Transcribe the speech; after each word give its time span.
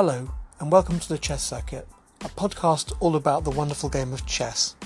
Hello, 0.00 0.28
and 0.60 0.70
welcome 0.70 1.00
to 1.00 1.08
the 1.08 1.18
Chess 1.18 1.42
Circuit, 1.42 1.88
a 2.20 2.28
podcast 2.28 2.96
all 3.00 3.16
about 3.16 3.42
the 3.42 3.50
wonderful 3.50 3.88
game 3.88 4.12
of 4.12 4.24
chess. 4.26 4.76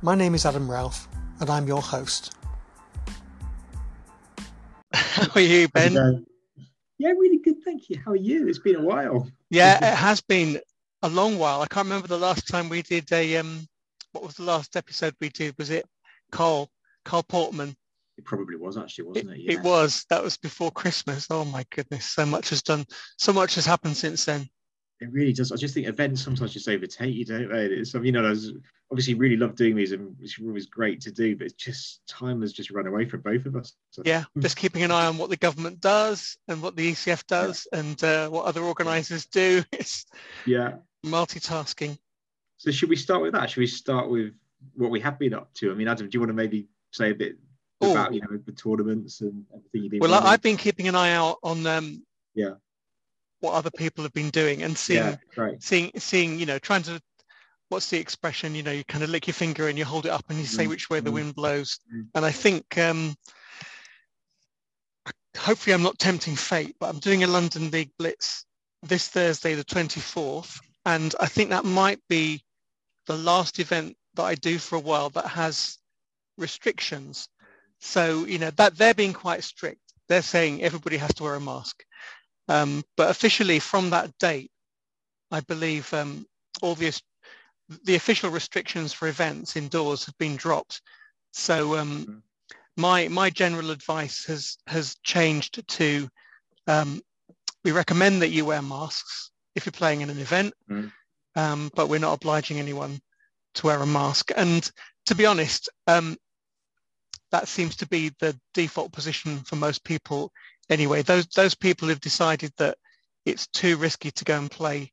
My 0.00 0.14
name 0.14 0.34
is 0.34 0.46
Adam 0.46 0.68
Raoof, 0.68 1.06
and 1.40 1.50
I'm 1.50 1.66
your 1.66 1.82
host. 1.82 2.34
How 4.94 5.28
are 5.34 5.40
you, 5.42 5.68
Ben? 5.68 6.24
Yeah, 6.96 7.10
really 7.10 7.40
good. 7.44 7.62
Thank 7.62 7.90
you. 7.90 8.00
How 8.02 8.12
are 8.12 8.16
you? 8.16 8.48
It's 8.48 8.58
been 8.58 8.76
a 8.76 8.82
while. 8.82 9.28
Yeah, 9.50 9.76
it 9.76 9.96
has 9.98 10.22
been 10.22 10.58
a 11.02 11.10
long 11.10 11.36
while. 11.36 11.60
I 11.60 11.66
can't 11.66 11.84
remember 11.84 12.08
the 12.08 12.16
last 12.16 12.48
time 12.48 12.70
we 12.70 12.80
did 12.80 13.12
a 13.12 13.36
um. 13.36 13.68
What 14.12 14.24
was 14.24 14.36
the 14.36 14.44
last 14.44 14.76
episode 14.76 15.14
we 15.20 15.28
did? 15.28 15.58
Was 15.58 15.68
it 15.68 15.84
Carl 16.30 16.70
Carl 17.04 17.22
Portman? 17.22 17.76
It 18.22 18.26
probably 18.26 18.56
was 18.56 18.78
actually, 18.78 19.04
wasn't 19.04 19.30
it? 19.30 19.40
It, 19.40 19.52
it 19.54 19.62
was. 19.62 20.06
That 20.10 20.22
was 20.22 20.36
before 20.36 20.70
Christmas. 20.70 21.26
Oh 21.28 21.44
my 21.44 21.64
goodness, 21.70 22.06
so 22.06 22.24
much 22.24 22.50
has 22.50 22.62
done. 22.62 22.84
So 23.18 23.32
much 23.32 23.56
has 23.56 23.66
happened 23.66 23.96
since 23.96 24.24
then. 24.24 24.48
It 25.00 25.12
really 25.12 25.32
does. 25.32 25.50
I 25.50 25.56
just 25.56 25.74
think 25.74 25.88
events 25.88 26.22
sometimes 26.22 26.52
just 26.52 26.68
overtake 26.68 27.12
you, 27.12 27.24
don't 27.24 27.48
they? 27.48 27.66
It's, 27.66 27.92
you 27.92 28.12
know, 28.12 28.24
I 28.24 28.30
was 28.30 28.52
obviously 28.92 29.14
really 29.14 29.36
love 29.36 29.56
doing 29.56 29.74
these 29.74 29.90
and 29.90 30.14
it's 30.20 30.38
always 30.40 30.66
great 30.66 31.00
to 31.00 31.10
do, 31.10 31.34
but 31.34 31.46
it's 31.46 31.54
just 31.54 32.06
time 32.06 32.42
has 32.42 32.52
just 32.52 32.70
run 32.70 32.86
away 32.86 33.06
from 33.06 33.20
both 33.22 33.44
of 33.46 33.56
us. 33.56 33.72
So. 33.90 34.02
Yeah, 34.04 34.24
just 34.38 34.56
keeping 34.56 34.84
an 34.84 34.92
eye 34.92 35.06
on 35.06 35.18
what 35.18 35.28
the 35.28 35.36
government 35.36 35.80
does 35.80 36.38
and 36.46 36.62
what 36.62 36.76
the 36.76 36.92
ECF 36.92 37.26
does 37.26 37.66
yeah. 37.72 37.78
and 37.80 38.04
uh, 38.04 38.28
what 38.28 38.44
other 38.44 38.62
organisers 38.62 39.26
do. 39.26 39.64
It's 39.72 40.06
yeah 40.46 40.74
multitasking. 41.04 41.98
So 42.58 42.70
should 42.70 42.88
we 42.88 42.96
start 42.96 43.22
with 43.22 43.32
that? 43.32 43.50
Should 43.50 43.60
we 43.60 43.66
start 43.66 44.08
with 44.08 44.34
what 44.74 44.92
we 44.92 45.00
have 45.00 45.18
been 45.18 45.34
up 45.34 45.52
to? 45.54 45.72
I 45.72 45.74
mean, 45.74 45.88
Adam, 45.88 46.08
do 46.08 46.14
you 46.14 46.20
want 46.20 46.30
to 46.30 46.34
maybe 46.34 46.68
say 46.92 47.10
a 47.10 47.14
bit 47.14 47.38
Ooh. 47.84 47.92
about 47.92 48.14
you 48.14 48.20
know 48.20 48.36
the 48.44 48.52
tournaments 48.52 49.20
and 49.20 49.44
everything 49.50 49.82
you've 49.82 49.90
been? 49.90 50.00
Well, 50.00 50.10
running? 50.10 50.28
I've 50.28 50.42
been 50.42 50.56
keeping 50.56 50.88
an 50.88 50.94
eye 50.94 51.12
out 51.12 51.38
on 51.42 51.66
um, 51.66 52.02
yeah 52.34 52.54
what 53.42 53.54
other 53.54 53.70
people 53.70 54.04
have 54.04 54.12
been 54.12 54.30
doing 54.30 54.62
and 54.62 54.78
seeing 54.78 55.18
yeah, 55.36 55.50
seeing 55.58 55.90
seeing 55.98 56.38
you 56.38 56.46
know 56.46 56.58
trying 56.58 56.82
to 56.84 57.00
what's 57.68 57.90
the 57.90 57.98
expression 57.98 58.54
you 58.54 58.62
know 58.62 58.70
you 58.70 58.84
kind 58.84 59.02
of 59.02 59.10
lick 59.10 59.26
your 59.26 59.34
finger 59.34 59.66
and 59.68 59.76
you 59.76 59.84
hold 59.84 60.06
it 60.06 60.10
up 60.10 60.24
and 60.28 60.38
you 60.38 60.46
say 60.46 60.64
mm. 60.64 60.68
which 60.68 60.88
way 60.88 61.00
the 61.00 61.10
mm. 61.10 61.14
wind 61.14 61.34
blows 61.34 61.80
mm. 61.92 62.06
and 62.14 62.24
i 62.24 62.30
think 62.30 62.78
um 62.78 63.14
hopefully 65.36 65.74
i'm 65.74 65.82
not 65.82 65.98
tempting 65.98 66.36
fate 66.36 66.76
but 66.78 66.88
i'm 66.88 67.00
doing 67.00 67.24
a 67.24 67.26
london 67.26 67.70
league 67.70 67.90
blitz 67.98 68.46
this 68.82 69.08
thursday 69.08 69.54
the 69.54 69.64
24th 69.64 70.60
and 70.86 71.14
i 71.18 71.26
think 71.26 71.50
that 71.50 71.64
might 71.64 72.00
be 72.08 72.44
the 73.06 73.16
last 73.16 73.58
event 73.58 73.96
that 74.14 74.24
i 74.24 74.36
do 74.36 74.58
for 74.58 74.76
a 74.76 74.80
while 74.80 75.10
that 75.10 75.26
has 75.26 75.78
restrictions 76.38 77.28
so 77.82 78.24
you 78.24 78.38
know 78.38 78.50
that 78.52 78.76
they're 78.78 78.94
being 78.94 79.12
quite 79.12 79.44
strict 79.44 79.80
they're 80.08 80.22
saying 80.22 80.62
everybody 80.62 80.96
has 80.96 81.12
to 81.12 81.24
wear 81.24 81.34
a 81.34 81.40
mask 81.40 81.84
um, 82.48 82.82
but 82.96 83.10
officially 83.10 83.58
from 83.58 83.90
that 83.90 84.16
date, 84.18 84.50
I 85.30 85.40
believe 85.40 85.92
um, 85.94 86.26
all 86.60 86.74
the, 86.74 87.00
the 87.84 87.94
official 87.94 88.30
restrictions 88.30 88.92
for 88.92 89.08
events 89.08 89.56
indoors 89.56 90.04
have 90.06 90.18
been 90.18 90.36
dropped. 90.36 90.82
So 91.32 91.78
um, 91.78 92.00
mm-hmm. 92.00 92.18
my, 92.76 93.08
my 93.08 93.30
general 93.30 93.70
advice 93.70 94.26
has, 94.26 94.58
has 94.66 94.96
changed 95.02 95.66
to 95.66 96.08
um, 96.66 97.00
we 97.64 97.72
recommend 97.72 98.22
that 98.22 98.30
you 98.30 98.44
wear 98.44 98.62
masks 98.62 99.30
if 99.54 99.66
you're 99.66 99.72
playing 99.72 100.00
in 100.00 100.10
an 100.10 100.18
event, 100.18 100.52
mm. 100.68 100.90
but 101.74 101.88
we're 101.88 101.98
not 101.98 102.14
obliging 102.14 102.58
anyone 102.58 103.00
to 103.54 103.66
wear 103.66 103.78
a 103.78 103.86
mask. 103.86 104.30
And 104.36 104.68
to 105.06 105.14
be 105.14 105.26
honest, 105.26 105.68
um, 105.86 106.16
that 107.32 107.48
seems 107.48 107.76
to 107.76 107.88
be 107.88 108.12
the 108.20 108.38
default 108.54 108.92
position 108.92 109.40
for 109.40 109.56
most 109.56 109.82
people 109.84 110.30
anyway, 110.70 111.02
those 111.02 111.26
those 111.28 111.54
people 111.54 111.88
who've 111.88 112.00
decided 112.00 112.52
that 112.58 112.76
it's 113.24 113.46
too 113.48 113.76
risky 113.76 114.10
to 114.10 114.24
go 114.24 114.38
and 114.38 114.50
play 114.50 114.92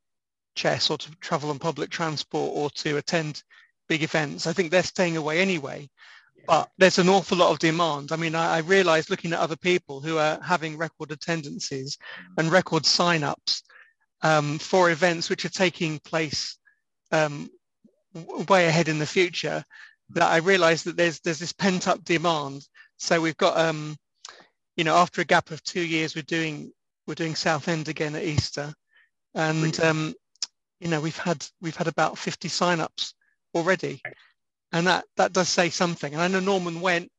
chess 0.55 0.89
or 0.89 0.97
to 0.97 1.11
travel 1.21 1.49
on 1.49 1.59
public 1.59 1.89
transport 1.89 2.51
or 2.53 2.69
to 2.71 2.97
attend 2.97 3.43
big 3.87 4.03
events, 4.03 4.45
I 4.45 4.53
think 4.53 4.71
they're 4.71 4.83
staying 4.83 5.17
away 5.17 5.39
anyway. 5.39 5.89
Yeah. 6.35 6.43
But 6.47 6.69
there's 6.77 6.99
an 6.99 7.09
awful 7.09 7.37
lot 7.37 7.51
of 7.51 7.59
demand. 7.59 8.11
I 8.11 8.17
mean, 8.17 8.35
I, 8.35 8.57
I 8.57 8.59
realize 8.59 9.09
looking 9.09 9.33
at 9.33 9.39
other 9.39 9.55
people 9.55 9.99
who 9.99 10.17
are 10.17 10.39
having 10.41 10.77
record 10.77 11.11
attendances 11.11 11.97
mm-hmm. 11.97 12.33
and 12.39 12.51
record 12.51 12.85
sign-ups 12.85 13.63
um, 14.21 14.59
for 14.59 14.91
events 14.91 15.29
which 15.29 15.45
are 15.45 15.49
taking 15.49 15.99
place 15.99 16.57
um, 17.11 17.49
way 18.47 18.67
ahead 18.67 18.89
in 18.89 18.99
the 18.99 19.05
future, 19.05 19.63
that 20.11 20.31
I 20.31 20.37
realize 20.37 20.83
that 20.83 20.97
there's 20.97 21.19
there's 21.19 21.39
this 21.39 21.53
pent-up 21.53 22.03
demand. 22.03 22.67
So 22.97 23.21
we've 23.21 23.37
got 23.37 23.57
um, 23.57 23.97
you 24.75 24.83
know, 24.83 24.95
after 24.95 25.21
a 25.21 25.25
gap 25.25 25.51
of 25.51 25.63
two 25.63 25.81
years, 25.81 26.15
we're 26.15 26.21
doing 26.21 26.71
we're 27.05 27.15
doing 27.15 27.35
Southend 27.35 27.87
again 27.87 28.15
at 28.15 28.23
Easter, 28.23 28.73
and 29.33 29.79
um, 29.81 30.13
you 30.79 30.87
know 30.87 31.01
we've 31.01 31.17
had 31.17 31.45
we've 31.61 31.75
had 31.75 31.87
about 31.87 32.17
50 32.17 32.47
sign-ups 32.47 33.13
already, 33.53 34.01
and 34.71 34.87
that 34.87 35.05
that 35.17 35.33
does 35.33 35.49
say 35.49 35.69
something. 35.69 36.13
And 36.13 36.21
I 36.21 36.27
know 36.27 36.39
Norman 36.39 36.81
went, 36.81 37.11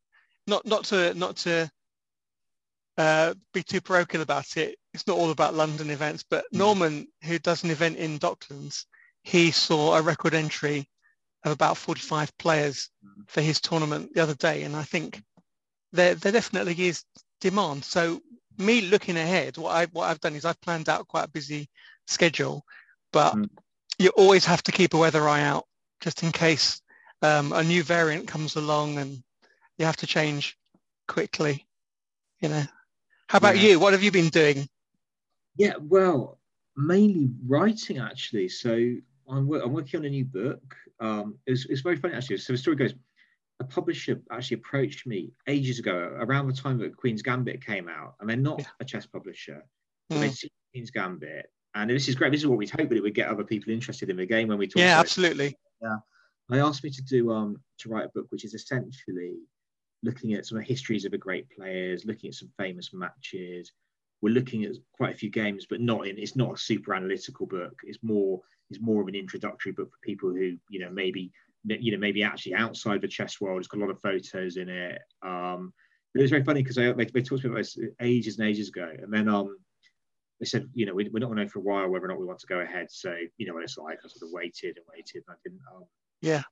not 0.46 0.66
not 0.66 0.84
to 0.86 1.14
not 1.14 1.36
to 1.38 1.70
uh, 2.96 3.34
be 3.52 3.62
too 3.62 3.80
parochial 3.80 4.22
about 4.22 4.56
it. 4.56 4.78
It's 4.94 5.06
not 5.06 5.16
all 5.16 5.30
about 5.30 5.54
London 5.54 5.90
events, 5.90 6.24
but 6.28 6.44
mm. 6.52 6.58
Norman, 6.58 7.08
who 7.24 7.38
does 7.38 7.62
an 7.64 7.70
event 7.70 7.96
in 7.96 8.18
Docklands, 8.18 8.86
he 9.22 9.50
saw 9.50 9.96
a 9.96 10.02
record 10.02 10.34
entry 10.34 10.88
of 11.44 11.52
about 11.52 11.76
45 11.76 12.36
players 12.38 12.90
mm. 13.04 13.28
for 13.28 13.40
his 13.40 13.60
tournament 13.60 14.14
the 14.14 14.22
other 14.22 14.34
day, 14.34 14.62
and 14.62 14.76
I 14.76 14.82
think 14.82 15.22
there 15.92 16.14
there 16.14 16.32
definitely 16.32 16.74
is 16.86 17.04
demand. 17.40 17.84
So 17.84 18.20
me 18.58 18.82
looking 18.82 19.16
ahead, 19.16 19.56
what 19.56 19.74
I 19.74 19.86
what 19.86 20.08
I've 20.08 20.20
done 20.20 20.34
is 20.34 20.44
I've 20.44 20.60
planned 20.60 20.88
out 20.88 21.08
quite 21.08 21.24
a 21.24 21.30
busy 21.30 21.68
schedule, 22.06 22.64
but 23.12 23.34
mm. 23.34 23.48
you 23.98 24.10
always 24.16 24.44
have 24.44 24.62
to 24.64 24.72
keep 24.72 24.94
a 24.94 24.98
weather 24.98 25.28
eye 25.28 25.42
out 25.42 25.66
just 26.00 26.22
in 26.22 26.32
case 26.32 26.80
um, 27.22 27.52
a 27.52 27.62
new 27.62 27.82
variant 27.82 28.26
comes 28.28 28.56
along 28.56 28.98
and 28.98 29.22
you 29.78 29.84
have 29.84 29.96
to 29.98 30.06
change 30.06 30.56
quickly. 31.08 31.66
You 32.40 32.48
know. 32.48 32.64
How 33.28 33.38
about 33.38 33.58
yeah. 33.58 33.70
you? 33.70 33.80
What 33.80 33.92
have 33.92 34.02
you 34.02 34.10
been 34.10 34.28
doing? 34.28 34.68
Yeah, 35.56 35.74
well, 35.78 36.38
mainly 36.76 37.30
writing 37.46 37.98
actually. 37.98 38.48
So 38.48 38.72
I'm, 39.28 39.52
I'm 39.52 39.72
working 39.72 40.00
on 40.00 40.06
a 40.06 40.10
new 40.10 40.24
book. 40.24 40.76
Um, 41.00 41.38
it's, 41.46 41.66
it's 41.66 41.80
very 41.80 41.96
funny 41.96 42.14
actually. 42.14 42.38
So 42.38 42.52
the 42.52 42.58
story 42.58 42.76
goes 42.76 42.94
a 43.60 43.64
publisher 43.64 44.20
actually 44.32 44.56
approached 44.56 45.06
me 45.06 45.32
ages 45.46 45.78
ago, 45.78 46.16
around 46.18 46.48
the 46.48 46.54
time 46.54 46.78
that 46.78 46.96
Queen's 46.96 47.22
Gambit 47.22 47.64
came 47.64 47.88
out, 47.88 48.14
and 48.18 48.28
they're 48.28 48.36
not 48.36 48.58
yeah. 48.58 48.66
a 48.80 48.84
chess 48.84 49.06
publisher. 49.06 49.64
Mm. 50.10 50.20
they 50.20 50.30
see 50.30 50.50
Queen's 50.72 50.90
Gambit, 50.90 51.46
and 51.74 51.90
this 51.90 52.08
is 52.08 52.14
great. 52.14 52.32
This 52.32 52.40
is 52.40 52.46
what 52.46 52.58
we'd 52.58 52.70
hope 52.70 52.88
that 52.88 52.96
it 52.96 53.02
would 53.02 53.14
get 53.14 53.28
other 53.28 53.44
people 53.44 53.72
interested 53.72 54.10
in 54.10 54.16
the 54.16 54.26
game 54.26 54.48
when 54.48 54.58
we 54.58 54.66
talk. 54.66 54.80
Yeah, 54.80 54.98
absolutely. 54.98 55.48
It. 55.48 55.56
Yeah, 55.82 55.96
they 56.48 56.60
asked 56.60 56.82
me 56.82 56.90
to 56.90 57.02
do 57.02 57.30
um 57.30 57.60
to 57.78 57.90
write 57.90 58.06
a 58.06 58.10
book, 58.14 58.26
which 58.30 58.44
is 58.44 58.54
essentially 58.54 59.34
looking 60.02 60.32
at 60.32 60.46
some 60.46 60.58
histories 60.60 61.04
of 61.04 61.12
the 61.12 61.18
great 61.18 61.46
players, 61.50 62.06
looking 62.06 62.28
at 62.28 62.34
some 62.34 62.50
famous 62.58 62.92
matches. 62.94 63.72
We're 64.22 64.34
looking 64.34 64.64
at 64.64 64.76
quite 64.92 65.14
a 65.14 65.18
few 65.18 65.30
games, 65.30 65.66
but 65.68 65.80
not 65.80 66.06
in. 66.06 66.18
It's 66.18 66.36
not 66.36 66.54
a 66.54 66.58
super 66.58 66.94
analytical 66.94 67.46
book. 67.46 67.78
It's 67.84 67.98
more. 68.02 68.40
It's 68.70 68.80
more 68.80 69.02
of 69.02 69.08
an 69.08 69.14
introductory 69.14 69.72
book 69.72 69.90
for 69.90 69.98
people 70.02 70.30
who 70.30 70.56
you 70.68 70.80
know 70.80 70.90
maybe 70.90 71.32
you 71.64 71.92
know 71.92 71.98
maybe 71.98 72.22
actually 72.22 72.54
outside 72.54 73.00
the 73.00 73.08
chess 73.08 73.40
world. 73.40 73.58
It's 73.58 73.68
got 73.68 73.78
a 73.78 73.84
lot 73.84 73.90
of 73.90 74.00
photos 74.00 74.56
in 74.56 74.68
it. 74.68 75.00
Um, 75.22 75.72
but 76.12 76.20
it 76.20 76.22
was 76.22 76.30
very 76.30 76.44
funny 76.44 76.62
because 76.62 76.76
they, 76.76 76.92
they, 76.92 77.04
they 77.04 77.22
talked 77.22 77.42
to 77.42 77.48
me 77.48 77.52
about 77.52 77.58
this 77.58 77.78
ages 78.00 78.38
and 78.38 78.48
ages 78.48 78.68
ago, 78.68 78.90
and 79.00 79.12
then 79.12 79.28
um, 79.28 79.56
they 80.40 80.46
said, 80.46 80.68
you 80.74 80.86
know, 80.86 80.94
we, 80.94 81.08
we're 81.08 81.20
not 81.20 81.26
going 81.26 81.36
to 81.36 81.44
know 81.44 81.48
for 81.48 81.60
a 81.60 81.62
while 81.62 81.88
whether 81.88 82.06
or 82.06 82.08
not 82.08 82.18
we 82.18 82.26
want 82.26 82.40
to 82.40 82.46
go 82.46 82.60
ahead. 82.60 82.90
So 82.90 83.14
you 83.36 83.46
know 83.46 83.54
what 83.54 83.62
it's 83.62 83.78
like. 83.78 83.98
I 84.04 84.08
sort 84.08 84.28
of 84.28 84.32
waited 84.32 84.76
and 84.76 84.86
waited, 84.92 85.22
and 85.26 85.30
I 85.30 85.34
didn't. 85.44 85.60
Um, 85.74 85.84
yeah. 86.22 86.42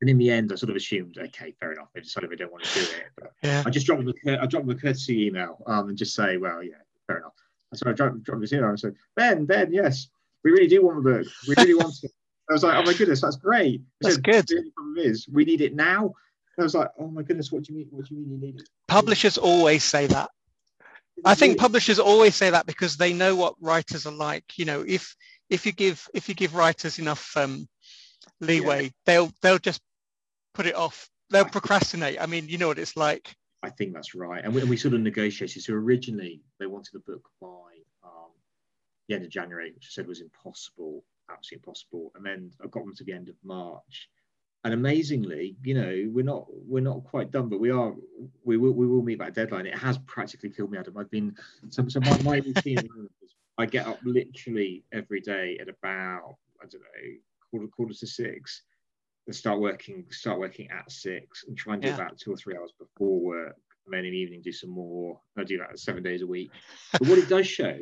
And 0.00 0.10
in 0.10 0.18
the 0.18 0.30
end, 0.30 0.52
I 0.52 0.56
sort 0.56 0.70
of 0.70 0.76
assumed, 0.76 1.16
okay, 1.18 1.54
fair 1.58 1.72
enough. 1.72 1.88
They 1.94 2.00
decided 2.00 2.30
they 2.30 2.36
don't 2.36 2.52
want 2.52 2.64
to 2.64 2.78
do 2.78 2.84
it. 2.84 3.04
But 3.16 3.32
yeah. 3.42 3.62
I 3.64 3.70
just 3.70 3.86
dropped 3.86 4.04
them 4.04 4.12
a, 4.26 4.42
I 4.42 4.46
dropped 4.46 4.66
them 4.66 4.76
a 4.76 4.80
courtesy 4.80 5.26
email 5.26 5.62
um, 5.66 5.88
and 5.88 5.98
just 5.98 6.14
say, 6.14 6.36
well, 6.36 6.62
yeah, 6.62 6.74
fair 7.06 7.18
enough. 7.18 7.34
So 7.74 7.90
I 7.90 7.92
dropped, 7.92 8.22
dropped 8.22 8.40
this 8.40 8.52
email 8.52 8.68
and 8.68 8.78
said, 8.78 8.94
Ben, 9.16 9.46
Ben, 9.46 9.72
yes, 9.72 10.08
we 10.44 10.50
really 10.50 10.68
do 10.68 10.84
want 10.84 11.02
the 11.02 11.10
book. 11.10 11.26
We 11.48 11.54
really 11.56 11.74
want 11.74 11.94
it. 12.02 12.10
I 12.48 12.52
was 12.52 12.62
like, 12.62 12.74
oh 12.74 12.82
my 12.82 12.92
goodness, 12.92 13.22
that's 13.22 13.36
great. 13.36 13.80
That's 14.02 14.16
said, 14.16 14.24
good. 14.24 14.46
The 14.46 14.58
only 14.58 14.70
problem 14.70 14.98
is 14.98 15.26
we 15.28 15.44
need 15.44 15.62
it 15.62 15.74
now. 15.74 16.12
I 16.58 16.62
was 16.62 16.74
like, 16.74 16.90
oh 16.98 17.08
my 17.08 17.22
goodness, 17.22 17.50
what 17.50 17.64
do 17.64 17.72
you 17.72 17.78
mean? 17.78 17.88
What 17.90 18.06
do 18.06 18.14
you 18.14 18.20
mean 18.20 18.30
you 18.30 18.38
need 18.38 18.60
it? 18.60 18.68
Publishers 18.86 19.38
always 19.38 19.82
say 19.82 20.06
that. 20.06 20.30
I 21.24 21.34
think 21.34 21.58
publishers 21.58 21.98
always 21.98 22.34
say 22.34 22.50
that 22.50 22.66
because 22.66 22.96
they 22.96 23.12
know 23.12 23.34
what 23.34 23.54
writers 23.60 24.06
are 24.06 24.12
like. 24.12 24.58
You 24.58 24.66
know, 24.66 24.84
if 24.86 25.16
if 25.48 25.64
you 25.64 25.72
give 25.72 26.06
if 26.12 26.28
you 26.28 26.34
give 26.34 26.54
writers 26.54 26.98
enough 26.98 27.36
um, 27.36 27.68
leeway, 28.40 28.84
yeah. 28.84 28.90
they'll 29.06 29.32
they'll 29.40 29.58
just 29.58 29.80
put 30.52 30.66
it 30.66 30.74
off. 30.74 31.08
They'll 31.30 31.44
procrastinate. 31.44 32.20
I 32.20 32.26
mean, 32.26 32.48
you 32.48 32.58
know 32.58 32.68
what 32.68 32.78
it's 32.78 32.96
like. 32.96 33.34
I 33.62 33.70
think 33.70 33.94
that's 33.94 34.14
right. 34.14 34.44
And 34.44 34.54
we, 34.54 34.60
and 34.60 34.68
we 34.68 34.76
sort 34.76 34.94
of 34.94 35.00
negotiated. 35.00 35.62
So 35.62 35.72
originally 35.72 36.42
they 36.60 36.66
wanted 36.66 36.92
the 36.92 36.98
book 37.00 37.22
by 37.40 37.73
the 39.08 39.14
end 39.14 39.24
of 39.24 39.30
January, 39.30 39.72
which 39.72 39.86
I 39.86 39.92
said 39.92 40.06
was 40.06 40.20
impossible 40.20 41.04
absolutely 41.30 41.62
impossible. 41.66 42.12
And 42.14 42.24
then 42.24 42.50
I 42.62 42.66
got 42.68 42.84
them 42.84 42.94
to 42.96 43.04
the 43.04 43.12
end 43.12 43.28
of 43.28 43.36
March. 43.42 44.08
And 44.64 44.72
amazingly, 44.72 45.56
you 45.62 45.74
know, 45.74 46.04
we're 46.12 46.24
not 46.24 46.46
we're 46.50 46.80
not 46.80 47.04
quite 47.04 47.30
done, 47.30 47.48
but 47.50 47.60
we 47.60 47.70
are 47.70 47.92
we 48.44 48.56
will 48.56 48.72
we 48.72 48.86
will 48.86 49.02
meet 49.02 49.18
that 49.18 49.34
deadline. 49.34 49.66
It 49.66 49.76
has 49.76 49.98
practically 50.06 50.48
killed 50.50 50.70
me, 50.70 50.78
Adam. 50.78 50.96
I've 50.96 51.10
been 51.10 51.36
so, 51.68 51.86
so 51.86 52.00
my, 52.00 52.22
my 52.22 52.36
routine 52.36 52.78
is 52.78 53.34
I 53.58 53.66
get 53.66 53.86
up 53.86 54.00
literally 54.04 54.82
every 54.92 55.20
day 55.20 55.58
at 55.60 55.68
about 55.68 56.36
I 56.62 56.66
don't 56.66 56.80
know 56.80 57.14
quarter 57.50 57.66
quarter 57.68 57.92
to 57.92 58.06
six 58.06 58.62
and 59.26 59.36
start 59.36 59.60
working 59.60 60.06
start 60.10 60.38
working 60.38 60.70
at 60.70 60.90
six 60.90 61.44
and 61.46 61.54
try 61.56 61.74
and 61.74 61.82
do 61.82 61.88
Yeah. 61.88 61.94
about 61.96 62.18
two 62.18 62.32
or 62.32 62.36
three 62.36 62.56
hours 62.56 62.72
before 62.78 63.20
work 63.20 63.56
and 63.84 63.92
then 63.92 64.06
in 64.06 64.12
the 64.12 64.18
evening 64.18 64.40
do 64.40 64.52
some 64.52 64.70
more. 64.70 65.20
I 65.36 65.44
do 65.44 65.58
that 65.58 65.78
seven 65.78 66.02
days 66.02 66.22
a 66.22 66.26
week. 66.26 66.50
But 66.92 67.02
what 67.06 67.18
it 67.18 67.28
does 67.28 67.46
show, 67.46 67.78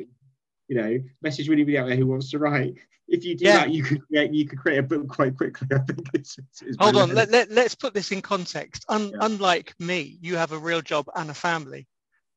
you 0.67 0.75
know, 0.75 0.99
message 1.21 1.49
really 1.49 1.63
really 1.63 1.77
out 1.77 1.87
there 1.87 1.97
who 1.97 2.07
wants 2.07 2.31
to 2.31 2.39
write. 2.39 2.75
If 3.07 3.25
you 3.25 3.35
do 3.35 3.45
Yeah. 3.45 3.57
that, 3.57 3.71
you 3.71 3.83
could 3.83 4.05
create 4.07 4.33
you 4.33 4.47
could 4.47 4.59
create 4.59 4.77
a 4.79 4.83
book 4.83 5.07
quite 5.09 5.35
quickly. 5.35 5.67
I 5.73 5.79
think 5.79 6.07
it's, 6.13 6.37
it's, 6.61 6.77
Hold 6.79 6.95
on, 6.97 7.13
let, 7.13 7.29
let, 7.29 7.51
let's 7.51 7.75
put 7.75 7.93
this 7.93 8.11
in 8.11 8.21
context. 8.21 8.85
Un, 8.89 9.09
Yeah. 9.09 9.17
Unlike 9.21 9.75
me, 9.79 10.17
you 10.21 10.37
have 10.37 10.51
a 10.53 10.57
real 10.57 10.81
job 10.81 11.07
and 11.15 11.29
a 11.29 11.33
family 11.33 11.85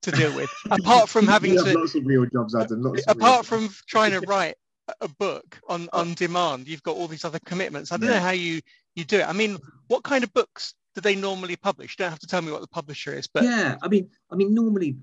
to 0.03 0.11
deal 0.11 0.35
with. 0.35 0.51
apart 0.71 1.09
from 1.09 1.27
having 1.27 1.55
to, 1.57 1.79
lots 1.79 1.95
of 1.95 2.05
real 2.05 2.27
jobs, 2.27 2.55
Adam. 2.55 2.83
Lots 2.83 3.03
apart 3.07 3.47
jobs. 3.47 3.49
from 3.49 3.71
trying 3.87 4.13
to 4.13 4.21
write 4.27 4.57
a- 4.89 5.05
a 5.05 5.09
book 5.09 5.59
on, 5.69 5.89
on 5.93 6.15
demand, 6.15 6.69
you've 6.69 6.83
got 6.83 6.97
all 6.97 7.09
these 7.09 7.25
other 7.25 7.41
commitments. 7.45 7.91
I 7.93 7.97
don't 7.97 8.11
know 8.11 8.21
how 8.21 8.31
you, 8.31 8.61
you 8.95 9.05
do 9.05 9.19
it. 9.21 9.29
I 9.29 9.33
mean, 9.33 9.59
what 9.89 10.03
kind 10.03 10.23
of 10.25 10.33
books 10.35 10.75
do 10.95 11.01
they 11.01 11.15
normally 11.17 11.57
publish? 11.57 11.97
You 11.99 12.05
don't 12.05 12.11
have 12.11 12.19
to 12.21 12.27
tell 12.27 12.43
me 12.43 12.53
what 12.53 12.61
the 12.61 12.69
publisher 12.69 13.13
is, 13.15 13.27
but 13.27 13.45
yeah, 13.45 13.77
I 13.83 13.89
mean, 13.89 14.11
I 14.31 14.35
mean, 14.37 14.55
normally, 14.55 14.97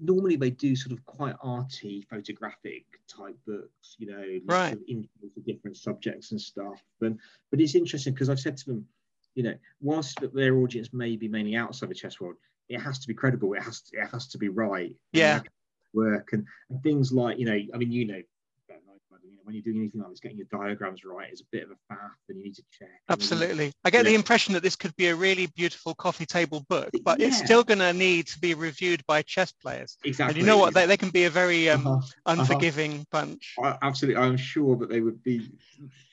normally 0.00 0.36
they 0.36 0.50
do 0.50 0.76
sort 0.76 0.92
of 0.92 1.04
quite 1.04 1.34
arty, 1.42 2.06
photographic 2.10 2.84
type 3.08 3.36
books, 3.46 3.96
you 3.98 4.06
know, 4.06 4.40
Right. 4.46 4.72
of 4.74 5.44
different 5.44 5.76
subjects 5.76 6.32
and 6.32 6.40
stuff. 6.40 6.82
But 7.00 7.14
but 7.50 7.60
it's 7.60 7.74
interesting 7.74 8.12
because 8.12 8.28
I've 8.28 8.40
said 8.40 8.56
to 8.58 8.66
them, 8.66 8.86
you 9.34 9.42
know, 9.42 9.54
whilst 9.80 10.18
their 10.34 10.56
audience 10.58 10.92
may 10.92 11.16
be 11.16 11.28
mainly 11.28 11.56
outside 11.56 11.90
the 11.90 11.94
chess 11.94 12.20
world, 12.20 12.36
it 12.68 12.80
has 12.80 12.98
to 13.00 13.08
be 13.08 13.14
credible. 13.14 13.54
It 13.54 13.62
has 13.62 13.80
to, 13.82 13.98
it 13.98 14.08
has 14.10 14.26
to 14.28 14.38
be 14.38 14.48
right. 14.48 14.94
Yeah. 15.12 15.28
it 15.28 15.32
has 15.34 15.42
to 15.42 15.48
Work 15.94 16.34
and, 16.34 16.46
and 16.68 16.82
things 16.82 17.12
like 17.12 17.38
you 17.38 17.46
know, 17.46 17.58
I 17.74 17.78
mean, 17.78 17.90
you 17.90 18.04
know. 18.06 18.22
better 18.68 18.80
than 18.86 18.94
I 19.10 19.16
do, 19.17 19.17
you 19.30 19.36
know, 19.36 19.40
When 19.44 19.54
you're 19.54 19.62
doing 19.62 19.78
anything 19.78 20.00
like 20.00 20.10
this, 20.10 20.20
getting 20.20 20.38
your 20.38 20.46
diagrams 20.50 21.04
right 21.04 21.32
is 21.32 21.40
a 21.40 21.44
bit 21.50 21.64
of 21.64 21.70
a 21.70 21.92
faff, 21.92 22.10
and 22.28 22.38
you 22.38 22.44
need 22.44 22.54
to 22.56 22.62
check. 22.70 22.88
and 22.88 22.90
then 22.90 22.98
you- 23.08 23.12
absolutely. 23.12 23.72
I 23.84 23.90
get 23.90 24.04
the 24.04 24.14
impression 24.14 24.54
that 24.54 24.62
this 24.62 24.76
could 24.76 24.94
be 24.96 25.06
a 25.08 25.14
really 25.14 25.46
beautiful 25.46 25.94
coffee 25.94 26.26
table 26.26 26.64
book, 26.68 26.90
but 27.04 27.20
it's 27.20 27.38
still 27.38 27.62
going 27.64 27.78
to 27.80 27.92
need 27.92 28.26
to 28.28 28.38
be 28.40 28.54
reviewed 28.54 29.04
by 29.06 29.22
chess 29.22 29.52
players. 29.52 29.96
Exactly. 30.04 30.32
And 30.32 30.38
you 30.40 30.46
know 30.46 30.58
what? 30.58 30.74
They, 30.74 30.86
they 30.86 30.96
can 30.96 31.10
be 31.10 31.24
a 31.24 31.30
very 31.30 31.68
um, 31.70 31.86
Uh-huh. 31.86 32.00
unforgiving 32.26 33.06
bunch. 33.10 33.54
I, 33.62 33.76
absolutely, 33.82 34.20
I'm 34.22 34.36
sure 34.36 34.76
that 34.76 34.88
they 34.88 35.00
would 35.00 35.22
be. 35.22 35.50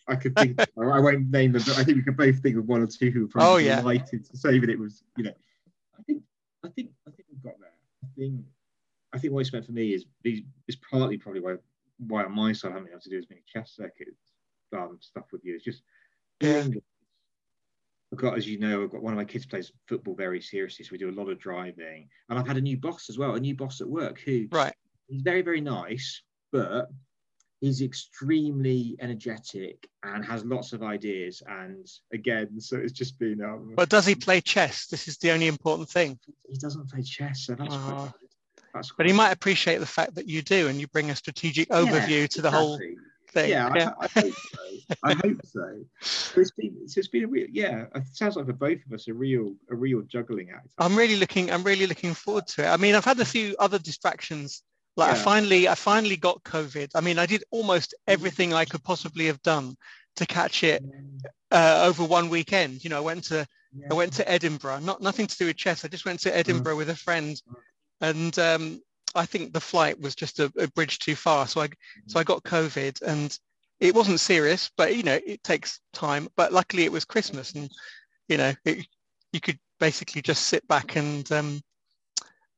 I 0.07 0.15
could 0.15 0.35
think. 0.35 0.59
I 0.81 0.99
won't 0.99 1.29
name 1.31 1.51
them, 1.53 1.63
but 1.65 1.77
I 1.77 1.83
think 1.83 1.97
we 1.97 2.03
could 2.03 2.17
both 2.17 2.39
think 2.41 2.57
of 2.57 2.67
one 2.67 2.81
or 2.81 2.87
two 2.87 3.09
who 3.11 3.21
would 3.21 3.31
probably 3.31 3.49
Oh, 3.53 3.57
yeah. 3.57 3.77
delighted 3.81 4.25
to 4.29 4.37
say 4.37 4.59
that 4.59 4.69
it 4.69 4.77
was. 4.77 5.03
You 5.17 5.23
know, 5.25 5.33
I 5.99 6.03
think, 6.03 6.21
I 6.63 6.69
think, 6.69 6.91
I 7.07 7.11
think 7.11 7.27
we've 7.31 7.41
got 7.43 7.59
there. 7.59 7.71
I 8.03 8.07
think, 8.17 8.41
I 9.13 9.17
think 9.17 9.33
what 9.33 9.39
it's 9.41 9.51
meant 9.53 9.65
for 9.65 9.71
me 9.71 9.93
is 9.93 10.05
these 10.23 10.41
is 10.67 10.75
partly 10.75 11.17
probably 11.17 11.41
why 11.41 11.55
why 11.97 12.23
on 12.23 12.33
my 12.35 12.53
side 12.53 12.69
I 12.69 12.71
haven't 12.73 12.85
been 12.85 12.93
able 12.93 13.01
to 13.01 13.09
do 13.09 13.17
as 13.17 13.29
many 13.29 13.41
chess 13.51 13.73
circuits 13.75 14.33
um, 14.75 14.97
stuff 15.01 15.25
with 15.31 15.43
you. 15.45 15.55
It's 15.55 15.63
just 15.63 15.81
Yeah. 16.41 16.67
I've 18.13 18.19
got, 18.19 18.37
as 18.37 18.47
you 18.47 18.59
know, 18.59 18.83
I've 18.83 18.91
got 18.91 19.01
one 19.01 19.13
of 19.13 19.17
my 19.17 19.25
kids 19.25 19.45
plays 19.45 19.71
football 19.87 20.15
very 20.15 20.39
seriously, 20.39 20.85
so 20.85 20.89
we 20.91 20.97
do 20.97 21.09
a 21.09 21.11
lot 21.19 21.27
of 21.29 21.39
driving. 21.39 22.07
And 22.29 22.37
I've 22.39 22.47
had 22.47 22.55
a 22.57 22.61
new 22.61 22.77
boss 22.77 23.09
as 23.09 23.17
well, 23.17 23.35
a 23.35 23.39
new 23.39 23.55
boss 23.55 23.81
at 23.81 23.89
work 23.89 24.19
who 24.19 24.47
Right. 24.51 24.73
he's 25.07 25.21
very, 25.21 25.41
very 25.41 25.59
nice, 25.59 26.21
but 26.51 26.89
he's 27.61 27.81
extremely 27.81 28.95
energetic 28.99 29.89
and 30.03 30.23
has 30.23 30.45
lots 30.45 30.71
of 30.71 30.83
ideas. 30.83 31.41
And 31.47 31.85
again, 32.13 32.59
so 32.61 32.77
it's 32.77 32.93
just 32.93 33.17
been 33.17 33.41
um, 33.41 33.73
But 33.75 33.89
does 33.89 34.05
he 34.05 34.15
play 34.15 34.39
chess? 34.39 34.87
This 34.87 35.07
is 35.07 35.17
the 35.17 35.31
only 35.31 35.47
important 35.47 35.89
thing. 35.89 36.19
he 36.47 36.57
doesn't 36.57 36.89
play 36.89 37.01
chess, 37.01 37.41
so 37.45 37.55
that's 37.55 37.75
Oh. 37.75 38.13
That's 38.75 38.91
But 38.91 39.05
he 39.05 39.13
might 39.13 39.31
appreciate 39.31 39.79
the 39.79 39.85
fact 39.85 40.15
that 40.15 40.27
you 40.27 40.41
do 40.41 40.67
and 40.67 40.79
you 40.79 40.87
bring 40.87 41.09
a 41.09 41.15
strategic 41.15 41.69
overview 41.69 42.27
to 42.29 42.41
the 42.41 42.51
whole 42.51 42.77
thing. 43.31 43.49
Yeah, 43.49 43.69
I, 43.99 44.05
I 44.05 44.07
hope 44.21 44.33
so. 44.33 44.95
I 45.03 45.13
hope 45.23 45.45
so. 45.45 45.79
So 46.01 46.41
it's 46.41 46.51
been, 46.51 46.87
so 46.87 46.99
it's 46.99 47.07
been 47.07 47.23
a 47.23 47.27
real, 47.27 47.47
yeah. 47.49 47.85
It 47.95 48.03
sounds 48.11 48.35
like 48.35 48.45
for 48.45 48.53
both 48.53 48.79
of 48.85 48.93
us 48.93 49.07
a 49.07 49.13
real, 49.13 49.55
a 49.69 49.75
real 49.75 50.01
juggling 50.01 50.51
act. 50.51 50.67
I'm 50.77 50.95
really 50.95 51.15
looking 51.15 51.51
I'm 51.51 51.63
really 51.63 51.87
looking 51.87 52.13
forward 52.13 52.47
to 52.47 52.63
it. 52.63 52.67
I 52.67 52.77
mean, 52.77 52.95
I've 52.95 53.05
had 53.05 53.19
a 53.19 53.25
few 53.25 53.55
other 53.59 53.79
distractions. 53.79 54.61
Like 54.97 55.11
I 55.11 55.15
finally 55.15 55.67
I 55.67 55.75
finally 55.75 56.17
got 56.17 56.43
COVID. 56.43 56.91
I 56.95 57.01
mean, 57.01 57.17
I 57.17 57.25
did 57.25 57.43
almost 57.51 57.91
mm-hmm. 57.91 58.13
everything 58.13 58.53
I 58.53 58.65
could 58.65 58.83
possibly 58.83 59.27
have 59.27 59.41
done 59.41 59.75
to 60.17 60.25
catch 60.25 60.63
it 60.63 60.83
uh, 61.51 61.83
over 61.87 62.03
one 62.03 62.29
weekend. 62.29 62.83
You 62.83 62.89
know, 62.89 62.97
I 62.97 63.01
went 63.01 63.23
to 63.25 63.47
Yeah. 63.73 63.87
I 63.91 63.93
went 63.93 64.13
to 64.13 64.29
Edinburgh. 64.29 64.79
Not 64.79 65.01
nothing 65.01 65.27
to 65.27 65.37
do 65.37 65.45
with 65.47 65.57
chess. 65.57 65.83
I 65.83 65.89
just 65.89 66.05
went 66.05 66.21
to 66.21 66.29
mm. 66.29 66.35
Edinburgh 66.35 66.77
with 66.77 66.89
a 66.89 66.95
friend, 66.95 67.35
mm. 67.35 67.55
And 68.01 68.37
um, 68.39 68.81
I 69.15 69.25
think 69.25 69.53
the 69.53 69.61
flight 69.61 69.99
was 69.99 70.15
just 70.15 70.39
a, 70.39 70.51
a 70.57 70.67
bridge 70.69 70.99
too 70.99 71.15
far. 71.15 71.47
So 71.47 71.61
I 71.61 71.69
so 72.07 72.19
I 72.19 72.23
got 72.23 72.43
COVID, 72.43 73.01
and 73.01 73.37
it 73.79 73.95
wasn't 73.95 74.19
serious, 74.19 74.71
but 74.77 74.95
you 74.95 75.03
know 75.03 75.19
it 75.25 75.43
takes 75.43 75.79
time. 75.93 76.27
But 76.35 76.53
luckily 76.53 76.83
it 76.83 76.91
was 76.91 77.05
Christmas, 77.05 77.53
and 77.53 77.69
you 78.27 78.37
know 78.37 78.53
it, 78.65 78.85
you 79.31 79.39
could 79.39 79.59
basically 79.79 80.21
just 80.21 80.47
sit 80.47 80.67
back 80.67 80.95
and 80.95 81.29
um, 81.31 81.61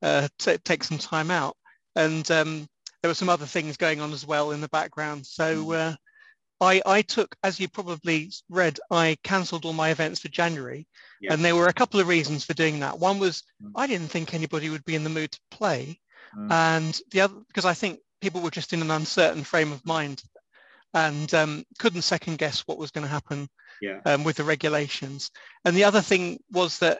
uh, 0.02 0.28
t- 0.40 0.58
take 0.60 0.84
some 0.84 0.98
time 0.98 1.32
out. 1.32 1.56
And 1.96 2.30
um, 2.32 2.68
there 3.02 3.10
were 3.10 3.16
some 3.16 3.30
other 3.30 3.46
things 3.46 3.78
going 3.78 4.02
on 4.02 4.14
as 4.14 4.26
well 4.26 4.52
in 4.52 4.62
the 4.62 4.70
background. 4.70 5.26
So. 5.26 5.72
Uh, 5.72 5.96
I, 6.60 6.82
I 6.86 7.02
took, 7.04 7.36
as 7.44 7.60
you 7.60 7.68
probably 7.68 8.32
read, 8.50 8.80
I 8.90 9.18
cancelled 9.24 9.66
all 9.66 9.74
my 9.74 9.90
events 9.90 10.20
for 10.20 10.30
January. 10.30 10.88
Yes. 11.22 11.34
And 11.34 11.46
there 11.46 11.56
were 11.56 11.68
a 11.68 11.74
couple 11.74 12.00
of 12.00 12.08
reasons 12.08 12.44
for 12.44 12.54
doing 12.54 12.80
that. 12.80 13.00
One 13.00 13.20
was 13.20 13.44
Mm. 13.64 13.72
I 13.76 13.88
didn't 13.88 14.10
think 14.10 14.34
anybody 14.34 14.70
would 14.70 14.86
be 14.86 14.96
in 14.96 15.04
the 15.04 15.10
mood 15.10 15.32
to 15.32 15.40
play. 15.52 16.00
Mm. 16.36 16.52
And 16.52 17.00
the 17.12 17.22
other, 17.22 17.36
because 17.48 17.66
I 17.66 17.74
think 17.74 18.00
people 18.22 18.42
were 18.42 18.52
just 18.52 18.74
in 18.74 18.82
an 18.82 18.92
uncertain 18.92 19.44
frame 19.44 19.72
of 19.72 19.86
mind 19.86 20.24
and 20.94 21.34
um, 21.34 21.64
couldn't 21.80 22.02
second 22.04 22.38
guess 22.38 22.62
what 22.62 22.78
was 22.78 22.92
going 22.92 23.06
to 23.06 23.12
happen 23.12 23.50
yeah. 23.82 24.00
um, 24.06 24.24
with 24.24 24.38
the 24.38 24.44
regulations. 24.44 25.32
And 25.66 25.76
the 25.76 25.84
other 25.84 26.02
thing 26.02 26.40
was 26.52 26.80
that 26.80 27.00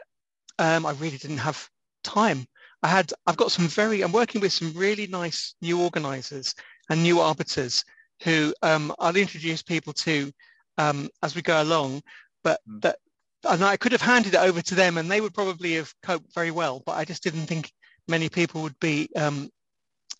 um, 0.58 0.86
I 0.86 0.92
really 0.92 1.18
didn't 1.18 1.38
have 1.38 1.68
time. 2.04 2.46
I 2.82 2.88
had, 2.88 3.12
I've 3.26 3.36
got 3.36 3.50
some 3.50 3.66
very, 3.66 4.02
I'm 4.02 4.12
working 4.12 4.40
with 4.40 4.52
some 4.52 4.72
really 4.74 5.06
nice 5.06 5.54
new 5.60 5.80
organizers 5.80 6.54
and 6.90 7.02
new 7.02 7.20
arbiters 7.20 7.84
who 8.22 8.54
um, 8.62 8.94
I'll 8.98 9.16
introduce 9.16 9.62
people 9.62 9.92
to 9.94 10.32
um, 10.76 11.08
as 11.22 11.34
we 11.34 11.42
go 11.42 11.62
along, 11.62 12.02
but 12.44 12.60
Mm. 12.68 12.82
that, 12.82 12.98
and 13.44 13.64
I 13.64 13.76
could 13.76 13.92
have 13.92 14.00
handed 14.02 14.34
it 14.34 14.40
over 14.40 14.62
to 14.62 14.74
them 14.74 14.98
and 14.98 15.10
they 15.10 15.20
would 15.20 15.34
probably 15.34 15.74
have 15.74 15.92
coped 16.02 16.34
very 16.34 16.50
well, 16.50 16.82
but 16.84 16.96
I 16.96 17.04
just 17.04 17.22
didn't 17.22 17.46
think 17.46 17.72
many 18.06 18.28
people 18.28 18.62
would 18.62 18.78
be 18.80 19.08
um, 19.16 19.50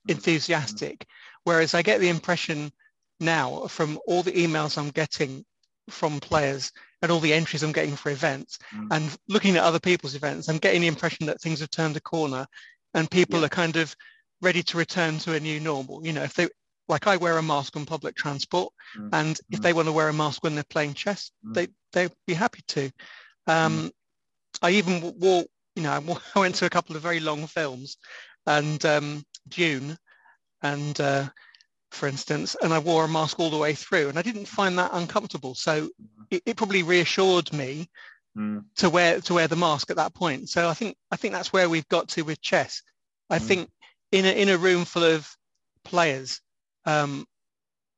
Mm. 0.06 0.10
enthusiastic. 0.10 1.06
Whereas 1.44 1.74
I 1.74 1.82
get 1.82 2.00
the 2.00 2.08
impression 2.08 2.72
now 3.20 3.66
from 3.66 3.98
all 4.06 4.22
the 4.22 4.32
emails 4.32 4.78
I'm 4.78 4.90
getting 4.90 5.44
from 5.90 6.20
players 6.20 6.70
and 7.02 7.10
all 7.10 7.20
the 7.20 7.32
entries 7.32 7.62
I'm 7.62 7.72
getting 7.72 7.96
for 7.96 8.10
events 8.10 8.58
Mm. 8.72 8.88
and 8.94 9.18
looking 9.28 9.56
at 9.56 9.64
other 9.64 9.80
people's 9.80 10.14
events, 10.14 10.48
I'm 10.48 10.58
getting 10.58 10.82
the 10.82 10.86
impression 10.88 11.26
that 11.26 11.40
things 11.40 11.60
have 11.60 11.70
turned 11.70 11.96
a 11.96 12.00
corner 12.00 12.46
and 12.94 13.10
people 13.10 13.40
Yeah. 13.40 13.46
are 13.46 13.50
kind 13.62 13.76
of 13.76 13.94
ready 14.40 14.62
to 14.62 14.76
return 14.78 15.18
to 15.20 15.34
a 15.34 15.40
new 15.40 15.58
normal. 15.60 16.06
You 16.06 16.12
know, 16.12 16.22
if 16.22 16.34
they 16.34 16.48
like 16.88 17.06
I 17.06 17.16
wear 17.16 17.36
a 17.38 17.42
mask 17.42 17.76
on 17.76 17.86
public 17.86 18.14
transport 18.16 18.72
Mm. 18.96 19.10
and 19.12 19.40
if 19.50 19.60
Mm. 19.60 19.62
they 19.62 19.72
want 19.72 19.86
to 19.86 19.92
wear 19.92 20.08
a 20.08 20.12
mask 20.12 20.42
when 20.42 20.54
they're 20.54 20.64
playing 20.64 20.94
chess, 20.94 21.30
Mm. 21.44 21.54
they 21.54 21.68
they'd 21.92 22.12
be 22.26 22.34
happy 22.34 22.62
to. 22.68 22.90
Um, 23.46 23.90
I 24.62 24.70
even 24.72 25.18
wore, 25.18 25.44
you 25.76 25.82
know, 25.82 25.92
I 26.34 26.38
went 26.38 26.56
to 26.56 26.66
a 26.66 26.70
couple 26.70 26.96
of 26.96 27.02
very 27.02 27.20
long 27.20 27.46
films 27.46 27.96
and 28.46 28.84
um, 28.84 29.24
Dune 29.48 29.98
and 30.62 31.00
uh, 31.00 31.28
for 31.90 32.06
instance, 32.08 32.56
and 32.60 32.72
I 32.74 32.78
wore 32.78 33.04
a 33.04 33.08
mask 33.08 33.38
all 33.40 33.50
the 33.50 33.56
way 33.58 33.74
through 33.74 34.08
and 34.08 34.18
I 34.18 34.22
didn't 34.22 34.46
find 34.46 34.78
that 34.78 34.90
uncomfortable. 34.92 35.54
So 35.54 35.88
it, 36.30 36.42
it 36.46 36.56
probably 36.56 36.82
reassured 36.82 37.52
me 37.52 37.88
Mm. 38.36 38.64
to 38.76 38.90
wear 38.90 39.20
to 39.22 39.34
wear 39.34 39.48
the 39.48 39.56
mask 39.56 39.90
at 39.90 39.96
that 39.96 40.14
point. 40.14 40.48
So 40.48 40.68
I 40.68 40.74
think 40.74 40.96
I 41.10 41.16
think 41.16 41.34
that's 41.34 41.52
where 41.52 41.68
we've 41.68 41.88
got 41.88 42.08
to 42.10 42.22
with 42.22 42.40
chess. 42.40 42.82
I 43.30 43.38
Mm. 43.38 43.42
think 43.46 43.70
in 44.12 44.24
a 44.26 44.30
in 44.42 44.48
a 44.50 44.58
room 44.58 44.84
full 44.84 45.04
of 45.04 45.28
players, 45.84 46.40
um, 46.88 47.26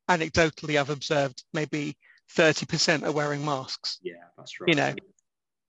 anecdotally 0.09 0.79
I've 0.79 0.89
observed 0.89 1.43
maybe 1.53 1.95
30% 2.35 3.03
are 3.03 3.11
wearing 3.11 3.43
masks. 3.43 3.99
Yeah, 4.01 4.13
that's 4.37 4.59
right. 4.59 4.69
You 4.69 4.75
know. 4.75 4.93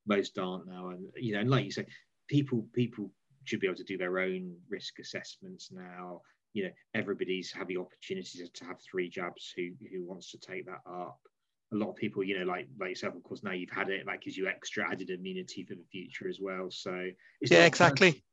Most 0.07 0.37
aren't 0.37 0.67
now, 0.67 0.89
and 0.89 1.07
you 1.17 1.35
know, 1.35 1.41
and 1.41 1.51
like 1.51 1.65
you 1.65 1.71
say, 1.71 1.87
people 2.29 2.67
people 2.73 3.09
should 3.45 3.61
be 3.61 3.69
able 3.69 3.77
to 3.77 3.85
do 3.85 3.97
their 3.97 4.19
own 4.19 4.57
risk 4.69 4.99
assessments 4.99 5.71
now. 5.71 6.23
You 6.55 6.65
know, 6.65 6.71
everybody's 6.95 7.53
had 7.53 7.69
the 7.69 7.77
opportunity 7.77 8.41
to, 8.53 8.65
have 8.65 8.79
three 8.81 9.09
jabs. 9.09 9.53
Who 9.57 9.71
who 9.93 10.05
wants 10.05 10.33
to 10.33 10.39
take 10.39 10.67
that 10.67 10.81
up? 10.91 11.21
A 11.73 11.77
lot 11.77 11.91
of 11.91 11.97
people, 11.97 12.25
you 12.25 12.37
know, 12.37 12.45
like 12.45 12.67
like 12.81 12.91
yourself, 12.91 13.15
of 13.15 13.23
course. 13.23 13.45
Now 13.45 13.53
you've 13.53 13.71
had 13.71 13.91
it, 13.91 14.05
that 14.07 14.23
gives 14.23 14.37
you 14.37 14.49
extra 14.49 14.91
added 14.91 15.11
immunity 15.11 15.63
for 15.63 15.77
the 15.77 15.87
future 15.93 16.29
as 16.29 16.39
well. 16.41 16.69
So 16.69 17.11
it's 17.41 17.53
Yeah, 17.53 17.67
exactly. 17.67 18.25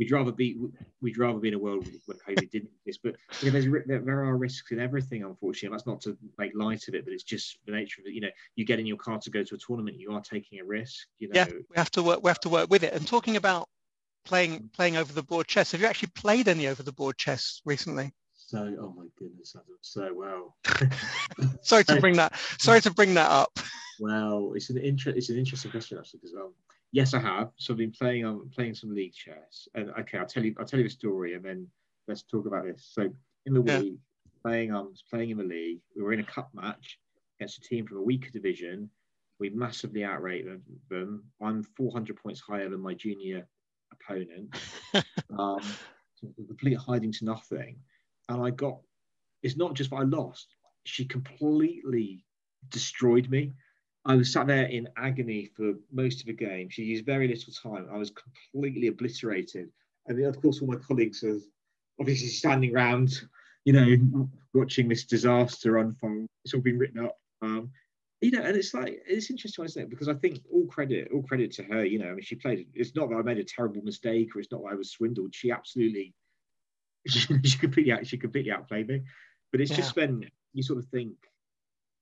We'd 0.00 0.10
rather 0.10 0.32
be 0.32 0.56
we'd 1.02 1.18
rather 1.18 1.38
be 1.38 1.48
in 1.48 1.54
a 1.54 1.58
world 1.58 1.86
where 2.06 2.16
COVID 2.26 2.50
didn't 2.50 2.70
exist, 2.86 3.00
but 3.04 3.16
you 3.42 3.50
know, 3.50 3.60
there's 3.60 3.86
there, 3.86 4.00
there 4.00 4.24
are 4.24 4.34
risks 4.38 4.72
in 4.72 4.80
everything. 4.80 5.22
Unfortunately, 5.24 5.76
that's 5.76 5.86
not 5.86 6.00
to 6.00 6.16
make 6.38 6.52
light 6.54 6.88
of 6.88 6.94
it, 6.94 7.04
but 7.04 7.12
it's 7.12 7.22
just 7.22 7.58
the 7.66 7.72
nature 7.72 8.00
of 8.00 8.06
it. 8.06 8.14
You 8.14 8.22
know, 8.22 8.30
you 8.56 8.64
get 8.64 8.80
in 8.80 8.86
your 8.86 8.96
car 8.96 9.18
to 9.18 9.30
go 9.30 9.44
to 9.44 9.54
a 9.54 9.58
tournament, 9.58 10.00
you 10.00 10.12
are 10.12 10.22
taking 10.22 10.58
a 10.58 10.64
risk. 10.64 11.06
You 11.18 11.28
know, 11.28 11.34
Yeah, 11.34 11.48
we 11.48 11.76
have 11.76 11.90
to 11.90 12.02
work. 12.02 12.20
We 12.22 12.28
have 12.28 12.40
to 12.40 12.48
work 12.48 12.70
with 12.70 12.82
it. 12.82 12.94
And 12.94 13.06
talking 13.06 13.36
about 13.36 13.68
playing 14.24 14.70
playing 14.74 14.96
over 14.96 15.12
the 15.12 15.22
board 15.22 15.46
chess, 15.46 15.72
have 15.72 15.82
you 15.82 15.86
actually 15.86 16.12
played 16.14 16.48
any 16.48 16.66
over 16.66 16.82
the 16.82 16.92
board 16.92 17.18
chess 17.18 17.60
recently? 17.66 18.10
so 18.50 18.74
oh 18.80 18.94
my 18.96 19.04
goodness, 19.16 19.54
Adam, 19.54 19.76
so 19.82 20.10
well. 20.14 20.56
sorry 21.62 21.84
to 21.84 21.96
bring 22.00 22.16
that. 22.16 22.34
Sorry 22.58 22.80
to 22.80 22.90
bring 22.90 23.14
that 23.14 23.30
up. 23.30 23.58
Well, 24.00 24.52
it's 24.54 24.70
an 24.70 24.78
inter- 24.78 25.10
It's 25.10 25.28
an 25.28 25.38
interesting 25.38 25.70
question 25.70 25.98
actually 25.98 26.20
because 26.20 26.34
um, 26.34 26.54
yes, 26.92 27.14
I 27.14 27.20
have. 27.20 27.50
So 27.56 27.72
I've 27.72 27.78
been 27.78 27.92
playing 27.92 28.24
um 28.24 28.50
playing 28.54 28.74
some 28.74 28.94
league 28.94 29.14
chess, 29.14 29.68
and 29.74 29.90
okay, 30.00 30.18
I'll 30.18 30.26
tell 30.26 30.44
you 30.44 30.54
I'll 30.58 30.66
tell 30.66 30.80
you 30.80 30.86
a 30.86 30.90
story, 30.90 31.34
and 31.34 31.44
then 31.44 31.66
let's 32.08 32.22
talk 32.22 32.46
about 32.46 32.64
this. 32.64 32.90
So 32.92 33.08
in 33.46 33.54
the 33.54 33.62
yeah. 33.62 33.80
week, 33.80 33.98
playing 34.42 34.74
um 34.74 34.94
playing 35.10 35.30
in 35.30 35.38
the 35.38 35.44
league, 35.44 35.80
we 35.96 36.02
were 36.02 36.12
in 36.12 36.20
a 36.20 36.24
cup 36.24 36.50
match 36.54 36.98
against 37.38 37.58
a 37.58 37.60
team 37.62 37.86
from 37.86 37.98
a 37.98 38.02
weaker 38.02 38.30
division. 38.30 38.90
We 39.38 39.48
massively 39.50 40.04
outrated 40.04 40.60
them. 40.90 41.24
I'm 41.40 41.62
400 41.62 42.14
points 42.16 42.40
higher 42.40 42.68
than 42.68 42.80
my 42.80 42.92
junior 42.92 43.48
opponent. 43.92 44.54
um, 45.38 45.60
complete 46.46 46.76
hiding 46.76 47.12
to 47.12 47.24
nothing. 47.24 47.78
And 48.28 48.42
I 48.42 48.50
got, 48.50 48.78
it's 49.42 49.56
not 49.56 49.74
just 49.74 49.90
that 49.90 49.96
I 49.96 50.02
lost, 50.02 50.54
she 50.84 51.04
completely 51.04 52.24
destroyed 52.68 53.28
me. 53.30 53.52
I 54.04 54.16
was 54.16 54.32
sat 54.32 54.46
there 54.46 54.64
in 54.64 54.88
agony 54.96 55.50
for 55.56 55.74
most 55.92 56.20
of 56.20 56.26
the 56.26 56.32
game. 56.32 56.70
She 56.70 56.82
used 56.82 57.04
very 57.04 57.28
little 57.28 57.52
time. 57.52 57.88
I 57.92 57.98
was 57.98 58.10
completely 58.10 58.88
obliterated. 58.88 59.68
And 60.06 60.24
of 60.24 60.40
course, 60.40 60.60
all 60.60 60.68
my 60.68 60.76
colleagues 60.76 61.22
are 61.22 61.38
obviously 62.00 62.28
standing 62.28 62.74
around, 62.74 63.20
you 63.64 63.72
know, 63.74 64.28
watching 64.54 64.88
this 64.88 65.04
disaster 65.04 65.78
unfold. 65.78 66.26
It's 66.44 66.54
all 66.54 66.60
been 66.60 66.78
written 66.78 67.04
up. 67.04 67.18
Um, 67.42 67.70
you 68.22 68.30
know, 68.30 68.42
and 68.42 68.56
it's 68.56 68.74
like 68.74 69.02
it's 69.06 69.30
interesting, 69.30 69.64
isn't 69.64 69.82
it? 69.82 69.90
Because 69.90 70.08
I 70.08 70.14
think 70.14 70.40
all 70.52 70.66
credit, 70.66 71.08
all 71.12 71.22
credit 71.22 71.52
to 71.52 71.62
her. 71.64 71.84
You 71.84 71.98
know, 71.98 72.08
I 72.08 72.12
mean, 72.12 72.22
she 72.22 72.36
played. 72.36 72.66
It's 72.74 72.94
not 72.94 73.10
that 73.10 73.16
I 73.16 73.22
made 73.22 73.38
a 73.38 73.44
terrible 73.44 73.82
mistake, 73.82 74.34
or 74.34 74.40
it's 74.40 74.52
not 74.52 74.62
that 74.62 74.72
I 74.72 74.74
was 74.74 74.90
swindled. 74.90 75.34
She 75.34 75.50
absolutely, 75.50 76.14
she, 77.06 77.20
she 77.44 77.58
completely, 77.58 78.04
she 78.04 78.18
completely 78.18 78.52
outplayed 78.52 78.88
me. 78.88 79.02
But 79.52 79.60
it's 79.60 79.70
yeah. 79.70 79.78
just 79.78 79.96
when 79.96 80.28
you 80.52 80.62
sort 80.62 80.78
of 80.78 80.86
think, 80.86 81.14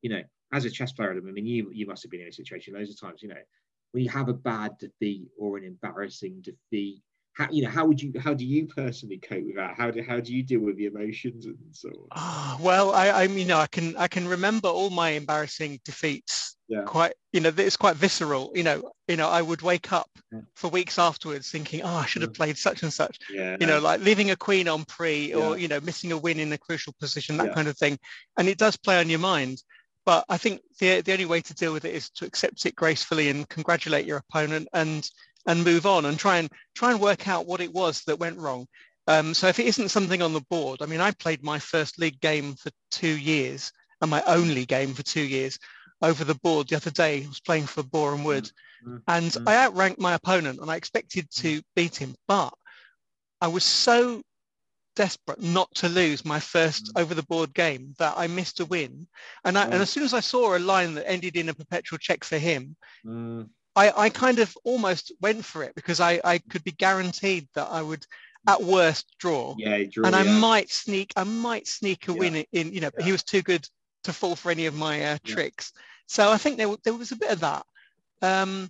you 0.02 0.10
know, 0.10 0.22
as 0.52 0.64
a 0.64 0.70
chess 0.70 0.92
player, 0.92 1.12
I 1.12 1.20
mean, 1.20 1.46
you 1.46 1.70
you 1.72 1.86
must 1.86 2.02
have 2.02 2.10
been 2.10 2.20
in 2.20 2.28
a 2.28 2.32
situation 2.32 2.74
loads 2.74 2.90
of 2.90 3.00
times. 3.00 3.22
You 3.22 3.28
know, 3.28 3.42
when 3.92 4.04
you 4.04 4.10
have 4.10 4.28
a 4.28 4.34
bad 4.34 4.78
defeat 4.78 5.28
or 5.38 5.58
an 5.58 5.64
embarrassing 5.64 6.42
defeat, 6.42 7.02
how 7.38 7.48
you 7.50 7.62
know 7.62 7.70
how 7.70 7.86
would 7.86 8.02
you 8.02 8.12
how 8.20 8.34
do 8.34 8.44
you 8.44 8.66
personally 8.66 9.18
cope 9.18 9.44
with 9.44 9.54
that 9.54 9.74
how 9.76 9.90
do 9.90 10.02
how 10.02 10.18
do 10.18 10.34
you 10.34 10.42
deal 10.42 10.60
with 10.60 10.76
the 10.76 10.86
emotions 10.86 11.46
and 11.46 11.56
so 11.70 11.88
on 11.88 12.08
oh, 12.16 12.58
well 12.60 12.92
i 12.92 13.10
i 13.10 13.28
mean 13.28 13.38
you 13.38 13.44
know 13.44 13.58
i 13.58 13.66
can 13.68 13.96
i 13.96 14.08
can 14.08 14.26
remember 14.26 14.68
all 14.68 14.90
my 14.90 15.10
embarrassing 15.10 15.78
defeats 15.84 16.56
yeah. 16.66 16.82
quite 16.82 17.12
you 17.32 17.40
know 17.40 17.52
it's 17.56 17.76
quite 17.76 17.94
visceral 17.94 18.50
you 18.54 18.64
know 18.64 18.90
you 19.06 19.16
know 19.16 19.28
i 19.28 19.40
would 19.40 19.62
wake 19.62 19.92
up 19.92 20.10
yeah. 20.32 20.40
for 20.56 20.68
weeks 20.68 20.98
afterwards 20.98 21.50
thinking 21.50 21.80
oh 21.82 21.94
i 21.94 22.06
should 22.06 22.22
have 22.22 22.32
mm. 22.32 22.36
played 22.36 22.58
such 22.58 22.82
and 22.82 22.92
such 22.92 23.18
yeah, 23.30 23.56
you 23.60 23.66
know 23.66 23.78
like 23.78 24.00
leaving 24.00 24.32
a 24.32 24.36
queen 24.36 24.66
en 24.66 24.84
prise 24.84 25.32
or 25.32 25.56
you 25.56 25.68
know 25.68 25.80
missing 25.80 26.10
a 26.10 26.18
win 26.18 26.40
in 26.40 26.52
a 26.52 26.58
crucial 26.58 26.94
position 26.98 27.36
that 27.36 27.54
kind 27.54 27.68
of 27.68 27.78
thing 27.78 27.96
and 28.36 28.48
it 28.48 28.58
does 28.58 28.76
play 28.76 28.98
on 28.98 29.08
your 29.08 29.20
mind 29.20 29.62
but 30.08 30.24
i 30.30 30.38
think 30.38 30.62
the, 30.80 31.02
the 31.02 31.12
only 31.12 31.26
way 31.26 31.40
to 31.42 31.52
deal 31.52 31.74
with 31.74 31.84
it 31.84 31.94
is 31.94 32.08
to 32.08 32.24
accept 32.24 32.64
it 32.64 32.74
gracefully 32.74 33.28
and 33.28 33.48
congratulate 33.50 34.06
your 34.06 34.22
opponent 34.24 34.66
and 34.72 35.10
and 35.48 35.64
move 35.64 35.86
on 35.86 36.04
and 36.04 36.18
try 36.18 36.36
and 36.36 36.48
try 36.74 36.92
and 36.92 37.00
work 37.00 37.26
out 37.26 37.46
what 37.46 37.60
it 37.60 37.72
was 37.72 38.02
that 38.02 38.20
went 38.20 38.38
wrong. 38.38 38.66
Um, 39.06 39.32
so 39.32 39.48
if 39.48 39.58
it 39.58 39.66
isn't 39.66 39.88
something 39.88 40.20
on 40.20 40.34
the 40.34 40.44
board, 40.50 40.82
I 40.82 40.86
mean, 40.86 41.00
I 41.00 41.10
played 41.12 41.42
my 41.42 41.58
first 41.58 41.98
league 41.98 42.20
game 42.20 42.54
for 42.54 42.70
two 42.90 43.16
years 43.16 43.72
and 44.02 44.10
my 44.10 44.22
only 44.26 44.66
game 44.66 44.92
for 44.92 45.02
two 45.02 45.22
years 45.22 45.58
over 46.02 46.22
the 46.22 46.34
board 46.34 46.68
the 46.68 46.76
other 46.76 46.90
day. 46.90 47.24
I 47.24 47.28
was 47.28 47.40
playing 47.40 47.64
for 47.64 47.82
Boreham 47.82 48.22
Wood 48.24 48.50
mm-hmm. 48.86 48.98
and 49.08 49.32
mm-hmm. 49.32 49.48
I 49.48 49.56
outranked 49.56 49.98
my 49.98 50.12
opponent 50.12 50.60
and 50.60 50.70
I 50.70 50.76
expected 50.76 51.30
to 51.36 51.62
beat 51.74 51.96
him, 51.96 52.14
but 52.28 52.52
I 53.40 53.48
was 53.48 53.64
so 53.64 54.20
desperate 54.98 55.40
not 55.40 55.72
to 55.76 55.88
lose 55.88 56.24
my 56.24 56.40
first 56.40 56.86
mm. 56.86 57.00
over 57.00 57.14
the 57.14 57.22
board 57.22 57.54
game 57.54 57.94
that 57.98 58.14
I 58.16 58.26
missed 58.26 58.58
a 58.58 58.64
win. 58.64 59.06
And, 59.44 59.56
I, 59.56 59.66
and 59.66 59.74
as 59.74 59.90
soon 59.90 60.02
as 60.02 60.12
I 60.12 60.18
saw 60.18 60.56
a 60.56 60.58
line 60.58 60.94
that 60.94 61.08
ended 61.08 61.36
in 61.36 61.48
a 61.48 61.54
perpetual 61.54 62.00
check 62.00 62.24
for 62.24 62.36
him, 62.36 62.74
mm. 63.06 63.48
I, 63.76 63.92
I 63.96 64.08
kind 64.10 64.40
of 64.40 64.52
almost 64.64 65.12
went 65.20 65.44
for 65.44 65.62
it 65.62 65.76
because 65.76 66.00
I, 66.00 66.20
I 66.24 66.38
could 66.38 66.64
be 66.64 66.72
guaranteed 66.72 67.46
that 67.54 67.68
I 67.70 67.80
would 67.80 68.04
at 68.48 68.60
worst 68.60 69.14
draw. 69.20 69.54
Yeah, 69.56 69.84
draw, 69.88 70.04
and 70.04 70.16
I 70.16 70.24
yeah. 70.24 70.38
might 70.38 70.68
sneak, 70.68 71.12
I 71.14 71.22
might 71.22 71.68
sneak 71.68 72.08
a 72.08 72.12
yeah. 72.12 72.18
win 72.18 72.44
in, 72.50 72.72
you 72.72 72.80
know, 72.80 72.90
but 72.92 73.04
he 73.04 73.12
was 73.12 73.22
too 73.22 73.42
good 73.42 73.68
to 74.02 74.12
fall 74.12 74.34
for 74.34 74.50
any 74.50 74.66
of 74.66 74.74
my 74.74 75.04
uh, 75.04 75.18
tricks. 75.24 75.72
So 76.08 76.28
I 76.28 76.38
think 76.38 76.56
there, 76.56 76.74
there 76.82 76.94
was 76.94 77.12
a 77.12 77.16
bit 77.16 77.30
of 77.30 77.40
that. 77.40 77.64
Um, 78.20 78.68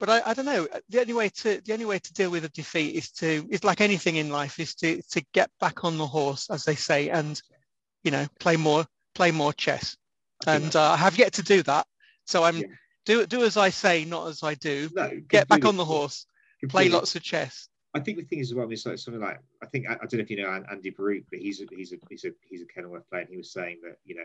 but 0.00 0.08
I, 0.08 0.22
I 0.26 0.34
don't 0.34 0.46
know. 0.46 0.66
The 0.88 1.00
only 1.00 1.14
way 1.14 1.28
to 1.28 1.60
the 1.60 1.72
only 1.72 1.84
way 1.84 1.98
to 1.98 2.12
deal 2.12 2.30
with 2.30 2.44
a 2.44 2.48
defeat 2.50 2.94
is 2.94 3.10
to 3.12 3.46
is 3.50 3.64
like 3.64 3.80
anything 3.80 4.16
in 4.16 4.30
life 4.30 4.58
is 4.58 4.74
to 4.76 5.02
to 5.10 5.24
get 5.32 5.50
back 5.60 5.84
on 5.84 5.98
the 5.98 6.06
horse, 6.06 6.50
as 6.50 6.64
they 6.64 6.74
say, 6.74 7.10
and 7.10 7.40
you 8.02 8.10
know 8.10 8.26
play 8.40 8.56
more 8.56 8.86
play 9.14 9.30
more 9.30 9.52
chess. 9.52 9.96
And 10.46 10.74
uh, 10.76 10.92
I 10.92 10.96
have 10.96 11.16
yet 11.16 11.34
to 11.34 11.42
do 11.42 11.62
that. 11.62 11.86
So 12.26 12.44
I'm 12.44 12.58
yeah 12.58 12.66
do 13.04 13.26
do 13.26 13.44
as 13.44 13.56
I 13.56 13.70
say, 13.70 14.04
not 14.04 14.28
as 14.28 14.42
I 14.42 14.54
do. 14.54 14.90
No, 14.94 15.10
Get 15.28 15.48
back 15.48 15.64
on 15.64 15.76
the 15.76 15.84
horse. 15.84 16.26
Play 16.68 16.88
lots 16.88 17.14
of 17.14 17.22
chess. 17.22 17.68
I 17.92 18.00
think 18.00 18.18
the 18.18 18.24
thing 18.24 18.40
is 18.40 18.50
as 18.50 18.54
well 18.54 18.70
is 18.70 18.86
like 18.86 18.98
something 18.98 19.22
like 19.22 19.38
I 19.62 19.66
think 19.66 19.88
I, 19.88 19.92
I, 19.92 19.96
don't 19.96 20.14
know 20.14 20.20
if 20.20 20.30
you 20.30 20.42
know 20.42 20.64
Andy 20.70 20.90
Baruch, 20.90 21.24
but 21.30 21.38
he's 21.38 21.60
a 21.60 21.66
he's 21.70 21.92
a 21.92 21.96
he's 22.08 22.24
a 22.24 22.30
he's 22.48 22.62
a 22.62 22.66
Kenilworth 22.66 23.08
player, 23.08 23.22
and 23.22 23.30
he 23.30 23.36
was 23.36 23.52
saying 23.52 23.80
that 23.84 23.98
you 24.04 24.16
know 24.16 24.24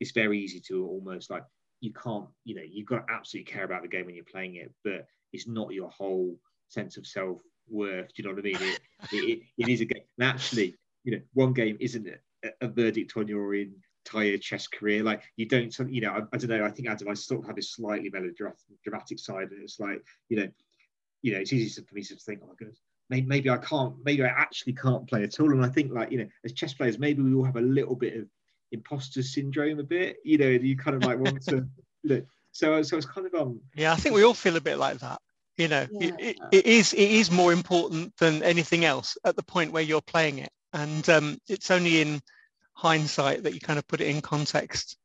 it's 0.00 0.10
very 0.10 0.40
easy 0.40 0.60
to 0.68 0.86
almost 0.86 1.30
like 1.30 1.44
you 1.80 1.92
can't 1.92 2.26
you 2.44 2.54
know 2.54 2.62
you've 2.68 2.86
got 2.86 3.06
to 3.06 3.12
absolutely 3.12 3.50
care 3.50 3.64
about 3.64 3.82
the 3.82 3.88
game 3.88 4.06
when 4.06 4.14
you're 4.14 4.24
playing 4.24 4.56
it, 4.56 4.72
but 4.84 5.06
it's 5.32 5.46
not 5.46 5.72
your 5.72 5.90
whole 5.90 6.38
sense 6.68 6.96
of 6.96 7.06
self 7.06 7.40
worth. 7.68 8.08
Do 8.08 8.22
you 8.22 8.28
know 8.28 8.34
what 8.34 8.40
I 8.40 8.58
mean? 8.60 8.76
It, 9.12 9.16
it, 9.16 9.42
it 9.58 9.68
is 9.68 9.82
a 9.82 9.84
game. 9.84 10.02
And 10.18 10.26
actually, 10.26 10.74
you 11.04 11.12
know, 11.12 11.20
one 11.34 11.52
game 11.52 11.76
isn't 11.80 12.08
a, 12.08 12.48
a 12.62 12.66
verdict 12.66 13.12
on 13.18 13.28
your 13.28 13.54
entire 13.54 14.38
chess 14.38 14.66
career. 14.66 15.02
Like 15.02 15.22
you 15.36 15.46
don't, 15.46 15.76
you 15.90 16.00
know, 16.00 16.12
I, 16.12 16.20
I 16.32 16.38
don't 16.38 16.48
know. 16.48 16.64
I 16.64 16.70
think 16.70 16.88
Adam, 16.88 17.08
I 17.08 17.14
sort 17.14 17.42
of 17.42 17.46
have 17.46 17.56
this 17.56 17.72
slightly 17.72 18.10
melodramatic 18.10 19.18
side, 19.18 19.50
and 19.50 19.62
it's 19.62 19.78
like, 19.78 20.02
you 20.30 20.38
know, 20.38 20.48
you 21.22 21.32
know, 21.32 21.40
it's 21.40 21.52
easy 21.52 21.82
for 21.82 21.94
me 21.94 22.02
to 22.02 22.16
think, 22.16 22.40
oh 22.42 22.48
my 22.48 22.54
goodness, 22.58 22.80
maybe, 23.10 23.26
maybe 23.26 23.50
I 23.50 23.58
can't, 23.58 23.94
maybe 24.04 24.22
I 24.22 24.28
actually 24.28 24.74
can't 24.74 25.08
play 25.08 25.22
at 25.22 25.38
all. 25.40 25.52
And 25.52 25.64
I 25.64 25.68
think, 25.68 25.92
like, 25.92 26.10
you 26.10 26.18
know, 26.18 26.28
as 26.44 26.52
chess 26.52 26.74
players, 26.74 26.98
maybe 26.98 27.22
we 27.22 27.34
all 27.34 27.44
have 27.44 27.56
a 27.56 27.60
little 27.60 27.96
bit 27.96 28.16
of 28.16 28.26
imposter 28.76 29.22
syndrome, 29.22 29.78
a 29.78 29.82
bit. 29.82 30.18
You 30.24 30.38
know, 30.38 30.48
you 30.48 30.76
kind 30.76 30.96
of 30.96 31.04
like 31.04 31.18
want 31.18 31.42
to. 31.44 31.66
You 32.02 32.18
know, 32.18 32.22
so, 32.52 32.82
so 32.82 32.96
it's 32.96 33.06
kind 33.06 33.26
of 33.26 33.34
um. 33.34 33.60
Yeah, 33.74 33.92
I 33.92 33.96
think 33.96 34.14
we 34.14 34.22
all 34.22 34.32
feel 34.32 34.54
a 34.54 34.60
bit 34.60 34.78
like 34.78 35.00
that. 35.00 35.20
You 35.56 35.66
know, 35.66 35.86
yeah. 35.90 36.12
it, 36.20 36.38
it 36.52 36.66
is 36.66 36.92
it 36.92 37.10
is 37.10 37.32
more 37.32 37.52
important 37.52 38.16
than 38.18 38.44
anything 38.44 38.84
else 38.84 39.18
at 39.24 39.34
the 39.34 39.42
point 39.42 39.72
where 39.72 39.82
you're 39.82 40.02
playing 40.02 40.38
it, 40.38 40.50
and 40.72 41.08
um, 41.08 41.38
it's 41.48 41.72
only 41.72 42.00
in 42.00 42.20
hindsight 42.74 43.42
that 43.42 43.54
you 43.54 43.60
kind 43.60 43.78
of 43.78 43.88
put 43.88 44.00
it 44.00 44.06
in 44.06 44.20
context 44.20 44.96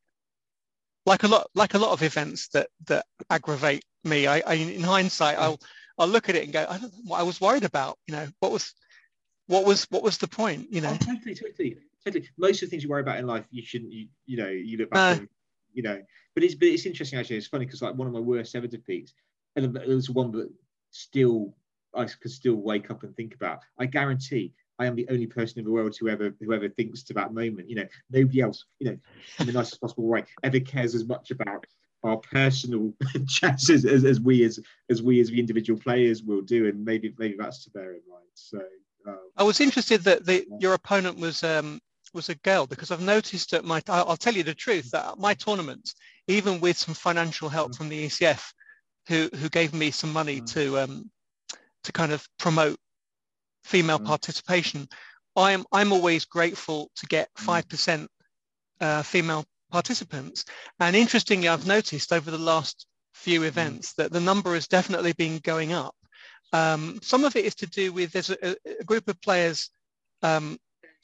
like 1.05 1.23
a 1.23 1.27
lot 1.27 1.47
like 1.55 1.73
a 1.73 1.77
lot 1.77 1.91
of 1.91 2.03
events 2.03 2.49
that 2.49 2.67
that 2.87 3.05
aggravate 3.29 3.83
me 4.03 4.27
i, 4.27 4.41
I 4.45 4.53
in 4.53 4.83
hindsight 4.83 5.37
i'll 5.37 5.59
i'll 5.97 6.07
look 6.07 6.29
at 6.29 6.35
it 6.35 6.43
and 6.43 6.53
go 6.53 6.65
i 6.69 6.77
don't 6.77 6.93
know 6.93 7.01
what 7.05 7.19
i 7.19 7.23
was 7.23 7.41
worried 7.41 7.63
about 7.63 7.97
you 8.07 8.13
know 8.13 8.27
what 8.39 8.51
was 8.51 8.73
what 9.47 9.65
was 9.65 9.85
what 9.89 10.03
was 10.03 10.17
the 10.17 10.27
point 10.27 10.67
you 10.71 10.81
know 10.81 10.91
oh, 10.91 10.97
totally 10.97 11.35
totally 11.35 11.77
totally. 12.05 12.27
Most 12.37 12.61
of 12.61 12.67
the 12.67 12.71
things 12.71 12.83
you 12.83 12.89
worry 12.89 13.01
about 13.01 13.19
in 13.19 13.27
life 13.27 13.45
you 13.51 13.63
shouldn't 13.63 13.91
you, 13.91 14.07
you 14.25 14.37
know 14.37 14.49
you 14.49 14.77
look 14.77 14.91
back 14.91 15.17
and, 15.17 15.29
you 15.73 15.83
know. 15.83 16.01
But 16.33 16.43
it's 16.43 16.55
but 16.55 16.67
it's 16.67 16.85
interesting 16.85 17.19
actually. 17.19 17.37
It's 17.37 17.47
funny 17.47 17.65
because 17.65 17.81
like 17.81 17.95
one 17.95 18.07
of 18.07 18.13
my 18.13 18.19
worst 18.19 18.55
ever 18.55 18.67
defeats 18.67 19.13
and 19.55 19.77
it 19.77 19.87
was 19.87 20.09
one 20.09 20.31
that 20.31 20.49
still 20.91 21.53
i 21.95 22.05
could 22.05 22.31
still 22.31 22.55
wake 22.55 22.89
up 22.91 23.03
and 23.03 23.15
think 23.15 23.35
about. 23.35 23.59
I 23.79 23.85
guarantee 23.85 24.53
I 24.79 24.85
am 24.85 24.95
the 24.95 25.07
only 25.09 25.27
person 25.27 25.59
in 25.59 25.65
the 25.65 25.71
world 25.71 25.95
who 25.99 26.09
ever 26.09 26.33
who 26.39 26.53
ever 26.53 26.69
thinks 26.69 27.03
to 27.03 27.13
that 27.13 27.33
moment. 27.33 27.69
You 27.69 27.75
know, 27.75 27.87
nobody 28.09 28.41
else, 28.41 28.65
you 28.79 28.89
know, 28.89 28.97
in 29.39 29.45
the 29.45 29.51
nicest 29.51 29.79
possible 29.79 30.07
way, 30.07 30.23
ever 30.43 30.59
cares 30.59 30.95
as 30.95 31.05
much 31.05 31.31
about 31.31 31.65
our 32.03 32.17
personal 32.17 32.91
chances 33.27 33.85
as, 33.85 34.05
as 34.05 34.19
we 34.19 34.43
as 34.43 34.59
as 34.89 35.03
we 35.03 35.19
as 35.19 35.29
the 35.29 35.39
individual 35.39 35.79
players 35.79 36.23
will 36.23 36.41
do, 36.41 36.67
and 36.67 36.83
maybe 36.83 37.13
maybe 37.19 37.35
that's 37.37 37.63
to 37.65 37.69
bear 37.69 37.93
in 37.93 38.01
mind. 38.09 38.25
So 38.33 38.59
um, 39.07 39.19
I 39.37 39.43
was 39.43 39.59
interested 39.59 40.01
that 40.05 40.25
the, 40.25 40.47
your 40.59 40.73
opponent 40.73 41.19
was 41.19 41.43
um, 41.43 41.79
was 42.13 42.29
a 42.29 42.35
girl 42.35 42.67
because 42.67 42.91
I've 42.91 43.01
noticed 43.01 43.51
that 43.51 43.65
my 43.65 43.81
I'll 43.87 44.17
tell 44.17 44.33
you 44.33 44.43
the 44.43 44.53
truth 44.53 44.91
that 44.91 45.17
my 45.17 45.33
tournament, 45.33 45.93
even 46.27 46.59
with 46.59 46.77
some 46.77 46.93
financial 46.93 47.49
help 47.49 47.71
mm. 47.71 47.77
from 47.77 47.89
the 47.89 48.05
ECF, 48.05 48.43
who 49.07 49.29
who 49.35 49.49
gave 49.49 49.73
me 49.73 49.91
some 49.91 50.11
money 50.11 50.41
mm. 50.41 50.53
to 50.53 50.79
um, 50.79 51.11
to 51.83 51.91
kind 51.91 52.11
of 52.11 52.27
promote 52.37 52.77
female 53.63 53.99
mm. 53.99 54.05
participation. 54.05 54.87
I'm, 55.35 55.65
I'm 55.71 55.93
always 55.93 56.25
grateful 56.25 56.91
to 56.97 57.05
get 57.05 57.29
5% 57.35 57.63
mm. 57.63 58.07
uh, 58.81 59.01
female 59.03 59.45
participants. 59.71 60.45
And 60.79 60.95
interestingly, 60.95 61.47
I've 61.47 61.67
noticed 61.67 62.11
over 62.11 62.29
the 62.29 62.37
last 62.37 62.85
few 63.13 63.43
events 63.43 63.93
that 63.93 64.11
the 64.11 64.19
number 64.19 64.53
has 64.53 64.67
definitely 64.67 65.13
been 65.13 65.39
going 65.39 65.73
up. 65.73 65.95
Um, 66.53 66.99
some 67.01 67.23
of 67.23 67.35
it 67.35 67.45
is 67.45 67.55
to 67.55 67.67
do 67.67 67.93
with 67.93 68.11
there's 68.11 68.29
a, 68.29 68.55
a 68.79 68.83
group 68.83 69.07
of 69.07 69.21
players, 69.21 69.69
um, 70.21 70.57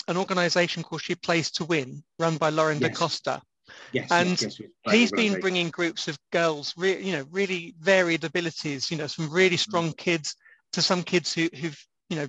an 0.07 0.17
organization 0.17 0.83
called 0.83 1.01
She 1.01 1.15
Plays 1.15 1.51
to 1.51 1.65
Win, 1.65 2.03
run 2.19 2.37
by 2.37 2.49
Lorin 2.49 2.79
yes. 2.79 2.97
Costa. 2.97 3.41
Yes, 3.91 4.09
and 4.11 4.41
yes, 4.41 4.59
yes, 4.59 4.69
he's 4.89 5.11
been 5.11 5.39
bringing 5.41 5.69
groups 5.69 6.07
of 6.07 6.17
girls, 6.31 6.73
re- 6.77 7.01
you 7.03 7.11
know, 7.11 7.25
really 7.31 7.75
varied 7.79 8.23
abilities, 8.23 8.89
you 8.89 8.95
know, 8.97 9.07
some 9.07 9.29
really 9.29 9.57
strong 9.57 9.91
kids 9.93 10.35
to 10.71 10.81
some 10.81 11.03
kids 11.03 11.33
who, 11.33 11.49
who've, 11.53 11.85
you 12.09 12.15
know, 12.15 12.27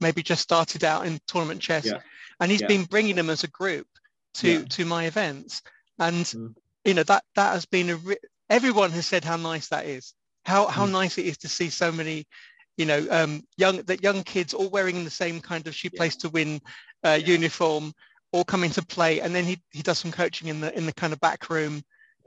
maybe 0.00 0.22
just 0.22 0.42
started 0.42 0.84
out 0.84 1.04
in 1.06 1.18
tournament 1.26 1.60
chess. 1.60 1.84
Yeah. 1.86 2.00
and 2.40 2.52
he's 2.52 2.60
Yeah. 2.60 2.68
been 2.68 2.84
bringing 2.84 3.16
them 3.16 3.30
as 3.30 3.42
a 3.42 3.48
group 3.48 3.88
to 4.34 4.48
Yeah. 4.60 4.64
to 4.66 4.84
my 4.84 5.06
events, 5.06 5.60
and 5.98 6.24
Mm. 6.24 6.54
you 6.84 6.94
know 6.94 7.02
that 7.02 7.24
that 7.34 7.52
has 7.54 7.66
been 7.66 7.90
a 7.90 7.96
re- 7.96 8.16
everyone 8.48 8.92
has 8.92 9.06
said 9.06 9.24
how 9.24 9.36
nice 9.36 9.66
that 9.70 9.86
is, 9.86 10.14
how 10.44 10.68
how 10.68 10.86
Mm. 10.86 10.92
nice 10.92 11.18
it 11.18 11.26
is 11.26 11.38
to 11.38 11.48
see 11.48 11.68
so 11.68 11.90
many, 11.90 12.28
you 12.76 12.84
know, 12.86 13.04
um, 13.10 13.42
young 13.56 13.78
that 13.82 14.04
young 14.04 14.22
kids 14.22 14.54
all 14.54 14.68
wearing 14.70 15.02
the 15.02 15.10
same 15.10 15.40
kind 15.40 15.66
of 15.66 15.74
she 15.74 15.90
plays 15.90 16.14
to 16.18 16.28
win 16.28 16.60
uh, 17.04 17.18
uniform, 17.22 17.92
all 18.32 18.44
come 18.44 18.64
into 18.64 18.84
play, 18.84 19.20
and 19.20 19.34
then 19.34 19.44
he 19.44 19.60
he 19.70 19.82
does 19.82 19.98
some 19.98 20.12
coaching 20.12 20.48
in 20.48 20.60
the 20.60 20.76
in 20.76 20.86
the 20.86 20.92
kind 20.92 21.12
of 21.12 21.20
back 21.20 21.50
room 21.50 21.82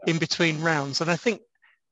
in 0.08 0.18
between 0.18 0.62
rounds, 0.62 1.01
and 1.01 1.12
I 1.12 1.16
think 1.16 1.42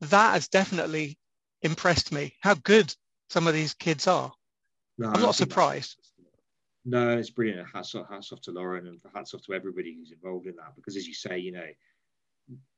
that 0.02 0.34
has 0.34 0.48
definitely 0.48 1.18
impressed 1.62 2.12
me. 2.12 2.36
How 2.42 2.56
good 2.56 2.94
some 3.30 3.48
of 3.48 3.54
these 3.54 3.74
kids 3.74 4.08
are. 4.08 4.32
No, 4.98 5.10
I'm 5.10 5.22
not 5.22 5.36
surprised. 5.36 5.98
No, 6.86 7.18
it's 7.18 7.30
brilliant. 7.30 7.68
Hats 7.72 7.94
off, 7.94 8.10
hats 8.10 8.32
off 8.32 8.42
to 8.42 8.52
Lorin 8.52 8.88
and 8.88 9.00
hats 9.14 9.34
off 9.34 9.42
to 9.44 9.54
everybody 9.54 9.94
who's 9.94 10.12
involved 10.12 10.48
in 10.48 10.56
that. 10.56 10.76
Because 10.76 10.96
as 10.96 11.06
you 11.08 11.14
say, 11.14 11.38
you 11.38 11.52
know, 11.52 11.66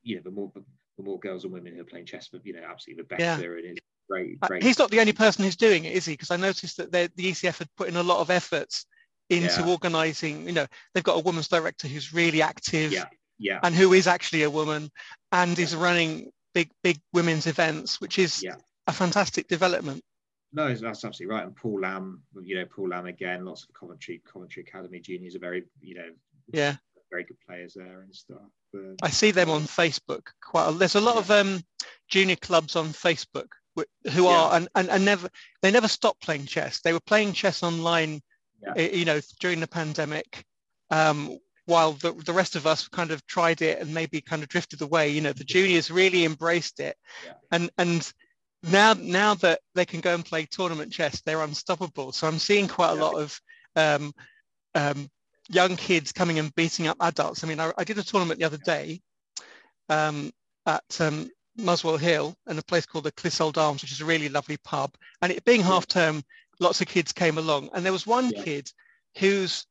you 0.03 0.15
know, 0.15 0.21
the 0.23 0.31
more 0.31 0.51
the 0.97 1.03
more 1.03 1.19
girls 1.19 1.43
and 1.45 1.53
women 1.53 1.73
who 1.73 1.81
are 1.81 1.85
playing 1.85 2.05
chess, 2.05 2.27
but 2.31 2.45
you 2.45 2.53
know, 2.53 2.63
absolutely 2.67 3.03
the 3.03 3.15
Yeah. 3.17 3.37
better. 3.37 3.57
And 3.57 3.65
it's 3.65 3.79
great, 4.09 4.37
Uh, 4.41 4.47
great. 4.47 4.63
He's 4.63 4.79
not 4.79 4.91
the 4.91 4.99
only 4.99 5.13
person 5.13 5.45
who's 5.45 5.55
doing 5.55 5.85
it, 5.85 5.93
is 5.93 6.05
he? 6.05 6.13
Because 6.13 6.31
I 6.31 6.35
noticed 6.35 6.77
that 6.77 6.91
the 6.91 7.09
ECF 7.17 7.59
had 7.59 7.73
put 7.77 7.87
in 7.87 7.95
a 7.95 8.03
lot 8.03 8.19
of 8.19 8.29
efforts 8.29 8.85
into 9.31 9.61
Yeah. 9.61 9.67
organising. 9.67 10.45
You 10.45 10.51
know, 10.53 10.67
they've 10.93 11.03
got 11.03 11.17
a 11.17 11.21
women's 11.21 11.47
director 11.47 11.87
who's 11.87 12.13
really 12.13 12.41
active 12.41 12.91
Yeah, 12.91 13.05
yeah, 13.37 13.59
and 13.63 13.73
who 13.73 13.93
is 13.93 14.07
actually 14.07 14.43
a 14.43 14.49
woman 14.49 14.91
and 15.31 15.57
is 15.57 15.75
running 15.75 16.31
big, 16.53 16.69
big 16.83 16.99
women's 17.13 17.47
events, 17.47 18.01
which 18.01 18.19
is 18.19 18.43
Yeah. 18.43 18.55
a 18.87 18.93
fantastic 18.93 19.47
development. 19.47 20.03
no, 20.53 20.67
that's 20.67 21.05
absolutely 21.05 21.27
right. 21.27 21.45
And 21.45 21.55
Paul 21.55 21.79
Lamb, 21.79 22.23
you 22.41 22.55
know, 22.55 22.65
Paul 22.65 22.89
Lamb 22.89 23.05
again. 23.05 23.45
Lots 23.45 23.63
of 23.63 23.73
Coventry, 23.73 24.21
Coventry 24.25 24.63
Academy 24.63 24.99
juniors 24.99 25.33
are 25.33 25.39
very, 25.39 25.63
you 25.79 25.95
know, 25.95 26.11
Yeah, 26.51 26.75
very 27.09 27.23
good 27.23 27.39
players 27.47 27.73
there 27.73 28.01
and 28.01 28.13
stuff. 28.13 28.51
But, 28.73 28.95
I 29.01 29.09
see 29.11 29.31
them 29.31 29.49
on 29.49 29.61
Facebook 29.61 30.23
quite. 30.41 30.67
A, 30.67 30.71
there's 30.73 30.95
a 30.95 30.99
lot 30.99 31.15
of 31.15 31.31
um, 31.31 31.63
junior 32.09 32.35
clubs 32.35 32.75
on 32.75 32.87
Facebook 32.89 33.47
who 34.11 34.27
are 34.27 34.53
and, 34.53 34.67
and, 34.75 34.89
and 34.89 35.05
never 35.05 35.29
they 35.61 35.71
never 35.71 35.87
stopped 35.87 36.21
playing 36.21 36.45
chess. 36.47 36.81
They 36.81 36.91
were 36.91 36.99
playing 36.99 37.31
chess 37.31 37.63
online, 37.63 38.21
Yeah. 38.61 38.81
you 38.81 39.05
know, 39.05 39.19
during 39.39 39.59
the 39.59 39.67
pandemic, 39.67 40.45
um, 40.89 41.37
while 41.65 41.93
the, 41.93 42.11
the 42.13 42.33
rest 42.33 42.55
of 42.55 42.67
us 42.67 42.87
kind 42.87 43.11
of 43.11 43.25
tried 43.25 43.61
it 43.61 43.79
and 43.79 43.93
maybe 43.93 44.21
kind 44.21 44.43
of 44.43 44.49
drifted 44.49 44.81
away. 44.81 45.09
You 45.09 45.21
know, 45.21 45.33
the 45.33 45.43
juniors 45.43 45.89
really 45.91 46.25
embraced 46.25 46.79
it, 46.79 46.97
Yeah. 47.25 47.33
and 47.51 47.69
and 47.77 48.13
now 48.63 48.93
now 48.93 49.33
that 49.35 49.59
they 49.73 49.85
can 49.85 50.01
go 50.01 50.13
and 50.13 50.25
play 50.25 50.45
tournament 50.45 50.91
chess, 50.91 51.21
they're 51.21 51.41
unstoppable. 51.43 52.11
So 52.11 52.27
I'm 52.27 52.39
seeing 52.39 52.67
quite 52.67 52.91
a 52.91 52.95
lot 52.95 53.15
of 53.15 53.39
um, 53.75 54.13
um, 54.75 55.09
young 55.49 55.75
kids 55.75 56.11
coming 56.11 56.39
and 56.39 56.53
beating 56.55 56.87
up 56.87 56.97
adults. 56.99 57.43
I 57.43 57.47
mean, 57.47 57.59
I, 57.59 57.71
I 57.77 57.83
did 57.83 57.97
a 57.97 58.03
tournament 58.03 58.39
the 58.39 58.45
other 58.45 58.57
day 58.57 59.01
um, 59.89 60.31
at 60.65 60.83
um, 60.99 61.29
Muswell 61.57 61.97
Hill 61.97 62.35
in 62.47 62.57
a 62.57 62.63
place 62.63 62.85
called 62.85 63.05
the 63.05 63.11
Clissold 63.11 63.57
Arms, 63.57 63.81
which 63.81 63.91
is 63.91 64.01
a 64.01 64.05
really 64.05 64.29
lovely 64.29 64.57
pub. 64.57 64.93
And 65.21 65.31
it 65.31 65.43
being 65.45 65.61
half 65.61 65.87
term, 65.87 66.23
lots 66.61 66.79
of 66.79 66.87
kids 66.87 67.11
came 67.11 67.37
along, 67.37 67.69
and 67.73 67.83
there 67.83 67.91
was 67.91 68.07
one 68.07 68.31
Yeah. 68.31 68.43
kid 68.43 68.71
who's 69.17 69.65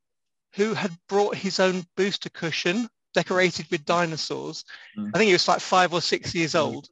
who 0.54 0.74
had 0.74 0.90
brought 1.08 1.36
his 1.36 1.60
own 1.60 1.86
booster 1.96 2.28
cushion 2.28 2.88
decorated 3.14 3.70
with 3.70 3.84
dinosaurs. 3.84 4.64
Mm. 4.98 5.10
I 5.14 5.18
think 5.18 5.28
he 5.28 5.32
was 5.32 5.46
like 5.46 5.60
five 5.60 5.94
or 5.94 6.02
six 6.02 6.34
years 6.34 6.52
Mm. 6.54 6.60
old. 6.60 6.88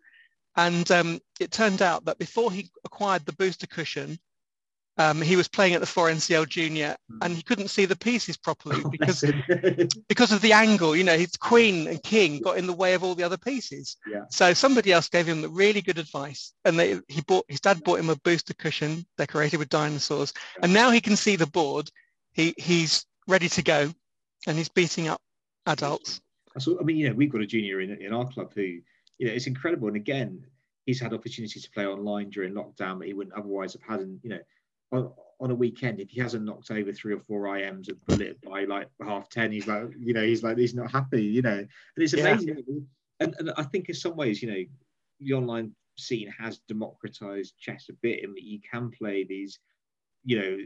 And 0.57 0.91
um, 0.91 1.21
it 1.41 1.51
turned 1.51 1.83
out 1.83 2.05
that 2.05 2.19
before 2.19 2.53
he 2.53 2.71
acquired 2.85 3.27
the 3.27 3.33
booster 3.33 3.67
cushion, 3.67 4.19
um, 4.99 5.23
he 5.23 5.37
was 5.37 5.49
playing 5.49 5.75
at 5.75 5.81
the 5.81 5.87
4NCL 5.87 6.49
Junior 6.49 6.97
Mm. 7.11 7.19
and 7.23 7.37
he 7.37 7.43
couldn't 7.43 7.69
see 7.69 7.87
the 7.87 7.97
pieces 7.97 8.37
properly 8.37 8.83
Oh, 8.85 8.91
because 8.91 9.25
because 10.09 10.33
of 10.33 10.41
the 10.43 10.53
angle. 10.53 10.95
You 10.95 11.05
know, 11.05 11.17
his 11.17 11.37
queen 11.37 11.87
and 11.87 12.03
king 12.03 12.41
got 12.41 12.59
in 12.59 12.67
the 12.67 12.73
way 12.73 12.95
of 12.95 13.03
all 13.03 13.15
the 13.15 13.25
other 13.25 13.39
pieces. 13.39 13.97
Yeah. 14.07 14.25
So 14.31 14.53
somebody 14.53 14.93
else 14.93 15.09
gave 15.09 15.27
him 15.27 15.41
the 15.41 15.49
really 15.49 15.81
good 15.81 15.99
advice, 15.99 16.53
and 16.65 16.79
they 16.79 17.01
he 17.09 17.23
bought 17.23 17.47
his 17.49 17.61
dad 17.61 17.83
bought 17.83 18.01
him 18.01 18.11
a 18.11 18.17
booster 18.17 18.55
cushion 18.55 19.07
decorated 19.17 19.57
with 19.59 19.69
dinosaurs, 19.69 20.33
and 20.63 20.73
now 20.73 20.91
he 20.91 21.01
can 21.01 21.17
see 21.17 21.37
the 21.37 21.47
board. 21.47 21.91
He 22.33 22.55
he's 22.59 23.07
ready 23.27 23.49
to 23.49 23.63
go, 23.63 23.91
and 24.47 24.59
he's 24.59 24.69
beating 24.69 25.09
up 25.09 25.21
adults. 25.67 26.21
I 26.57 26.61
I 26.81 26.83
mean, 26.83 26.97
you 26.97 27.09
know, 27.09 27.15
we've 27.15 27.31
got 27.31 27.41
a 27.41 27.47
junior 27.47 27.81
in, 27.81 27.91
in 28.03 28.13
our 28.13 28.27
club 28.27 28.53
who, 28.55 28.63
you 28.63 29.27
know, 29.27 29.33
it's 29.33 29.47
incredible. 29.47 29.89
And 29.89 29.97
again, 29.97 30.45
he's 30.87 31.01
had 31.01 31.13
opportunities 31.13 31.63
to 31.63 31.71
play 31.71 31.87
online 31.87 32.31
during 32.31 32.55
lockdown 32.55 32.99
that 32.99 33.07
he 33.07 33.13
wouldn't 33.13 33.37
otherwise 33.37 33.75
have 33.75 33.83
had. 33.83 34.01
And, 34.01 34.19
you 34.23 34.31
know, 34.31 34.41
on, 34.93 35.13
on 35.41 35.51
a 35.51 35.55
weekend, 35.55 36.01
if 36.01 36.11
he 36.11 36.21
hasn't 36.21 36.45
knocked 36.45 36.71
over 36.71 36.93
three 36.93 37.15
or 37.15 37.21
four 37.21 37.45
IMs 37.45 37.89
at 37.89 38.05
bullet 38.07 38.41
by 38.43 38.65
like 38.65 38.89
half 39.05 39.29
10, 39.29 39.53
he's 39.53 39.67
like, 39.67 39.85
you 39.99 40.13
know, 40.13 40.25
he's 40.25 40.43
like, 40.43 40.59
he's 40.59 40.75
not 40.75 40.91
happy, 40.91 41.23
you 41.23 41.43
know. 41.43 41.59
And 41.59 41.69
it's 41.97 42.13
Yeah. 42.15 42.31
amazing. 42.33 42.87
And, 43.21 43.35
and 43.39 43.51
I 43.57 43.63
think 43.65 43.89
in 43.89 43.95
some 43.95 44.17
ways, 44.17 44.43
you 44.43 44.51
know, 44.51 44.65
the 45.21 45.33
online 45.35 45.75
scene 45.97 46.33
has 46.39 46.59
democratized 46.69 47.59
chess 47.59 47.89
a 47.89 47.93
bit 47.95 48.23
in 48.23 48.33
that 48.35 48.45
you 48.45 48.61
can 48.61 48.91
play 48.91 49.25
these, 49.25 49.59
you 50.25 50.39
know, 50.39 50.59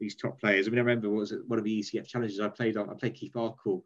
these 0.00 0.16
top 0.16 0.40
players. 0.40 0.66
I 0.66 0.70
mean, 0.70 0.78
I 0.78 0.82
remember 0.82 1.08
what 1.08 1.20
was 1.20 1.32
it, 1.32 1.46
one 1.48 1.58
of 1.58 1.64
the 1.64 1.80
ECF 1.80 2.06
challenges 2.06 2.40
I 2.40 2.48
played 2.48 2.76
on, 2.76 2.90
I 2.90 2.94
played 2.94 3.14
Keith 3.14 3.36
Arkell 3.36 3.84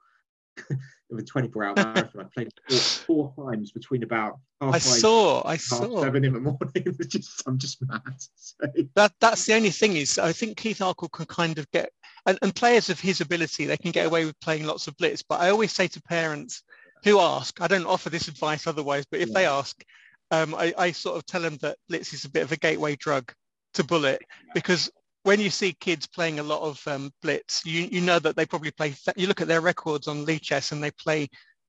of 1.10 1.18
a 1.18 1.22
24 1.22 1.64
hour 1.64 1.74
marathon. 1.76 2.20
I 2.20 2.24
played 2.24 2.52
four, 2.68 3.32
four 3.34 3.50
times 3.50 3.72
between 3.72 4.02
about 4.02 4.38
half 4.60 4.70
I 4.70 4.78
five, 4.78 4.82
saw, 4.82 5.42
I 5.46 5.52
half 5.52 5.60
saw. 5.60 6.02
seven 6.02 6.24
in 6.24 6.32
the 6.32 6.40
morning. 6.40 6.96
Just, 7.08 7.42
I'm 7.46 7.58
just 7.58 7.78
mad. 7.86 8.00
So, 8.36 8.66
That 8.94 9.12
that's 9.20 9.46
the 9.46 9.54
only 9.54 9.70
thing 9.70 9.96
is 9.96 10.18
I 10.18 10.32
think 10.32 10.56
Keith 10.56 10.82
Arkell 10.82 11.08
can 11.08 11.26
kind 11.26 11.58
of 11.58 11.70
get 11.70 11.90
and, 12.26 12.38
and 12.42 12.54
players 12.54 12.90
of 12.90 13.00
his 13.00 13.20
ability 13.20 13.66
they 13.66 13.76
can 13.76 13.90
get 13.90 14.06
away 14.06 14.24
with 14.24 14.38
playing 14.40 14.64
lots 14.66 14.86
of 14.86 14.96
blitz. 14.96 15.22
But 15.22 15.40
I 15.40 15.50
always 15.50 15.72
say 15.72 15.88
to 15.88 16.02
parents 16.02 16.62
who 17.04 17.20
ask, 17.20 17.60
I 17.60 17.66
don't 17.66 17.86
offer 17.86 18.10
this 18.10 18.28
advice 18.28 18.66
otherwise, 18.66 19.04
but 19.10 19.20
if 19.20 19.32
they 19.32 19.46
ask, 19.46 19.84
um, 20.30 20.54
I, 20.54 20.72
I 20.76 20.92
sort 20.92 21.16
of 21.16 21.26
tell 21.26 21.42
them 21.42 21.58
that 21.60 21.76
blitz 21.88 22.12
is 22.14 22.24
a 22.24 22.30
bit 22.30 22.42
of 22.42 22.52
a 22.52 22.56
gateway 22.56 22.96
drug 22.96 23.32
to 23.74 23.84
bullet 23.84 24.22
because 24.54 24.90
when 25.24 25.40
you 25.40 25.50
see 25.50 25.72
kids 25.72 26.06
playing 26.06 26.38
a 26.38 26.42
lot 26.42 26.62
of 26.62 26.80
um, 26.86 27.10
blitz, 27.22 27.64
you 27.66 27.88
you 27.90 28.00
know 28.00 28.18
that 28.18 28.36
they 28.36 28.46
probably 28.46 28.70
play. 28.70 28.90
Th- 28.90 29.16
you 29.16 29.26
look 29.26 29.40
at 29.40 29.48
their 29.48 29.60
records 29.60 30.06
on 30.06 30.24
Lichess 30.24 30.70
and 30.70 30.82
they 30.82 30.92
play 30.92 31.28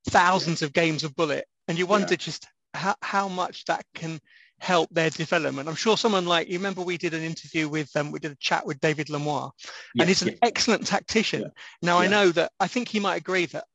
thousands 0.09 0.61
of 0.61 0.73
games 0.73 1.03
of 1.03 1.15
bullet, 1.15 1.45
and 1.67 1.77
you 1.77 1.87
wonder 1.87 2.13
Yeah. 2.13 2.17
just 2.17 2.47
how, 2.73 2.95
how 3.01 3.27
much 3.27 3.65
that 3.65 3.85
can 3.95 4.19
help 4.59 4.89
their 4.91 5.09
development. 5.09 5.67
I'm 5.67 5.75
sure 5.75 5.97
someone 5.97 6.25
like 6.25 6.47
you 6.47 6.57
remember 6.57 6.81
we 6.81 6.97
did 6.97 7.13
an 7.13 7.23
interview 7.23 7.67
with 7.67 7.89
um, 7.95 8.11
we 8.11 8.19
did 8.19 8.31
a 8.31 8.37
chat 8.37 8.65
with 8.65 8.79
David 8.79 9.09
Lemoir, 9.09 9.51
and 9.99 10.07
he's 10.07 10.21
an 10.21 10.29
yes. 10.29 10.37
excellent 10.41 10.85
tactician. 10.85 11.51
Now 11.81 11.97
I 11.97 12.07
know 12.07 12.29
that 12.31 12.51
I 12.59 12.67
think 12.67 12.87
he 12.89 12.99
might 12.99 13.15
agree 13.15 13.45
that 13.47 13.65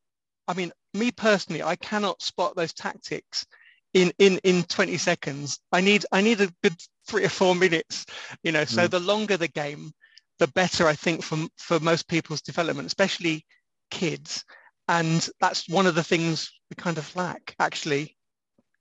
I 0.46 0.54
mean 0.54 0.72
me 0.94 1.10
personally 1.10 1.62
I 1.62 1.76
cannot 1.76 2.22
spot 2.22 2.54
those 2.54 2.74
tactics 2.74 3.46
in 3.94 4.12
in 4.18 4.38
in 4.44 4.62
20 4.64 4.96
seconds. 4.98 5.60
I 5.72 5.80
need 5.80 6.04
I 6.12 6.20
need 6.20 6.40
a 6.40 6.52
good 6.62 6.76
three 7.10 7.24
or 7.24 7.28
four 7.28 7.54
minutes, 7.56 8.06
you 8.44 8.52
know. 8.52 8.64
So 8.64 8.86
Mm. 8.86 8.90
the 8.90 9.00
longer 9.00 9.36
the 9.36 9.48
game, 9.48 9.92
the 10.38 10.46
better 10.48 10.86
I 10.86 10.94
think 10.94 11.22
for 11.24 11.38
for 11.56 11.80
most 11.80 12.08
people's 12.08 12.42
development, 12.42 12.86
especially 12.86 13.44
kids. 13.90 14.44
And 14.86 15.28
that's 15.40 15.68
one 15.68 15.86
of 15.86 15.94
the 15.94 16.04
things 16.04 16.50
we 16.70 16.76
kind 16.76 16.98
of 16.98 17.14
lack 17.16 17.54
actually 17.58 18.16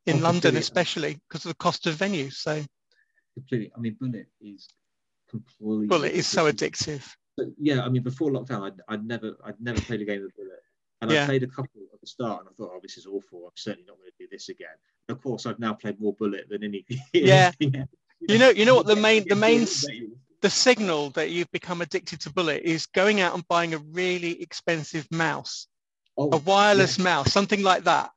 in 0.05 0.17
Oh, 0.17 0.19
London, 0.19 0.53
completely. 0.55 0.59
especially 0.59 1.13
because 1.27 1.45
of 1.45 1.49
the 1.49 1.63
cost 1.63 1.87
of 1.87 1.95
venues. 1.95 2.33
So 2.33 2.63
completely. 3.35 3.71
I 3.75 3.79
mean, 3.79 3.95
bullet 3.99 4.27
is 4.41 4.69
completely. 5.29 5.87
bullet 5.87 6.13
is 6.13 6.27
so 6.27 6.51
addictive. 6.51 7.03
But 7.37 7.47
yeah, 7.57 7.81
I 7.85 7.89
mean, 7.89 8.03
before 8.03 8.31
lockdown, 8.31 8.61
I'd, 8.67 8.81
I'd 8.87 9.05
never, 9.05 9.37
I'd 9.45 9.59
never 9.61 9.81
played 9.81 10.01
a 10.01 10.05
game 10.05 10.23
of 10.25 10.35
bullet, 10.35 10.61
and 11.01 11.11
Yeah. 11.11 11.23
I 11.23 11.25
played 11.25 11.43
a 11.43 11.47
couple 11.47 11.81
at 11.93 12.01
the 12.01 12.07
start, 12.07 12.41
and 12.41 12.49
I 12.49 12.53
thought, 12.53 12.71
oh, 12.73 12.79
this 12.81 12.97
is 12.97 13.05
awful. 13.05 13.45
I'm 13.45 13.51
certainly 13.55 13.87
not 13.87 13.97
going 13.97 14.11
to 14.11 14.23
do 14.23 14.27
this 14.31 14.49
again. 14.49 14.77
And 15.07 15.15
of 15.17 15.23
course, 15.23 15.45
I've 15.45 15.59
now 15.59 15.73
played 15.73 15.99
more 15.99 16.13
bullet 16.13 16.45
than 16.49 16.63
any. 16.63 16.85
Yeah. 17.13 17.51
You 18.21 18.38
know, 18.38 18.49
you 18.49 18.65
know 18.65 18.75
what 18.75 18.86
the 18.88 18.95
main 18.95 19.25
the 19.27 19.36
main 19.36 19.60
all 19.62 19.63
s- 19.63 19.86
about- 19.86 20.10
the 20.41 20.49
signal 20.49 21.10
that 21.12 21.32
you've 21.32 21.51
become 21.51 21.82
addicted 21.82 22.21
to 22.21 22.29
bullet 22.32 22.62
is 22.63 22.86
going 22.86 23.19
out 23.19 23.34
and 23.34 23.45
buying 23.49 23.73
a 23.73 23.77
really 23.77 24.41
expensive 24.41 25.05
mouse, 25.12 25.67
Oh, 26.17 26.29
a 26.32 26.38
wireless 26.38 26.97
mouse, 26.97 27.32
something 27.32 27.62
like 27.62 27.84
that. 27.86 28.12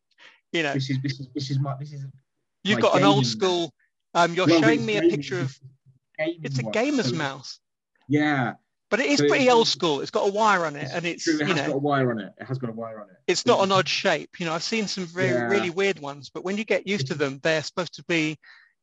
You 0.52 0.62
know, 0.64 0.74
This 0.74 0.90
is 0.90 0.98
this 1.02 1.20
is 1.20 1.28
this 1.34 1.50
is 1.50 1.58
my 1.58 1.76
this 1.78 1.92
is. 1.92 2.04
you've 2.64 2.80
got 2.80 2.96
an 2.96 3.04
old 3.04 3.26
school. 3.26 3.72
Um, 4.14 4.34
you're 4.34 4.46
Well, 4.46 4.60
showing 4.60 4.84
me 4.84 4.96
a 4.98 5.02
picture 5.02 5.40
of. 5.40 5.58
It's 6.18 6.58
a 6.58 6.62
gamer's 6.64 7.08
So- 7.10 7.16
mouse, 7.16 7.58
Yeah, 8.06 8.54
but 8.90 9.00
it 9.00 9.06
is 9.06 9.18
So 9.18 9.26
pretty 9.28 9.44
it's- 9.44 9.56
old 9.56 9.66
school. 9.66 10.00
It's 10.02 10.10
got 10.10 10.28
a 10.28 10.32
wire 10.32 10.66
on 10.66 10.76
it, 10.76 10.88
and 10.92 11.04
it's 11.06 11.24
true. 11.24 11.34
It 11.40 11.48
you 11.48 11.54
has 11.54 11.66
got 11.66 11.74
a 11.74 11.78
wire 11.78 12.10
on 12.12 12.20
it. 12.20 12.32
It 12.38 12.44
has 12.46 12.58
got 12.58 12.70
a 12.70 12.72
wire 12.74 13.00
on 13.00 13.08
it. 13.10 13.16
it's 13.26 13.46
not 13.46 13.60
an 13.64 13.72
odd 13.72 13.88
shape. 13.88 14.38
You 14.38 14.46
know, 14.46 14.52
I've 14.52 14.62
seen 14.62 14.86
some 14.86 15.06
very 15.06 15.30
Yeah. 15.30 15.44
really 15.48 15.70
weird 15.70 15.98
ones, 15.98 16.28
but 16.28 16.44
when 16.44 16.56
you 16.58 16.64
get 16.64 16.86
used 16.86 17.06
to 17.08 17.14
them, 17.14 17.40
they're 17.42 17.62
supposed 17.62 17.94
to 17.94 18.04
be, 18.04 18.38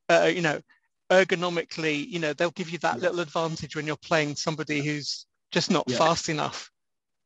uh, 0.09 0.29
you 0.33 0.41
know, 0.41 0.59
ergonomically. 1.09 2.07
You 2.07 2.19
know, 2.19 2.33
they'll 2.33 2.51
give 2.51 2.69
you 2.69 2.77
that 2.79 2.97
Yeah. 2.97 3.03
little 3.03 3.19
advantage 3.19 3.75
when 3.75 3.87
you're 3.87 3.97
playing 3.97 4.35
somebody 4.35 4.83
who's 4.83 5.25
just 5.51 5.71
not 5.71 5.85
Yeah. 5.87 5.97
fast 5.97 6.29
enough. 6.29 6.71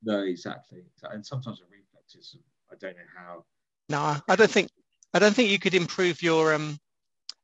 No, 0.01 0.23
exactly. 0.23 0.83
And 1.03 1.25
sometimes 1.25 1.59
the 1.59 1.65
reflexes, 1.65 2.35
I 2.71 2.75
don't 2.75 2.95
know 2.97 3.03
how. 3.15 3.45
No, 3.89 4.21
I 4.27 4.35
don't 4.35 4.51
think 4.51 4.69
I 5.13 5.19
don't 5.19 5.35
think 5.35 5.51
you 5.51 5.59
could 5.59 5.75
improve 5.75 6.23
your 6.23 6.55
um, 6.55 6.79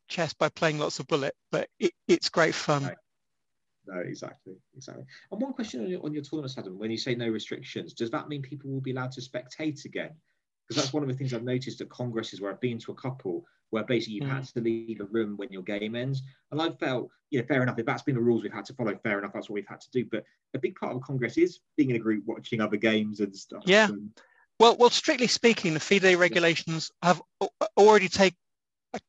chess 0.07 0.33
by 0.33 0.49
playing 0.49 0.79
lots 0.79 0.97
of 0.97 1.05
bullet, 1.05 1.35
but 1.51 1.69
it, 1.77 1.93
it's 2.07 2.29
great 2.29 2.55
fun. 2.55 2.83
No. 2.83 2.95
No, 3.85 3.99
exactly, 4.01 4.55
exactly. 4.75 5.05
And 5.31 5.41
one 5.41 5.53
question 5.53 5.81
on 5.81 5.87
your, 5.87 6.03
on 6.03 6.13
your 6.13 6.21
tournaments, 6.21 6.57
Adam, 6.57 6.77
when 6.77 6.91
you 6.91 6.97
say 6.97 7.15
no 7.15 7.27
restrictions, 7.27 7.93
does 7.93 8.11
that 8.11 8.27
mean 8.27 8.41
people 8.41 8.69
will 8.69 8.81
be 8.81 8.91
allowed 8.91 9.11
to 9.13 9.21
spectate 9.21 9.85
again? 9.85 10.11
Because 10.67 10.83
that's 10.83 10.93
one 10.93 11.01
of 11.01 11.09
the 11.09 11.15
things 11.15 11.33
I've 11.33 11.43
noticed 11.43 11.81
at 11.81 11.89
congresses 11.89 12.39
where 12.39 12.51
I've 12.51 12.59
been 12.59 12.77
to 12.79 12.91
a 12.91 12.95
couple 12.95 13.45
where 13.71 13.83
basically 13.83 14.15
you've 14.15 14.25
mm. 14.25 14.35
had 14.35 14.45
to 14.45 14.61
leave 14.61 14.99
a 14.99 15.05
room 15.05 15.35
when 15.37 15.51
your 15.51 15.61
game 15.61 15.95
ends. 15.95 16.23
And 16.51 16.61
I 16.61 16.71
felt, 16.71 17.09
you 17.29 17.39
know, 17.39 17.45
fair 17.47 17.61
enough. 17.61 17.77
If 17.77 17.85
that's 17.85 18.01
been 18.01 18.15
the 18.15 18.21
rules 18.21 18.43
we've 18.43 18.53
had 18.53 18.65
to 18.65 18.73
follow, 18.73 18.97
fair 19.03 19.19
enough. 19.19 19.31
That's 19.33 19.49
what 19.49 19.55
we've 19.55 19.67
had 19.67 19.81
to 19.81 19.91
do. 19.91 20.05
But 20.05 20.23
a 20.53 20.59
big 20.59 20.75
part 20.75 20.95
of 20.95 21.01
congress 21.01 21.37
is 21.37 21.59
being 21.77 21.89
in 21.89 21.95
a 21.95 21.99
group, 21.99 22.23
watching 22.25 22.61
other 22.61 22.77
games 22.77 23.19
and 23.19 23.35
stuff. 23.35 23.63
Yeah. 23.65 23.89
And, 23.89 24.11
well, 24.59 24.75
well, 24.77 24.89
strictly 24.89 25.27
speaking, 25.27 25.73
the 25.73 25.79
FIDE 25.79 26.17
regulations 26.17 26.91
have 27.01 27.21
already 27.77 28.09
taken 28.09 28.37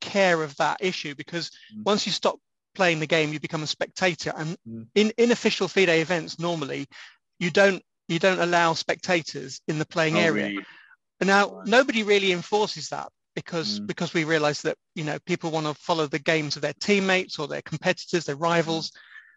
care 0.01 0.43
of 0.43 0.57
that 0.57 0.79
issue 0.81 1.15
because 1.15 1.51
mm. 1.75 1.85
once 1.85 2.07
you 2.07 2.13
stop 2.13 2.39
playing 2.75 3.01
the 3.01 3.07
game, 3.07 3.33
you 3.33 3.41
become 3.41 3.63
a 3.63 3.67
spectator. 3.67 4.33
And 4.37 4.57
mm. 4.69 4.87
in, 4.95 5.13
in 5.17 5.33
official 5.33 5.69
FIDE 5.69 5.89
events, 5.89 6.39
normally 6.39 6.87
you 7.39 7.51
don't 7.51 7.83
you 8.09 8.19
don't 8.19 8.41
allow 8.41 8.75
spectators 8.75 9.61
in 9.69 9.79
the 9.79 9.87
playing 9.87 10.17
oh, 10.17 10.21
area. 10.21 10.49
Really? 10.49 10.65
Now, 11.23 11.51
right. 11.51 11.67
nobody 11.67 12.03
really 12.03 12.33
enforces 12.33 12.89
that 12.89 13.09
because 13.35 13.81
mm. 13.81 13.87
because 13.87 14.15
we 14.15 14.25
realize 14.25 14.63
that 14.63 14.77
you 14.95 15.05
know 15.05 15.19
people 15.27 15.51
want 15.51 15.67
to 15.67 15.75
follow 15.75 16.07
the 16.07 16.19
games 16.19 16.57
of 16.57 16.63
their 16.63 16.75
teammates 16.81 17.39
or 17.39 17.49
their 17.49 17.63
competitors, 17.63 18.25
their 18.25 18.37
rivals, 18.37 18.91
mm. 18.91 18.95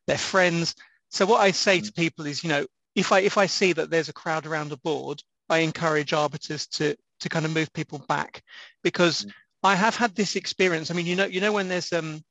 their 0.08 0.18
friends. 0.18 0.76
So 1.10 1.26
what 1.26 1.42
I 1.42 1.52
say 1.52 1.80
mm. 1.80 1.86
to 1.86 1.94
people 1.94 2.26
is, 2.26 2.44
you 2.44 2.50
know, 2.50 2.66
if 2.96 3.12
I 3.12 3.20
if 3.20 3.38
I 3.38 3.46
see 3.46 3.74
that 3.74 3.90
there's 3.90 4.10
a 4.10 4.14
crowd 4.14 4.46
around 4.46 4.72
a 4.72 4.78
board, 4.78 5.22
I 5.50 5.60
encourage 5.60 6.14
arbiters 6.14 6.68
to 6.68 6.96
to 7.20 7.30
kind 7.30 7.46
of 7.46 7.54
move 7.54 7.72
people 7.74 8.00
back 8.08 8.44
because 8.84 9.26
mm. 9.26 9.32
I 9.64 9.76
have 9.76 9.96
had 9.96 10.16
this 10.16 10.36
experience. 10.36 10.92
I 10.92 10.94
mean, 10.94 11.06
you 11.06 11.16
know, 11.16 11.26
you 11.26 11.42
know 11.42 11.54
when 11.54 11.70
there's 11.70 11.94
um, 11.94 12.22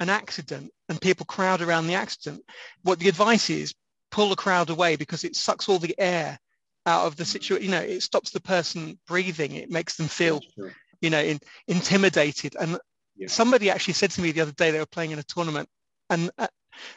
an 0.00 0.08
accident 0.08 0.72
and 0.88 1.00
people 1.00 1.26
crowd 1.26 1.60
around 1.60 1.86
the 1.86 1.94
accident, 1.94 2.42
what 2.82 2.98
the 2.98 3.08
advice 3.08 3.50
is, 3.50 3.74
pull 4.10 4.30
the 4.30 4.36
crowd 4.36 4.70
away 4.70 4.96
because 4.96 5.24
it 5.24 5.36
sucks 5.36 5.68
all 5.68 5.78
the 5.78 5.94
air 5.98 6.38
out 6.86 7.06
of 7.06 7.16
the 7.16 7.24
mm. 7.24 7.28
situation. 7.28 7.64
You 7.64 7.70
know, 7.70 7.82
it 7.82 8.02
stops 8.02 8.30
the 8.30 8.40
person 8.40 8.98
breathing. 9.06 9.52
It 9.52 9.70
makes 9.70 9.96
them 9.96 10.08
feel 10.08 10.40
you 11.00 11.10
know, 11.10 11.20
in, 11.20 11.40
intimidated. 11.68 12.56
And 12.58 12.78
yeah. 13.16 13.28
somebody 13.28 13.70
actually 13.70 13.94
said 13.94 14.10
to 14.12 14.20
me 14.20 14.32
the 14.32 14.42
other 14.42 14.52
day 14.52 14.70
they 14.70 14.78
were 14.78 14.86
playing 14.86 15.10
in 15.12 15.18
a 15.18 15.24
tournament, 15.24 15.68
and 16.08 16.30
uh, 16.38 16.48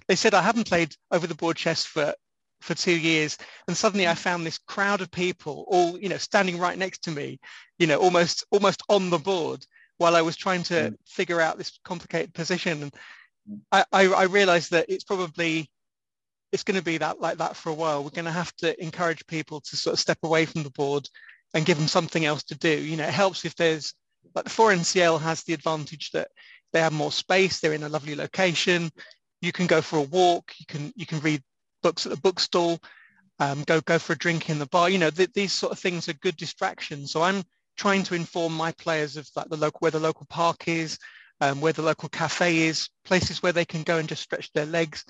they 0.07 0.15
said 0.15 0.33
I 0.33 0.41
haven't 0.41 0.67
played 0.67 0.95
over 1.11 1.27
the 1.27 1.35
board 1.35 1.57
chess 1.57 1.85
for 1.85 2.13
for 2.61 2.73
two 2.73 2.97
years, 2.97 3.37
and 3.67 3.75
suddenly 3.75 4.07
I 4.07 4.15
found 4.15 4.45
this 4.45 4.57
crowd 4.57 5.01
of 5.01 5.11
people 5.11 5.65
all 5.67 5.97
you 5.99 6.09
know 6.09 6.17
standing 6.17 6.57
right 6.57 6.77
next 6.77 7.03
to 7.03 7.11
me, 7.11 7.39
you 7.77 7.87
know, 7.87 7.99
almost 7.99 8.45
almost 8.51 8.83
on 8.89 9.09
the 9.09 9.19
board 9.19 9.65
while 9.97 10.15
I 10.15 10.21
was 10.21 10.35
trying 10.35 10.63
to 10.63 10.73
mm. 10.73 10.97
figure 11.05 11.39
out 11.39 11.57
this 11.57 11.79
complicated 11.83 12.33
position. 12.33 12.83
And 12.83 12.93
mm. 13.49 13.59
I, 13.71 13.85
I, 13.91 14.07
I 14.07 14.23
realized 14.23 14.71
that 14.71 14.85
it's 14.89 15.03
probably 15.03 15.69
it's 16.51 16.63
going 16.63 16.77
to 16.77 16.83
be 16.83 16.97
that 16.99 17.19
like 17.19 17.37
that 17.39 17.55
for 17.55 17.69
a 17.69 17.73
while. 17.73 18.03
We're 18.03 18.11
going 18.11 18.25
to 18.25 18.31
have 18.31 18.55
to 18.57 18.81
encourage 18.81 19.25
people 19.27 19.59
to 19.61 19.75
sort 19.75 19.93
of 19.93 19.99
step 19.99 20.19
away 20.23 20.45
from 20.45 20.63
the 20.63 20.69
board 20.69 21.09
and 21.53 21.65
give 21.65 21.77
them 21.77 21.87
something 21.87 22.25
else 22.25 22.43
to 22.43 22.55
do. 22.55 22.69
You 22.69 22.97
know, 22.97 23.05
it 23.05 23.13
helps 23.13 23.45
if 23.45 23.55
there's 23.55 23.93
like 24.35 24.45
the 24.45 24.51
4NCL 24.51 25.21
has 25.21 25.43
the 25.43 25.53
advantage 25.53 26.11
that 26.11 26.29
they 26.71 26.79
have 26.79 26.93
more 26.93 27.11
space. 27.11 27.59
They're 27.59 27.73
in 27.73 27.83
a 27.83 27.89
lovely 27.89 28.15
location. 28.15 28.91
You 29.41 29.51
can 29.51 29.67
go 29.67 29.81
for 29.81 29.97
a 29.97 30.03
walk. 30.03 30.53
You 30.57 30.65
can 30.65 30.93
you 30.95 31.05
can 31.05 31.19
read 31.19 31.43
books 31.81 32.05
at 32.05 32.11
the 32.11 32.21
bookstall. 32.21 32.79
Um, 33.39 33.63
go 33.63 33.81
go 33.81 33.99
for 33.99 34.13
a 34.13 34.17
drink 34.17 34.49
in 34.49 34.59
the 34.59 34.65
bar. 34.67 34.89
You 34.89 34.97
know, 34.97 35.09
th- 35.09 35.33
these 35.33 35.53
sort 35.53 35.71
of 35.71 35.79
things 35.79 36.09
are 36.09 36.13
good 36.13 36.37
distractions. 36.37 37.11
So 37.11 37.21
I'm 37.21 37.43
trying 37.77 38.03
to 38.03 38.15
inform 38.15 38.55
my 38.55 38.71
players 38.73 39.17
of 39.17 39.27
like 39.35 39.49
the 39.49 39.57
local 39.57 39.79
where 39.79 39.91
the 39.91 39.99
local 39.99 40.25
park 40.27 40.67
is, 40.67 40.97
um, 41.41 41.61
where 41.61 41.73
the 41.73 41.81
local 41.81 42.09
cafe 42.09 42.59
is, 42.59 42.89
places 43.05 43.43
where 43.43 43.53
they 43.53 43.65
can 43.65 43.83
go 43.83 43.97
and 43.97 44.09
just 44.09 44.23
stretch 44.23 44.51
their 44.53 44.65
legs. 44.65 45.03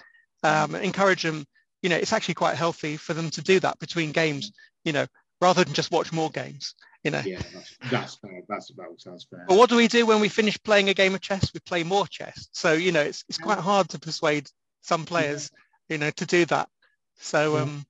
Um, 0.43 0.75
encourage 0.75 1.23
them. 1.23 1.45
You 1.81 1.89
know, 1.89 1.95
it's 1.95 2.11
actually 2.11 2.33
quite 2.33 2.57
healthy 2.57 2.97
for 2.97 3.13
them 3.13 3.29
to 3.31 3.41
do 3.41 3.59
that 3.61 3.79
between 3.79 4.11
games. 4.11 4.51
You 4.83 4.91
know, 4.91 5.07
rather 5.43 5.63
than 5.63 5.73
just 5.73 5.91
watch 5.91 6.11
more 6.11 6.31
games. 6.31 6.73
You 7.03 7.11
know. 7.11 7.21
Yeah, 7.25 7.41
that's, 7.53 7.77
that's 7.91 8.15
fair. 8.15 8.41
That's 8.47 8.69
about 8.69 8.99
sounds 8.99 9.27
fair. 9.29 9.45
But 9.47 9.57
what 9.57 9.69
do 9.69 9.75
we 9.75 9.89
do 9.89 10.05
when 10.05 10.21
we 10.21 10.29
finish 10.29 10.57
playing 10.63 10.89
a 10.89 10.93
game 10.93 11.13
of 11.13 11.21
chess? 11.21 11.53
We 11.53 11.59
play 11.59 11.83
more 11.83 12.07
chess. 12.07 12.47
So 12.53 12.73
you 12.73 12.91
know, 12.91 13.01
it's 13.01 13.25
it's 13.27 13.37
quite 13.37 13.59
hard 13.59 13.89
to 13.89 13.99
persuade 13.99 14.49
some 14.81 15.05
players, 15.05 15.51
yeah. 15.89 15.93
you 15.93 15.99
know, 15.99 16.11
to 16.11 16.25
do 16.25 16.45
that. 16.45 16.69
So 17.17 17.57
um, 17.57 17.85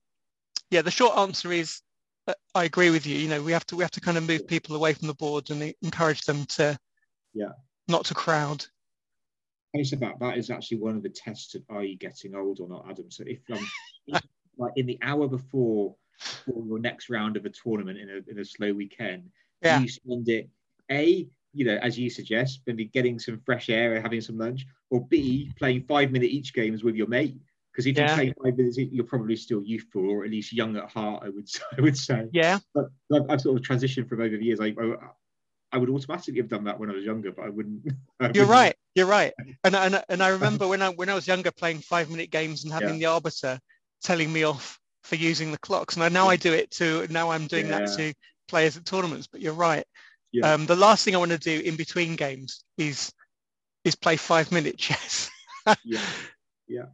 yeah, 0.71 0.81
the 0.81 0.91
short 0.91 1.17
answer 1.17 1.51
is 1.51 1.81
uh, 2.27 2.33
I 2.55 2.63
agree 2.63 2.89
with 2.89 3.05
you. 3.05 3.17
You 3.17 3.29
know, 3.29 3.41
we 3.41 3.51
have 3.51 3.65
to 3.67 3.75
we 3.75 3.83
have 3.83 3.91
to 3.91 4.01
kind 4.01 4.17
of 4.17 4.27
move 4.27 4.47
people 4.47 4.75
away 4.75 4.93
from 4.93 5.07
the 5.07 5.13
board 5.13 5.51
and 5.51 5.73
encourage 5.81 6.21
them 6.21 6.45
to 6.57 6.77
yeah 7.33 7.51
not 7.87 8.05
to 8.05 8.15
crowd. 8.15 8.65
Said 9.83 10.01
that 10.01 10.19
that 10.19 10.37
is 10.37 10.51
actually 10.51 10.77
one 10.77 10.95
of 10.95 11.03
the 11.03 11.09
tests 11.09 11.55
of 11.55 11.63
are 11.69 11.83
you 11.83 11.97
getting 11.97 12.35
old 12.35 12.59
or 12.59 12.67
not, 12.67 12.85
Adam. 12.89 13.09
So 13.09 13.23
if 13.25 13.39
um, 13.51 13.67
like 14.57 14.73
in 14.75 14.85
the 14.85 14.99
hour 15.01 15.27
before 15.27 15.95
for 16.17 16.65
your 16.65 16.79
next 16.79 17.09
round 17.09 17.37
of 17.37 17.45
a 17.45 17.49
tournament 17.49 17.97
in 17.97 18.09
a, 18.09 18.31
in 18.31 18.39
a 18.39 18.45
slow 18.45 18.73
weekend, 18.73 19.29
yeah. 19.61 19.79
you 19.79 19.87
spend 19.87 20.29
it 20.29 20.49
a 20.91 21.27
you 21.53 21.65
know 21.65 21.77
as 21.77 21.97
you 21.97 22.09
suggest, 22.09 22.61
maybe 22.65 22.85
getting 22.85 23.19
some 23.19 23.39
fresh 23.45 23.69
air 23.69 23.93
and 23.93 24.03
having 24.03 24.21
some 24.21 24.37
lunch, 24.37 24.65
or 24.89 25.05
b 25.07 25.51
playing 25.57 25.83
five 25.83 26.11
minute 26.11 26.29
each 26.29 26.53
games 26.53 26.83
with 26.83 26.95
your 26.95 27.07
mate. 27.07 27.37
Because 27.71 27.87
if 27.87 27.97
yeah. 27.97 28.09
you 28.09 28.15
play 28.15 28.33
five 28.43 28.57
minutes, 28.57 28.77
you're 28.77 29.03
probably 29.03 29.35
still 29.35 29.63
youthful 29.63 30.07
or 30.07 30.25
at 30.25 30.29
least 30.29 30.53
young 30.53 30.77
at 30.77 30.91
heart. 30.91 31.23
I 31.25 31.29
would 31.29 31.47
I 31.77 31.81
would 31.81 31.97
say. 31.97 32.27
Yeah. 32.31 32.59
But 32.73 32.85
I've, 33.11 33.29
I've 33.29 33.41
sort 33.41 33.57
of 33.57 33.63
transitioned 33.65 34.07
from 34.07 34.21
over 34.21 34.37
the 34.37 34.43
years. 34.43 34.59
I, 34.59 34.75
I 34.79 34.95
I 35.71 35.77
would 35.77 35.89
automatically 35.89 36.39
have 36.39 36.49
done 36.49 36.63
that 36.65 36.79
when 36.79 36.91
I 36.91 36.93
was 36.93 37.03
younger, 37.03 37.31
but 37.31 37.45
I 37.45 37.49
wouldn't. 37.49 37.91
I 38.19 38.31
You're 38.33 38.45
right. 38.45 38.75
You're 38.93 39.07
right. 39.07 39.33
And, 39.63 39.75
and 39.75 40.03
and 40.07 40.21
I 40.21 40.29
remember 40.29 40.67
when 40.67 40.83
I 40.83 40.89
when 40.89 41.09
I 41.09 41.15
was 41.15 41.27
younger 41.27 41.51
playing 41.51 41.79
five 41.79 42.11
minute 42.11 42.29
games 42.29 42.63
and 42.63 42.71
having 42.71 42.89
yeah. 42.89 42.99
the 42.99 43.05
arbiter 43.07 43.59
telling 44.03 44.31
me 44.31 44.43
off 44.43 44.79
for 45.03 45.15
using 45.15 45.51
the 45.51 45.57
clocks. 45.57 45.97
And 45.97 46.13
now 46.13 46.29
I 46.29 46.35
do 46.35 46.53
it 46.53 46.71
to 46.71 47.07
now 47.09 47.31
I'm 47.31 47.47
doing 47.47 47.67
yeah. 47.67 47.79
that 47.79 47.97
to 47.97 48.13
players 48.47 48.77
at 48.77 48.85
tournaments. 48.85 49.27
But 49.27 49.41
you're 49.41 49.53
right. 49.53 49.85
Yeah. 50.31 50.53
Um, 50.53 50.65
the 50.65 50.75
last 50.75 51.05
thing 51.05 51.15
I 51.15 51.19
want 51.19 51.31
to 51.31 51.37
do 51.37 51.59
in 51.59 51.75
between 51.75 52.15
games 52.15 52.63
is 52.77 53.11
is 53.83 53.95
play 53.95 54.17
five 54.17 54.51
minute 54.51 54.77
chess. 54.77 55.29
yeah. 55.67 55.75
yeah. 55.83 55.99
Yeah. 56.67 56.85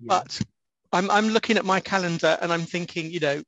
But 0.00 0.40
I'm 0.92 1.10
I'm 1.10 1.28
looking 1.28 1.56
at 1.56 1.64
my 1.64 1.80
calendar 1.80 2.38
and 2.40 2.52
I'm 2.52 2.64
thinking, 2.64 3.10
you 3.10 3.20
know, 3.20 3.42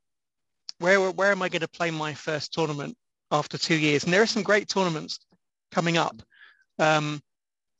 where 0.78 1.10
where 1.10 1.32
am 1.32 1.42
I 1.42 1.48
going 1.48 1.60
to 1.60 1.68
play 1.68 1.90
my 1.90 2.14
first 2.14 2.52
tournament 2.52 2.96
after 3.30 3.56
two 3.56 3.76
years? 3.76 4.04
And 4.04 4.12
there 4.12 4.22
are 4.22 4.26
some 4.26 4.42
great 4.42 4.68
tournaments 4.68 5.18
coming 5.70 5.96
up. 5.96 6.22
Um, 6.78 7.22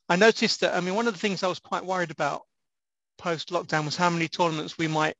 I 0.09 0.15
noticed 0.15 0.61
that. 0.61 0.75
I 0.75 0.81
mean, 0.81 0.95
one 0.95 1.07
of 1.07 1.13
the 1.13 1.19
things 1.19 1.43
I 1.43 1.47
was 1.47 1.59
quite 1.59 1.85
worried 1.85 2.11
about 2.11 2.41
post 3.17 3.49
lockdown 3.49 3.85
was 3.85 3.95
how 3.95 4.09
many 4.09 4.27
tournaments 4.27 4.77
we 4.77 4.87
might 4.87 5.15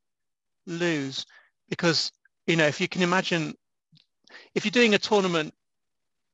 lose 0.66 1.26
because 1.68 2.12
you 2.46 2.56
know 2.56 2.66
if 2.66 2.80
you 2.80 2.88
can 2.88 3.02
imagine 3.02 3.54
if 4.54 4.64
you're 4.64 4.70
doing 4.70 4.94
a 4.94 4.98
tournament 4.98 5.52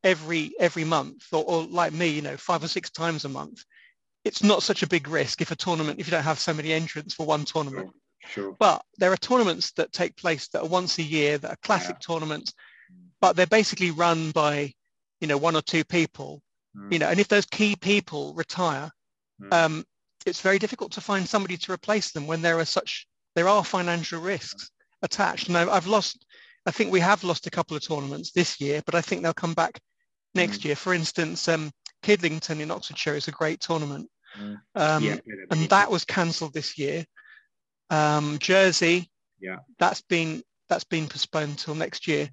every 0.02 0.52
every 0.58 0.84
month 0.84 1.26
or, 1.32 1.44
or, 1.44 1.64
like 1.64 1.92
me 1.92 2.08
you 2.08 2.22
know 2.22 2.36
five 2.36 2.62
or 2.62 2.68
six 2.68 2.90
times 2.90 3.24
a 3.24 3.28
month 3.28 3.64
it's 4.24 4.42
not 4.42 4.62
such 4.62 4.82
a 4.82 4.88
big 4.88 5.08
risk 5.08 5.40
if 5.40 5.50
a 5.50 5.56
tournament 5.56 5.98
if 5.98 6.06
you 6.06 6.10
don't 6.10 6.22
have 6.22 6.38
so 6.38 6.54
many 6.54 6.72
entrants 6.72 7.14
for 7.14 7.26
one 7.26 7.44
tournament 7.44 7.90
sure, 8.26 8.44
sure. 8.44 8.56
but 8.58 8.82
there 8.98 9.12
are 9.12 9.16
tournaments 9.16 9.72
that 9.72 9.92
take 9.92 10.16
place 10.16 10.48
that 10.48 10.62
are 10.62 10.68
once 10.68 10.98
a 10.98 11.02
year 11.02 11.38
that 11.38 11.50
are 11.50 11.58
classic 11.62 11.96
yeah. 12.00 12.14
tournaments 12.14 12.54
but 13.20 13.36
they're 13.36 13.46
basically 13.46 13.90
run 13.90 14.30
by 14.30 14.72
you 15.20 15.26
know 15.26 15.36
one 15.36 15.56
or 15.56 15.62
two 15.62 15.84
people 15.84 16.42
mm. 16.76 16.92
you 16.92 16.98
know 16.98 17.08
and 17.08 17.20
if 17.20 17.28
those 17.28 17.46
key 17.46 17.76
people 17.76 18.32
retire 18.34 18.90
mm. 19.40 19.52
um, 19.52 19.84
it's 20.26 20.40
very 20.40 20.58
difficult 20.58 20.92
to 20.92 21.00
find 21.00 21.28
somebody 21.28 21.56
to 21.56 21.72
replace 21.72 22.12
them 22.12 22.26
when 22.26 22.42
there 22.42 22.58
are 22.58 22.64
such 22.64 23.06
there 23.34 23.48
are 23.48 23.64
financial 23.64 24.20
risks 24.20 24.70
attached. 25.02 25.48
And 25.48 25.56
I've 25.56 25.86
lost, 25.86 26.26
I 26.66 26.70
think 26.70 26.92
we 26.92 27.00
have 27.00 27.24
lost 27.24 27.46
a 27.46 27.50
couple 27.50 27.76
of 27.76 27.86
tournaments 27.86 28.32
this 28.32 28.60
year, 28.60 28.82
but 28.84 28.94
I 28.94 29.00
think 29.00 29.22
they'll 29.22 29.32
come 29.32 29.54
back 29.54 29.80
next 30.34 30.60
mm. 30.60 30.66
year. 30.66 30.76
For 30.76 30.94
instance, 30.94 31.48
um, 31.48 31.70
Kidlington 32.02 32.60
in 32.60 32.70
Oxfordshire 32.70 33.16
is 33.16 33.28
a 33.28 33.32
great 33.32 33.60
tournament, 33.60 34.08
mm. 34.38 34.56
um, 34.74 35.04
yeah, 35.04 35.16
and 35.50 35.68
that 35.68 35.90
was 35.90 36.04
cancelled 36.04 36.54
this 36.54 36.78
year. 36.78 37.04
Um, 37.90 38.38
Jersey, 38.38 39.10
yeah, 39.40 39.56
that's 39.78 40.02
been 40.02 40.42
that's 40.68 40.84
been 40.84 41.08
postponed 41.08 41.58
till 41.58 41.74
next 41.74 42.06
year. 42.06 42.30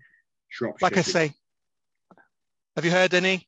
Shropshire. 0.49 0.77
Like 0.81 0.97
I 0.97 1.01
say, 1.01 1.33
have 2.75 2.85
you 2.85 2.91
heard 2.91 3.13
any? 3.13 3.47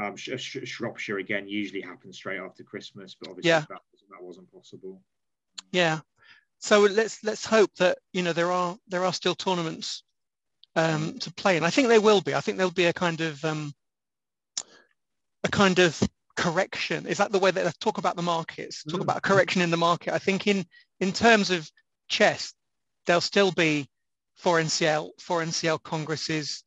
Um, 0.00 0.16
Shropshire 0.16 1.18
again 1.18 1.46
usually 1.46 1.82
happens 1.82 2.16
straight 2.16 2.40
after 2.40 2.62
Christmas, 2.62 3.14
but 3.18 3.28
obviously 3.28 3.50
yeah. 3.50 3.60
that, 3.68 3.80
that 4.10 4.22
wasn't 4.22 4.50
possible. 4.52 5.02
Yeah. 5.72 6.00
So 6.58 6.80
let's 6.82 7.22
let's 7.24 7.44
hope 7.44 7.74
that 7.76 7.98
you 8.12 8.22
know 8.22 8.32
there 8.32 8.52
are 8.52 8.76
there 8.88 9.04
are 9.04 9.12
still 9.12 9.34
tournaments 9.34 10.02
um, 10.76 11.18
to 11.18 11.32
play, 11.32 11.56
and 11.56 11.66
I 11.66 11.70
think 11.70 11.88
there 11.88 12.00
will 12.00 12.20
be. 12.20 12.34
I 12.34 12.40
think 12.40 12.56
there'll 12.56 12.70
be 12.70 12.86
a 12.86 12.92
kind 12.92 13.20
of 13.20 13.44
um, 13.44 13.72
a 15.44 15.48
kind 15.48 15.78
of 15.78 16.00
correction. 16.36 17.06
Is 17.06 17.18
that 17.18 17.32
the 17.32 17.38
way 17.38 17.50
that 17.50 17.64
they 17.64 17.70
talk 17.80 17.98
about 17.98 18.16
the 18.16 18.22
markets? 18.22 18.84
Talk 18.84 19.00
mm. 19.00 19.04
about 19.04 19.18
a 19.18 19.22
correction 19.22 19.62
in 19.62 19.70
the 19.70 19.76
market. 19.76 20.14
I 20.14 20.18
think 20.18 20.46
in 20.46 20.66
in 21.00 21.12
terms 21.12 21.50
of 21.50 21.70
chess, 22.08 22.54
there'll 23.06 23.20
still 23.20 23.52
be 23.52 23.88
4NCL 24.42 25.10
4NCL 25.20 25.82
congresses. 25.82 26.62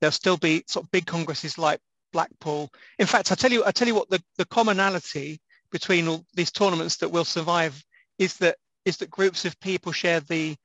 There'll 0.00 0.12
still 0.12 0.36
be 0.36 0.64
sort 0.68 0.84
of 0.84 0.90
big 0.90 1.06
congresses 1.06 1.58
like 1.58 1.80
Blackpool. 2.12 2.70
In 2.98 3.06
fact, 3.06 3.32
I 3.32 3.34
tell 3.34 3.52
you, 3.52 3.64
I 3.64 3.70
tell 3.72 3.88
you 3.88 3.94
what 3.94 4.10
the, 4.10 4.22
the 4.36 4.46
commonality 4.46 5.40
between 5.70 6.08
all 6.08 6.24
these 6.34 6.50
tournaments 6.50 6.96
that 6.96 7.10
will 7.10 7.24
survive 7.24 7.82
is 8.18 8.36
that 8.38 8.56
is 8.84 8.96
that 8.98 9.10
groups 9.10 9.44
of 9.44 9.58
people 9.60 9.92
share 9.92 10.20
the 10.20 10.56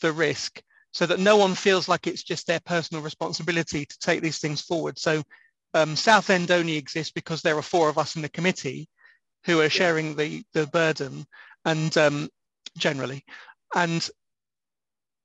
the 0.00 0.12
risk 0.12 0.60
so 0.92 1.06
that 1.06 1.20
no 1.20 1.36
one 1.36 1.54
feels 1.54 1.88
like 1.88 2.06
it's 2.06 2.22
just 2.22 2.46
their 2.46 2.60
personal 2.60 3.02
responsibility 3.02 3.84
to 3.84 3.98
take 3.98 4.20
these 4.20 4.38
things 4.38 4.60
forward. 4.60 4.98
So 4.98 5.22
um, 5.74 5.96
Southend 5.96 6.50
only 6.50 6.76
exists 6.76 7.12
because 7.12 7.42
there 7.42 7.56
are 7.56 7.62
four 7.62 7.88
of 7.88 7.98
us 7.98 8.16
in 8.16 8.22
the 8.22 8.28
committee 8.28 8.88
who 9.44 9.60
are 9.60 9.68
sharing 9.68 10.16
the, 10.16 10.42
the 10.54 10.66
burden 10.66 11.26
and 11.64 11.96
um, 11.96 12.28
generally. 12.76 13.24
And 13.74 14.08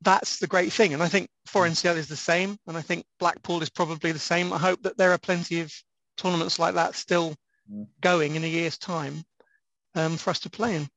that's 0.04 0.40
the 0.40 0.48
great 0.48 0.72
thing. 0.74 0.94
And 0.94 1.02
I 1.02 1.08
think 1.08 1.30
4NCL 1.48 1.96
is 1.96 2.08
the 2.08 2.16
same. 2.16 2.58
And 2.68 2.78
I 2.78 2.82
think 2.82 3.06
Blackpool 3.20 3.62
is 3.62 3.70
probably 3.70 4.12
the 4.12 4.20
same. 4.20 4.54
I 4.54 4.58
hope 4.58 4.84
that 4.84 4.98
there 4.98 5.12
are 5.12 5.18
plenty 5.18 5.62
of 5.62 5.74
tournaments 6.18 6.60
like 6.60 6.76
that 6.76 6.96
still 6.96 7.36
going 8.02 8.36
in 8.36 8.44
a 8.44 8.48
year's 8.48 8.78
time 8.78 9.24
um, 9.96 10.18
for 10.18 10.30
us 10.30 10.40
to 10.42 10.50
play 10.50 10.76
in. 10.76 10.90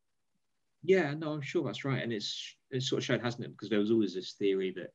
Yeah, 0.83 1.14
no, 1.14 1.33
I'm 1.33 1.42
sure 1.42 1.64
that's 1.64 1.85
right. 1.85 2.03
And 2.03 2.12
it's 2.12 2.57
it's 2.71 2.88
sort 2.88 3.01
of 3.01 3.05
showed, 3.05 3.23
hasn't 3.23 3.45
it? 3.45 3.51
Because 3.53 3.69
there 3.69 3.79
was 3.79 3.90
always 3.90 4.14
this 4.14 4.33
theory 4.33 4.73
that 4.77 4.92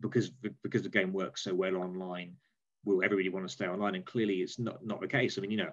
because 0.00 0.30
because 0.62 0.82
the 0.82 0.88
game 0.88 1.12
works 1.12 1.44
so 1.44 1.54
well 1.54 1.76
online, 1.76 2.34
will 2.84 3.02
everybody 3.02 3.28
want 3.28 3.46
to 3.46 3.52
stay 3.52 3.66
online? 3.66 3.94
And 3.94 4.04
clearly, 4.04 4.36
it's 4.36 4.58
not 4.58 4.84
not 4.84 5.00
the 5.00 5.08
case. 5.08 5.38
I 5.38 5.40
mean, 5.40 5.50
you 5.50 5.56
know, 5.58 5.72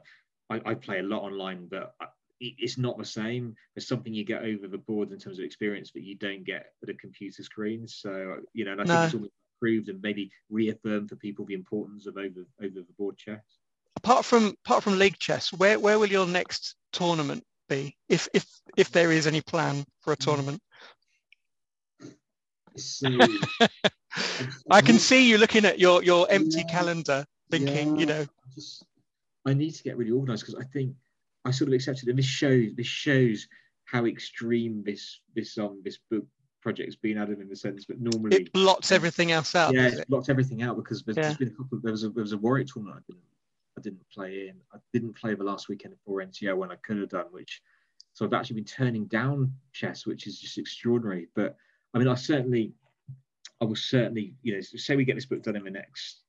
I, 0.50 0.62
I 0.66 0.74
play 0.76 1.00
a 1.00 1.04
lot 1.04 1.24
online, 1.24 1.68
but 1.68 1.94
it's 2.42 2.78
not 2.78 2.98
the 2.98 3.06
same. 3.06 3.56
There's 3.76 3.88
something 3.88 4.14
you 4.14 4.26
get 4.26 4.44
over 4.44 4.68
the 4.68 4.78
board 4.78 5.12
in 5.12 5.20
terms 5.20 5.38
of 5.38 5.46
experience 5.46 5.92
that 5.92 6.04
you 6.04 6.16
don't 6.16 6.44
get 6.44 6.66
at 6.82 6.90
a 6.90 6.94
computer 6.96 7.44
screen. 7.44 7.88
So 7.88 8.38
you 8.54 8.66
know, 8.66 8.74
and 8.74 8.82
I 8.82 8.84
no. 8.84 8.94
think 8.94 9.06
it's 9.06 9.14
almost 9.14 9.34
proved 9.60 9.90
and 9.90 10.02
maybe 10.02 10.32
reaffirmed 10.50 11.10
for 11.10 11.16
people 11.16 11.46
the 11.46 11.54
importance 11.54 12.08
of 12.08 12.18
over 12.18 12.46
over 12.62 12.76
the 12.76 12.94
board 12.98 13.18
chess. 13.18 13.44
Apart 13.98 14.26
from 14.26 14.56
apart 14.66 14.84
from 14.84 14.98
league 14.98 15.20
chess, 15.20 15.54
where 15.54 15.80
where 15.80 16.00
will 16.00 16.08
your 16.08 16.26
next 16.26 16.76
tournament 16.92 17.44
be, 17.70 17.96
if 18.10 18.28
if 18.34 18.46
if 18.76 18.92
there 18.92 19.12
is 19.12 19.28
any 19.28 19.42
plan 19.42 19.86
for 20.02 20.14
a 20.14 20.16
hmm. 20.16 20.24
tournament? 20.24 20.62
So, 22.78 23.10
I 24.72 24.82
can 24.82 24.98
see 24.98 25.30
you 25.30 25.38
looking 25.38 25.66
at 25.66 25.80
your 25.80 26.04
your 26.04 26.26
empty 26.30 26.60
yeah, 26.60 26.72
calendar, 26.72 27.26
thinking, 27.52 27.96
yeah, 27.96 28.00
you 28.00 28.06
know, 28.06 28.22
I, 28.22 28.56
just, 28.56 28.86
I 29.46 29.54
need 29.54 29.76
to 29.76 29.84
get 29.84 29.98
really 29.98 30.12
organised 30.12 30.46
because 30.46 30.56
I 30.56 30.66
think 30.72 30.96
I 31.46 31.52
sort 31.52 31.70
of 31.70 31.74
accepted, 31.74 32.10
and 32.10 32.18
this 32.18 32.26
shows 32.26 32.76
this 32.76 32.88
shows 32.88 33.48
how 33.86 34.06
extreme 34.06 34.84
this 34.86 35.20
this 35.36 35.58
um 35.58 35.82
this 35.84 36.00
book 36.10 36.26
project's 36.62 36.96
been 36.96 37.18
added 37.18 37.40
in 37.40 37.50
the 37.50 37.56
sense, 37.56 37.86
but 37.86 38.00
normally 38.00 38.38
it 38.38 38.54
blots 38.54 38.92
everything 38.92 39.32
else 39.32 39.56
out. 39.56 39.74
Yeah, 39.74 39.88
it 39.88 40.08
blots 40.08 40.30
everything 40.30 40.62
out 40.62 40.78
because 40.78 41.04
there's, 41.04 41.18
yeah. 41.18 41.24
there's 41.24 41.38
been 41.38 41.48
a 41.50 41.52
couple. 41.52 41.78
Of, 41.78 41.84
there 41.84 41.92
was 41.92 42.04
a 42.04 42.10
there 42.10 42.24
was 42.24 42.34
a 42.34 42.38
Warwick 42.38 42.68
tournament 42.68 43.04
I 43.04 43.12
didn't 43.12 43.24
I 43.78 43.82
didn't 43.82 44.10
play 44.14 44.48
in. 44.48 44.56
I 44.74 44.78
didn't 44.94 45.16
play 45.16 45.34
the 45.34 45.44
last 45.44 45.70
weekend 45.70 45.96
4NCL 46.08 46.58
when 46.58 46.72
I 46.72 46.76
could 46.76 46.98
have 46.98 47.10
done, 47.10 47.26
which 47.32 47.62
so 48.14 48.26
I've 48.26 48.34
actually 48.34 48.58
been 48.58 48.66
turning 48.66 49.06
down 49.06 49.54
chess, 49.72 50.06
which 50.06 50.28
is 50.28 50.40
just 50.40 50.58
extraordinary. 50.58 51.28
But 51.36 51.56
I 51.94 52.00
mean, 52.00 52.08
I 52.08 52.16
certainly, 52.16 52.74
I 53.62 53.66
will 53.66 53.76
certainly, 53.76 54.36
you 54.44 54.54
know, 54.54 54.62
say 54.62 54.96
we 54.96 55.06
get 55.06 55.16
this 55.16 55.26
book 55.26 55.44
done 55.44 55.56
in 55.56 55.64
the 55.64 55.72
next 55.72 56.21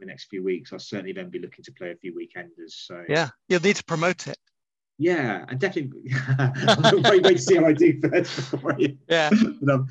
in 0.00 0.06
the 0.06 0.12
next 0.12 0.26
few 0.26 0.44
weeks, 0.44 0.72
I'll 0.72 0.78
certainly 0.78 1.12
then 1.12 1.28
be 1.28 1.40
looking 1.40 1.64
to 1.64 1.72
play 1.72 1.90
a 1.90 1.96
few 1.96 2.14
weekenders. 2.14 2.70
So 2.70 3.02
yeah, 3.08 3.30
you'll 3.48 3.60
need 3.60 3.76
to 3.76 3.84
promote 3.84 4.28
it. 4.28 4.38
Yeah, 4.96 5.44
and 5.48 5.58
definitely. 5.58 6.12
I'm 6.38 7.02
wait, 7.02 7.22
wait 7.22 7.36
to 7.36 7.38
see 7.38 7.56
how 7.56 7.66
I 7.66 7.72
do 7.72 8.00
first. 8.00 8.54
yeah. 9.08 9.30
but, 9.62 9.74
um, 9.74 9.88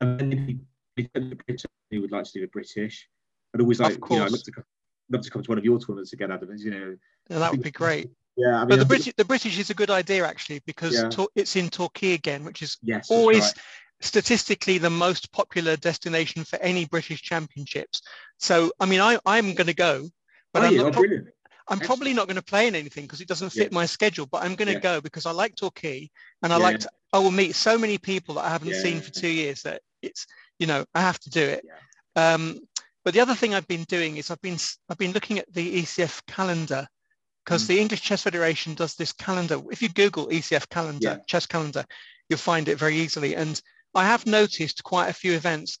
and 0.00 0.20
then 0.20 0.60
if 0.96 1.64
you 1.90 2.00
would 2.00 2.12
like 2.12 2.24
to 2.24 2.32
do 2.32 2.40
the 2.40 2.48
British, 2.48 3.08
I'd 3.54 3.60
always 3.60 3.80
like, 3.80 3.98
you 4.10 4.16
know, 4.16 4.24
I 4.24 4.28
love 4.28 4.42
to, 4.42 4.52
love 5.10 5.22
to 5.22 5.30
come 5.30 5.42
to 5.42 5.50
one 5.50 5.58
of 5.58 5.64
your 5.64 5.78
tournaments 5.78 6.12
again, 6.12 6.30
Adam. 6.30 6.48
You 6.56 6.70
know, 6.70 6.96
yeah, 7.28 7.38
that 7.38 7.50
would 7.50 7.62
be 7.62 7.70
great. 7.70 8.10
Yeah, 8.36 8.56
I 8.56 8.60
mean, 8.60 8.68
but 8.68 8.78
the 8.78 8.84
British, 8.84 9.14
the 9.16 9.24
British 9.24 9.58
is 9.58 9.70
a 9.70 9.74
good 9.74 9.90
idea 9.90 10.26
actually 10.26 10.60
because 10.60 10.94
yeah. 10.94 11.26
it's 11.34 11.56
in 11.56 11.68
Torquay 11.68 12.14
again, 12.14 12.44
which 12.44 12.62
is 12.62 12.78
yes, 12.82 13.10
always 13.10 13.42
right. 13.42 13.54
Statistically 14.00 14.78
the 14.78 14.90
most 14.90 15.32
popular 15.32 15.76
destination 15.76 16.44
for 16.44 16.58
any 16.60 16.86
British 16.86 17.22
championships. 17.22 18.02
So, 18.38 18.72
I 18.80 18.86
mean, 18.86 19.00
I, 19.00 19.18
I'm 19.26 19.54
going 19.54 19.66
to 19.66 19.74
go, 19.74 20.08
but 20.52 20.62
oh, 20.62 20.66
I'm, 20.66 20.74
yeah, 20.74 20.82
not 20.82 20.92
pro- 20.94 21.04
I'm 21.68 21.78
probably 21.78 22.12
not 22.12 22.26
going 22.26 22.36
to 22.36 22.42
play 22.42 22.66
in 22.66 22.74
anything 22.74 23.04
because 23.04 23.20
it 23.20 23.28
doesn't 23.28 23.50
fit 23.50 23.70
yeah. 23.70 23.74
my 23.74 23.86
schedule. 23.86 24.26
But 24.26 24.42
I'm 24.42 24.56
going 24.56 24.72
to 24.74 24.80
go 24.80 25.00
because 25.00 25.24
I 25.24 25.30
like 25.30 25.54
Torquay 25.54 26.10
and 26.42 26.52
I 26.52 26.56
like 26.56 26.80
to. 26.80 26.90
I 27.12 27.18
will 27.18 27.30
meet 27.30 27.54
so 27.54 27.78
many 27.78 27.98
people 27.98 28.36
that 28.36 28.44
I 28.44 28.50
haven't 28.50 28.74
seen 28.74 29.00
for 29.00 29.10
two 29.10 29.28
years 29.28 29.62
that 29.62 29.82
it's 30.02 30.26
you 30.58 30.66
know 30.66 30.84
I 30.94 31.00
have 31.00 31.20
to 31.20 31.30
do 31.30 31.42
it. 31.42 31.64
Um, 32.16 32.60
but 33.04 33.14
the 33.14 33.20
other 33.20 33.34
thing 33.34 33.54
I've 33.54 33.68
been 33.68 33.84
doing 33.84 34.16
is 34.16 34.30
I've 34.30 34.42
been 34.42 34.58
I've 34.88 34.98
been 34.98 35.12
looking 35.12 35.38
at 35.38 35.52
the 35.52 35.82
ECF 35.82 36.26
calendar 36.26 36.88
because 37.44 37.64
mm. 37.64 37.68
the 37.68 37.80
English 37.80 38.02
Chess 38.02 38.22
Federation 38.22 38.74
does 38.74 38.94
this 38.96 39.12
calendar. 39.12 39.60
If 39.70 39.80
you 39.80 39.88
Google 39.88 40.26
ECF 40.26 40.68
calendar, 40.68 41.18
yeah. 41.18 41.24
chess 41.26 41.46
calendar, 41.46 41.84
you'll 42.28 42.38
find 42.38 42.68
it 42.68 42.78
very 42.78 42.96
easily. 42.96 43.34
And 43.36 43.60
I 43.94 44.04
have 44.06 44.26
noticed 44.26 44.84
quite 44.84 45.08
a 45.08 45.14
few 45.14 45.32
events. 45.32 45.78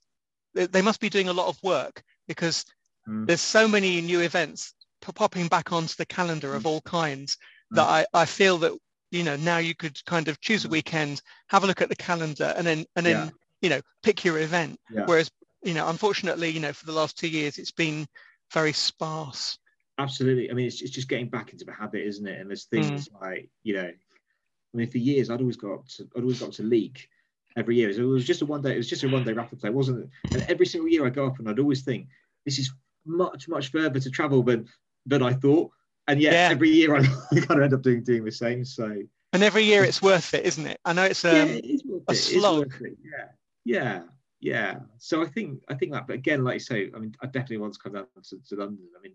They 0.54 0.82
must 0.82 1.00
be 1.00 1.08
doing 1.08 1.28
a 1.28 1.32
lot 1.32 1.48
of 1.48 1.62
work 1.62 2.02
because 2.26 2.64
mm. 3.08 3.26
there's 3.26 3.40
so 3.40 3.68
many 3.68 4.00
new 4.00 4.20
events 4.20 4.74
popping 5.00 5.48
back 5.48 5.72
onto 5.72 5.94
the 5.96 6.06
calendar 6.06 6.54
of 6.54 6.64
mm. 6.64 6.66
all 6.66 6.80
kinds 6.82 7.36
mm. 7.72 7.76
that 7.76 7.86
I, 7.86 8.06
I 8.12 8.24
feel 8.24 8.58
that 8.58 8.72
you 9.10 9.24
know 9.24 9.36
now 9.36 9.58
you 9.58 9.74
could 9.74 10.04
kind 10.04 10.28
of 10.28 10.40
choose 10.40 10.64
a 10.64 10.68
mm. 10.68 10.72
weekend, 10.72 11.22
have 11.48 11.64
a 11.64 11.66
look 11.66 11.80
at 11.80 11.88
the 11.88 11.96
calendar, 11.96 12.52
and 12.56 12.66
then 12.66 12.84
and 12.96 13.06
then 13.06 13.26
yeah. 13.26 13.30
you 13.62 13.70
know 13.70 13.80
pick 14.02 14.24
your 14.24 14.38
event. 14.38 14.78
Yeah. 14.90 15.04
Whereas 15.06 15.30
you 15.62 15.74
know 15.74 15.88
unfortunately 15.88 16.50
you 16.50 16.60
know 16.60 16.72
for 16.72 16.86
the 16.86 16.92
last 16.92 17.18
two 17.18 17.28
years 17.28 17.58
it's 17.58 17.72
been 17.72 18.06
very 18.52 18.72
sparse. 18.72 19.58
Absolutely. 19.98 20.50
I 20.50 20.54
mean, 20.54 20.66
it's, 20.66 20.80
it's 20.80 20.92
just 20.92 21.08
getting 21.08 21.28
back 21.28 21.52
into 21.52 21.66
the 21.66 21.72
habit, 21.72 22.06
isn't 22.06 22.26
it? 22.26 22.40
And 22.40 22.48
there's 22.48 22.64
things 22.64 23.08
mm. 23.08 23.20
like, 23.20 23.50
you 23.62 23.74
know, 23.74 23.82
I 23.82 24.76
mean, 24.76 24.90
for 24.90 24.98
years 24.98 25.28
I'd 25.28 25.40
always 25.40 25.56
got 25.56 25.86
to, 25.96 26.08
I'd 26.16 26.22
always 26.22 26.40
got 26.40 26.52
to 26.52 26.62
leak 26.62 27.08
every 27.56 27.76
year. 27.76 27.90
It 27.90 28.02
was 28.02 28.24
just 28.24 28.42
a 28.42 28.46
one 28.46 28.62
day, 28.62 28.74
it 28.74 28.78
was 28.78 28.88
just 28.88 29.04
a 29.04 29.08
one 29.08 29.24
day 29.24 29.32
rapid 29.32 29.60
play, 29.60 29.70
wasn't 29.70 30.04
it? 30.04 30.34
And 30.34 30.42
every 30.50 30.66
single 30.66 30.88
year 30.88 31.06
I 31.06 31.10
go 31.10 31.26
up 31.26 31.38
and 31.38 31.48
I'd 31.48 31.58
always 31.58 31.82
think, 31.82 32.08
this 32.44 32.58
is 32.58 32.72
much, 33.06 33.48
much 33.48 33.70
further 33.70 34.00
to 34.00 34.10
travel 34.10 34.42
than 34.42 34.66
than 35.06 35.22
I 35.22 35.32
thought. 35.32 35.70
And 36.08 36.20
yet 36.20 36.32
yeah. 36.32 36.48
every 36.50 36.70
year 36.70 36.96
I, 36.96 37.02
kind 37.34 37.50
of 37.50 37.62
end 37.62 37.74
up 37.74 37.82
doing 37.82 38.02
doing 38.02 38.24
the 38.24 38.32
same. 38.32 38.64
So 38.64 39.02
and 39.32 39.42
every 39.42 39.64
year 39.64 39.84
it's 39.84 40.02
worth 40.02 40.34
it, 40.34 40.44
isn't 40.44 40.66
it? 40.66 40.78
I 40.84 40.92
know 40.92 41.04
it's, 41.04 41.24
um, 41.24 41.36
yeah, 41.36 41.44
it 41.44 41.64
is 41.64 41.82
a 42.08 42.14
slog. 42.14 42.74
Yeah, 42.82 43.26
yeah, 43.64 44.02
yeah. 44.40 44.78
So 44.98 45.22
I 45.22 45.26
think 45.26 45.62
I 45.68 45.74
think 45.74 45.92
that, 45.92 46.06
but 46.06 46.14
again, 46.14 46.42
like 46.42 46.54
you 46.54 46.60
say, 46.60 46.90
I 46.94 46.98
mean, 46.98 47.14
I 47.22 47.26
definitely 47.26 47.58
want 47.58 47.74
to 47.74 47.80
come 47.80 47.92
down 47.92 48.06
to, 48.24 48.38
to 48.48 48.56
London. 48.56 48.88
I 48.98 49.02
mean, 49.02 49.14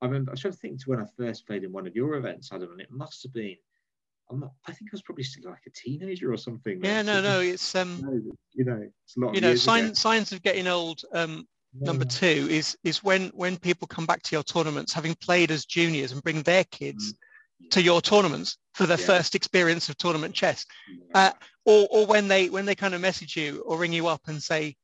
I 0.00 0.06
remember 0.06 0.30
I 0.30 0.32
was 0.32 0.40
trying 0.40 0.54
to 0.54 0.58
think 0.58 0.80
to 0.82 0.90
when 0.90 1.00
I 1.00 1.06
first 1.16 1.46
played 1.46 1.62
in 1.62 1.72
one 1.72 1.86
of 1.86 1.94
your 1.94 2.14
events, 2.14 2.50
Adam, 2.52 2.72
and 2.72 2.80
it 2.80 2.90
must 2.90 3.22
have 3.22 3.32
been. 3.32 3.56
I'm 4.32 4.40
not. 4.40 4.52
I 4.66 4.72
think 4.72 4.90
I 4.90 4.94
was 4.94 5.02
probably 5.02 5.24
still 5.24 5.50
like 5.50 5.66
a 5.66 5.70
teenager 5.70 6.32
or 6.32 6.36
something. 6.36 6.80
Yeah, 6.82 7.02
no, 7.02 7.20
no. 7.20 7.40
It's 7.40 7.74
um. 7.74 8.32
You 8.54 8.64
know, 8.64 8.82
it's 9.04 9.16
a 9.16 9.20
lot. 9.20 9.34
You 9.34 9.40
know, 9.40 9.54
sign, 9.54 9.94
signs 9.94 10.32
of 10.32 10.42
getting 10.42 10.66
old. 10.66 11.02
Um, 11.12 11.46
yeah. 11.74 11.86
number 11.86 12.04
two 12.04 12.48
is 12.50 12.76
is 12.82 13.04
when 13.04 13.28
when 13.34 13.58
people 13.58 13.86
come 13.86 14.06
back 14.06 14.22
to 14.22 14.34
your 14.34 14.42
tournaments, 14.42 14.92
having 14.92 15.14
played 15.16 15.50
as 15.50 15.66
juniors, 15.66 16.12
and 16.12 16.22
bring 16.22 16.42
their 16.42 16.64
kids. 16.64 17.12
Mm. 17.12 17.16
To 17.70 17.80
your 17.80 18.00
tournaments 18.00 18.58
for 18.74 18.86
their 18.86 18.98
yeah. 18.98 19.06
first 19.06 19.36
experience 19.36 19.88
of 19.88 19.96
tournament 19.96 20.34
chess, 20.34 20.66
uh, 21.14 21.30
or 21.64 21.86
or 21.92 22.06
when 22.06 22.26
they 22.26 22.50
when 22.50 22.64
they 22.64 22.74
kind 22.74 22.92
of 22.92 23.00
message 23.00 23.36
you 23.36 23.62
or 23.64 23.78
ring 23.78 23.92
you 23.92 24.08
up 24.08 24.22
and 24.26 24.42
say, 24.42 24.74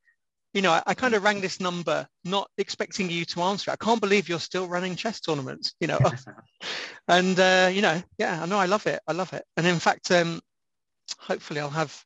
you 0.55 0.63
know, 0.63 0.73
I, 0.73 0.83
I, 0.87 0.95
kind 0.95 1.15
of 1.15 1.23
rang 1.23 1.41
this 1.41 1.61
number 1.61 2.09
not 2.25 2.51
expecting 2.57 3.11
you 3.11 3.25
to 3.27 3.43
answer. 3.43 3.71
I 3.71 3.77
can't 3.77 4.01
believe 4.01 4.29
you're 4.29 4.41
still 4.41 4.67
running 4.67 4.97
chess 4.97 5.21
tournaments, 5.21 5.75
you 5.81 5.87
know. 5.87 5.99
and 7.09 7.39
uh, 7.39 7.71
you 7.73 7.83
know, 7.83 8.03
yeah, 8.19 8.43
I 8.43 8.47
know 8.47 8.59
I 8.59 8.67
love 8.67 8.87
it. 8.87 9.01
I 9.07 9.13
love 9.13 9.33
it. 9.33 9.45
And 9.57 9.67
in 9.67 9.79
fact, 9.79 10.11
um, 10.11 10.41
hopefully 11.19 11.61
I'll 11.61 11.71
have 11.71 12.03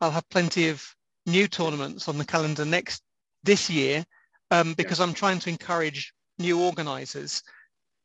I'll 0.00 0.10
have 0.10 0.28
plenty 0.28 0.68
of 0.68 0.84
new 1.26 1.46
tournaments 1.46 2.08
on 2.08 2.18
the 2.18 2.24
calendar 2.24 2.64
next 2.64 3.02
this 3.44 3.70
year 3.70 4.04
um, 4.50 4.74
because 4.74 4.98
yeah. 4.98 5.04
I'm 5.04 5.14
trying 5.14 5.38
to 5.40 5.50
encourage 5.50 6.12
new 6.38 6.60
organizers. 6.60 7.42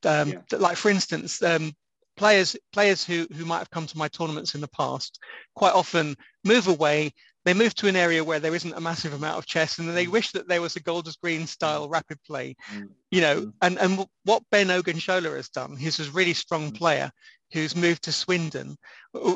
Um, 0.05 0.29
yeah. 0.29 0.57
Like 0.57 0.77
for 0.77 0.89
instance, 0.89 1.41
um, 1.41 1.73
players 2.15 2.55
players 2.71 3.03
who 3.03 3.27
who 3.35 3.45
might 3.45 3.59
have 3.59 3.69
come 3.69 3.87
to 3.87 3.97
my 3.97 4.07
tournaments 4.07 4.55
in 4.55 4.61
the 4.61 4.67
past 4.67 5.19
quite 5.55 5.73
often 5.73 6.15
move 6.43 6.67
away 6.67 7.11
they 7.45 7.53
move 7.53 7.75
to 7.75 7.87
an 7.87 7.95
area 7.95 8.23
where 8.23 8.39
there 8.39 8.55
isn't 8.55 8.73
a 8.73 8.81
massive 8.81 9.13
amount 9.13 9.37
of 9.37 9.45
chess 9.45 9.77
and 9.77 9.89
they 9.89 10.05
mm. 10.05 10.11
wish 10.11 10.31
that 10.31 10.47
there 10.47 10.61
was 10.61 10.75
a 10.75 10.79
Golders 10.79 11.17
Green 11.17 11.45
style 11.45 11.89
rapid 11.89 12.17
play, 12.23 12.55
mm. 12.73 12.87
you 13.11 13.21
know, 13.21 13.41
mm. 13.41 13.53
and, 13.61 13.77
and 13.79 14.05
what 14.23 14.43
Ben 14.49 14.67
Ogunshola 14.67 15.35
has 15.35 15.49
done, 15.49 15.75
he's 15.75 15.99
a 15.99 16.09
really 16.11 16.33
strong 16.33 16.71
player 16.71 17.11
who's 17.51 17.75
moved 17.75 18.03
to 18.03 18.11
Swindon. 18.11 18.77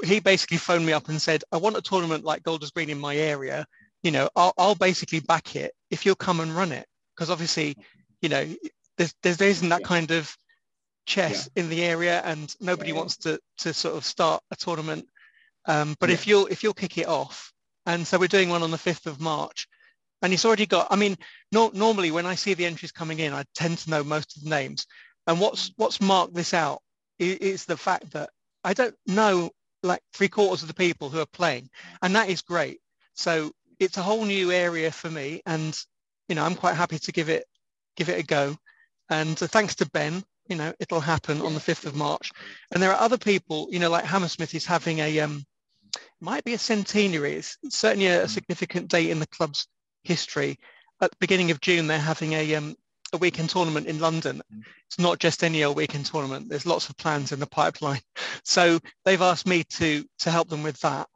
He 0.04 0.20
basically 0.20 0.58
phoned 0.58 0.86
me 0.86 0.94
up 0.94 1.10
and 1.10 1.22
said, 1.22 1.44
I 1.52 1.58
want 1.58 1.78
a 1.78 1.82
tournament 1.82 2.24
like 2.24 2.44
Golders 2.44 2.72
Green 2.72 2.90
in 2.90 3.00
my 3.00 3.16
area. 3.16 3.66
You 4.02 4.12
know, 4.12 4.30
I'll, 4.36 4.54
I'll 4.58 4.76
basically 4.76 5.20
back 5.20 5.56
it 5.56 5.74
if 5.92 6.06
you'll 6.06 6.16
come 6.16 6.40
and 6.40 6.56
run 6.56 6.72
it. 6.72 6.88
Because 7.16 7.30
obviously, 7.30 7.76
you 8.22 8.30
know, 8.30 8.48
there's, 8.98 9.14
there's, 9.22 9.38
there 9.38 9.50
isn't 9.50 9.70
that 9.70 9.84
kind 9.84 10.10
of 10.12 10.36
chess 11.08 11.50
yeah. 11.56 11.64
in 11.64 11.70
the 11.70 11.84
area 11.84 12.22
and 12.24 12.56
nobody 12.60 12.92
yeah. 12.92 12.98
wants 12.98 13.18
to, 13.18 13.40
to 13.60 13.74
sort 13.74 13.96
of 13.96 14.06
start 14.06 14.44
a 14.52 14.56
tournament. 14.56 15.08
Um, 15.66 15.96
but 16.00 16.10
yeah. 16.10 16.14
if 16.14 16.28
you'll 16.28 16.46
if 16.48 16.64
you'll 16.64 16.74
kick 16.74 16.98
it 16.98 17.08
off, 17.08 17.52
and 17.86 18.06
so 18.06 18.20
we're 18.20 18.28
doing 18.28 18.50
one 18.50 18.64
on 18.64 18.72
the 18.72 18.78
5th 18.78 19.08
of 19.08 19.20
March. 19.20 19.68
And 20.22 20.34
it's 20.34 20.46
already 20.46 20.66
got, 20.66 20.88
I 20.90 20.96
mean, 20.96 21.16
no, 21.52 21.70
normally 21.74 22.10
when 22.12 22.26
I 22.26 22.36
see 22.36 22.54
the 22.56 22.66
entries 22.66 22.92
coming 22.92 23.20
in, 23.20 23.34
I 23.34 23.44
tend 23.54 23.78
to 23.80 23.90
know 23.90 24.04
most 24.04 24.36
of 24.36 24.44
the 24.44 24.50
names. 24.50 24.88
And 25.28 25.40
what's, 25.40 25.72
what's 25.76 26.02
marked 26.02 26.34
this 26.34 26.56
out 26.56 26.82
is, 27.20 27.38
is 27.38 27.66
the 27.66 27.78
fact 27.78 28.12
that 28.12 28.32
I 28.64 28.74
don't 28.74 28.96
know 29.06 29.52
like 29.84 30.02
three 30.14 30.28
quarters 30.28 30.62
of 30.62 30.68
the 30.68 30.74
people 30.74 31.10
who 31.10 31.20
are 31.20 31.26
playing, 31.26 31.70
and 32.02 32.16
that 32.16 32.30
is 32.30 32.42
great. 32.42 32.80
So 33.14 33.52
it's 33.80 33.98
a 33.98 34.02
whole 34.02 34.26
new 34.26 34.52
area 34.52 34.92
for 34.92 35.10
me, 35.10 35.42
and 35.46 35.78
you 36.28 36.36
know 36.36 36.44
I'm 36.44 36.56
quite 36.56 36.76
happy 36.76 37.00
to 37.00 37.12
give 37.12 37.30
it 37.30 37.46
give 37.96 38.10
it 38.10 38.20
a 38.20 38.24
go. 38.24 38.58
And 39.10 39.42
uh, 39.42 39.48
thanks 39.48 39.76
to 39.76 39.90
Ben, 39.90 40.24
you 40.50 40.56
know 40.56 40.74
it'll 40.80 41.00
happen 41.00 41.42
on 41.42 41.54
the 41.54 41.60
5th 41.60 41.86
of 41.86 41.96
March. 41.96 42.32
And 42.72 42.82
there 42.82 42.92
are 42.92 43.02
other 43.02 43.18
people, 43.18 43.68
you 43.72 43.80
know, 43.80 43.90
like 43.90 44.06
Hammersmith 44.06 44.56
is 44.56 44.66
having 44.66 45.00
a 45.00 45.20
um, 45.20 45.46
might 46.20 46.44
be 46.44 46.54
a 46.54 46.58
centenary. 46.58 47.34
It's 47.34 47.58
certainly 47.70 48.08
a, 48.08 48.24
a 48.24 48.28
significant 48.28 48.90
date 48.90 49.10
in 49.10 49.20
the 49.20 49.28
club's 49.28 49.68
history. 50.04 50.58
At 51.02 51.12
the 51.12 51.18
beginning 51.20 51.52
of 51.52 51.62
June, 51.62 51.88
they're 51.88 52.00
having 52.00 52.34
a 52.34 52.56
um, 52.56 52.76
a 53.14 53.18
weekend 53.18 53.50
tournament 53.50 53.88
in 53.88 54.00
London. 54.00 54.42
It's 54.88 55.00
not 55.00 55.20
just 55.20 55.44
any 55.44 55.64
old 55.64 55.78
weekend 55.78 56.06
tournament. 56.06 56.50
There's 56.50 56.66
lots 56.66 56.90
of 56.90 56.98
plans 56.98 57.32
in 57.32 57.40
the 57.40 57.48
pipeline. 57.48 58.02
So 58.44 58.80
they've 59.04 59.22
asked 59.22 59.46
me 59.46 59.66
to 59.66 60.06
to 60.20 60.32
help 60.32 60.48
them 60.48 60.64
with 60.64 60.80
that. 60.80 61.08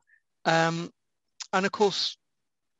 Um, 0.43 0.91
and 1.53 1.65
of 1.65 1.71
course, 1.71 2.17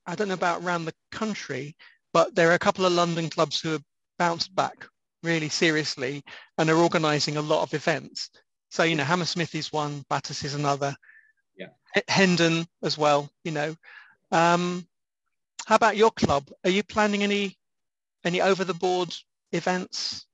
I 0.05 0.15
don't 0.15 0.27
know 0.27 0.33
about 0.33 0.61
around 0.61 0.83
the 0.83 0.93
country, 1.09 1.77
but 2.11 2.35
there 2.35 2.49
are 2.49 2.55
a 2.55 2.59
couple 2.59 2.85
of 2.85 2.91
London 2.91 3.29
clubs 3.29 3.61
who 3.61 3.69
have 3.69 3.83
bounced 4.19 4.53
back 4.53 4.87
really 5.23 5.49
seriously 5.49 6.23
and 6.57 6.69
are 6.69 6.77
organising 6.77 7.38
a 7.38 7.41
lot 7.41 7.63
of 7.63 7.73
events. 7.73 8.29
So 8.69 8.84
you 8.84 8.95
know, 8.95 9.03
Hammersmith 9.03 9.53
is 9.55 9.71
one, 9.73 10.05
Battus 10.10 10.43
is 10.43 10.55
another. 10.55 10.95
Yeah. 11.57 11.67
Hendon 12.07 12.65
as 12.81 12.97
well. 12.97 13.29
You 13.43 13.51
know. 13.51 13.75
Um, 14.31 14.88
how 15.65 15.75
about 15.75 15.97
your 15.97 16.12
club? 16.12 16.49
Are 16.63 16.69
you 16.69 16.84
planning 16.84 17.23
any 17.23 17.57
any 18.23 18.41
over 18.41 18.63
the 18.63 18.73
board 18.73 19.13
events? 19.51 20.25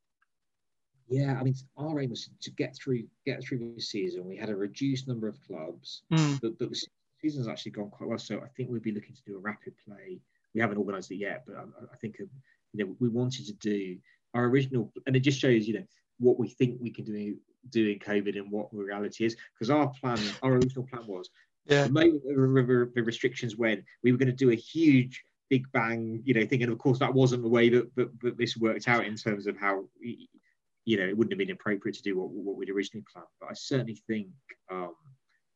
Yeah, 1.10 1.38
I 1.40 1.44
mean, 1.44 1.56
our 1.78 2.02
aim 2.02 2.10
was 2.10 2.30
to 2.42 2.52
get 2.52 2.76
through 2.76 3.04
get 3.26 3.44
through 3.44 3.74
the 3.76 3.82
season. 3.82 4.28
We 4.28 4.38
had 4.38 4.50
a 4.50 4.56
reduced 4.56 5.08
number 5.08 5.28
of 5.28 5.42
clubs, 5.48 6.04
Mm. 6.12 6.42
but, 6.42 6.60
but 6.60 6.70
the 6.70 6.88
season's 7.22 7.48
actually 7.48 7.72
gone 7.72 7.90
quite 7.90 8.10
well. 8.10 8.20
So 8.20 8.40
I 8.40 8.48
think 8.56 8.70
we'd 8.70 8.84
be 8.84 8.92
looking 8.92 9.16
to 9.16 9.22
do 9.26 9.36
a 9.38 9.40
rapid 9.40 9.74
play. 9.86 10.20
We 10.54 10.62
haven't 10.62 10.78
organised 10.78 11.12
it 11.12 11.16
yet, 11.16 11.44
but 11.48 11.56
I, 11.56 11.64
I 11.94 11.96
think 11.98 12.20
um, 12.20 12.30
you 12.74 12.86
know 12.86 12.96
we 13.00 13.10
wanted 13.10 13.46
to 13.48 13.54
do 13.54 13.98
our 14.38 14.46
original, 14.46 14.94
and 15.06 15.16
it 15.16 15.22
just 15.22 15.40
shows 15.40 15.68
you 15.68 15.74
know 15.74 15.86
what 16.20 16.40
we 16.40 16.48
think 16.50 16.80
we 16.80 16.92
can 16.92 17.06
do 17.06 17.36
do 17.70 17.90
in 17.90 18.00
COVID 18.00 18.38
and 18.38 18.50
what 18.52 18.74
reality 18.74 19.26
is. 19.26 19.36
Because 19.54 19.70
our 19.70 19.88
plan, 20.00 20.20
our 20.42 20.54
original 20.54 20.86
plan 20.86 21.06
was 21.06 21.30
Yeah. 21.66 21.84
the 21.88 21.92
moment 21.92 22.24
the, 22.96 23.04
restrictions 23.04 23.58
went, 23.58 23.84
we 24.04 24.12
were 24.12 24.18
going 24.18 24.30
to 24.30 24.46
do 24.46 24.52
a 24.52 24.56
huge 24.56 25.24
big 25.50 25.70
bang, 25.74 26.22
you 26.24 26.34
know, 26.34 26.46
thinking 26.46 26.70
of 26.70 26.78
course 26.78 27.00
that 27.00 27.14
wasn't 27.14 27.42
the 27.42 27.50
way 27.50 27.68
that, 27.70 27.94
that, 27.96 28.20
that 28.22 28.38
this 28.38 28.56
worked 28.56 28.88
out 28.88 29.06
in 29.06 29.16
terms 29.16 29.48
of 29.48 29.58
how, 29.58 29.84
you 30.02 30.98
know, 30.98 31.06
it 31.06 31.18
wouldn't 31.18 31.34
have 31.34 31.40
been 31.40 31.52
appropriate 31.52 31.96
to 31.96 32.02
do 32.04 32.18
what, 32.18 32.30
what 32.30 32.56
we'd 32.56 32.70
originally 32.70 33.06
planned. 33.12 33.28
But 33.42 33.50
I 33.52 33.54
certainly 33.54 34.02
think 34.08 34.28
um, 34.72 34.94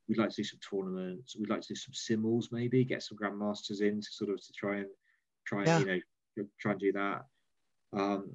we'd 0.09 0.17
like 0.17 0.31
to 0.31 0.35
do 0.35 0.43
some 0.43 0.59
tournaments. 0.69 1.37
We'd 1.37 1.49
like 1.49 1.61
to 1.61 1.67
do 1.69 1.75
some 1.75 1.93
simuls, 1.93 2.51
maybe 2.51 2.83
get 2.83 3.03
some 3.03 3.17
grandmasters 3.17 3.79
in 3.81 4.01
to 4.01 4.07
sort 4.11 4.31
of 4.31 4.41
to 4.45 4.51
try 4.53 4.77
and 4.79 4.87
try 5.47 5.59
and 5.59 5.67
Yeah. 5.67 5.79
you 5.79 5.85
know 5.85 6.47
try 6.59 6.71
and 6.71 6.81
do 6.81 6.91
that. 6.91 7.25
Um, 7.93 8.31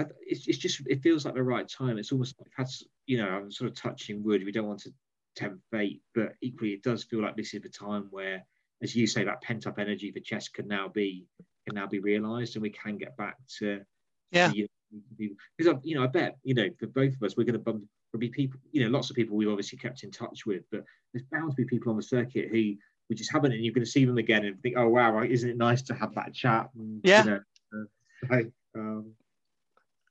I, 0.00 0.06
it's, 0.26 0.46
it's 0.48 0.58
just 0.58 0.82
it 0.86 1.02
feels 1.02 1.24
like 1.24 1.34
the 1.34 1.42
right 1.42 1.68
time. 1.68 1.98
It's 1.98 2.12
almost 2.12 2.34
like 2.40 2.50
had 2.56 2.68
you 3.06 3.18
know 3.18 3.28
I'm 3.28 3.50
sort 3.50 3.70
of 3.70 3.76
touching 3.76 4.22
wood. 4.22 4.44
We 4.44 4.52
don't 4.52 4.66
want 4.68 4.80
to 4.80 4.92
tempt 5.36 5.60
fate, 5.70 6.00
but 6.14 6.32
equally 6.40 6.72
it 6.72 6.82
does 6.82 7.04
feel 7.04 7.22
like 7.22 7.36
this 7.36 7.54
is 7.54 7.62
the 7.62 7.68
time 7.68 8.08
where, 8.10 8.44
as 8.82 8.94
you 8.96 9.06
say, 9.06 9.24
that 9.24 9.42
pent 9.42 9.66
up 9.66 9.78
energy 9.78 10.10
for 10.10 10.20
chess 10.20 10.48
can 10.48 10.66
now 10.68 10.88
be 10.88 11.26
can 11.66 11.74
now 11.74 11.86
be 11.86 11.98
realised, 12.00 12.56
and 12.56 12.62
we 12.62 12.70
can 12.70 12.96
get 12.96 13.16
back 13.16 13.36
to 13.58 13.80
Yeah. 14.32 14.52
because 15.56 15.74
you 15.84 15.94
know 15.94 16.02
I 16.02 16.08
bet 16.08 16.36
you 16.42 16.54
know 16.54 16.68
for 16.78 16.86
both 16.88 17.14
of 17.14 17.22
us 17.22 17.36
we're 17.36 17.44
going 17.44 17.52
to 17.54 17.58
bump 17.60 17.84
there'll 18.10 18.20
be 18.20 18.28
people 18.28 18.58
you 18.72 18.82
know 18.82 18.90
lots 18.90 19.08
of 19.08 19.14
people 19.14 19.36
we've 19.36 19.48
obviously 19.48 19.78
kept 19.78 20.02
in 20.02 20.10
touch 20.10 20.46
with, 20.46 20.62
but 20.72 20.84
there's 21.12 21.24
bound 21.30 21.50
to 21.50 21.56
be 21.56 21.64
people 21.64 21.90
on 21.90 21.96
the 21.96 22.02
circuit 22.02 22.48
who 22.50 22.74
we 23.08 23.16
just 23.16 23.32
haven't, 23.32 23.52
and 23.52 23.64
you're 23.64 23.74
going 23.74 23.84
to 23.84 23.90
see 23.90 24.04
them 24.04 24.18
again 24.18 24.44
and 24.44 24.60
think, 24.62 24.76
oh 24.78 24.88
wow, 24.88 25.20
isn't 25.22 25.50
it 25.50 25.56
nice 25.56 25.82
to 25.82 25.94
have 25.94 26.14
that 26.14 26.32
chat? 26.32 26.70
And, 26.76 27.00
Yeah. 27.04 27.24
You 27.24 27.30
know, 27.30 27.40
uh, 27.74 27.84
so, 28.28 28.50
um, 28.80 29.12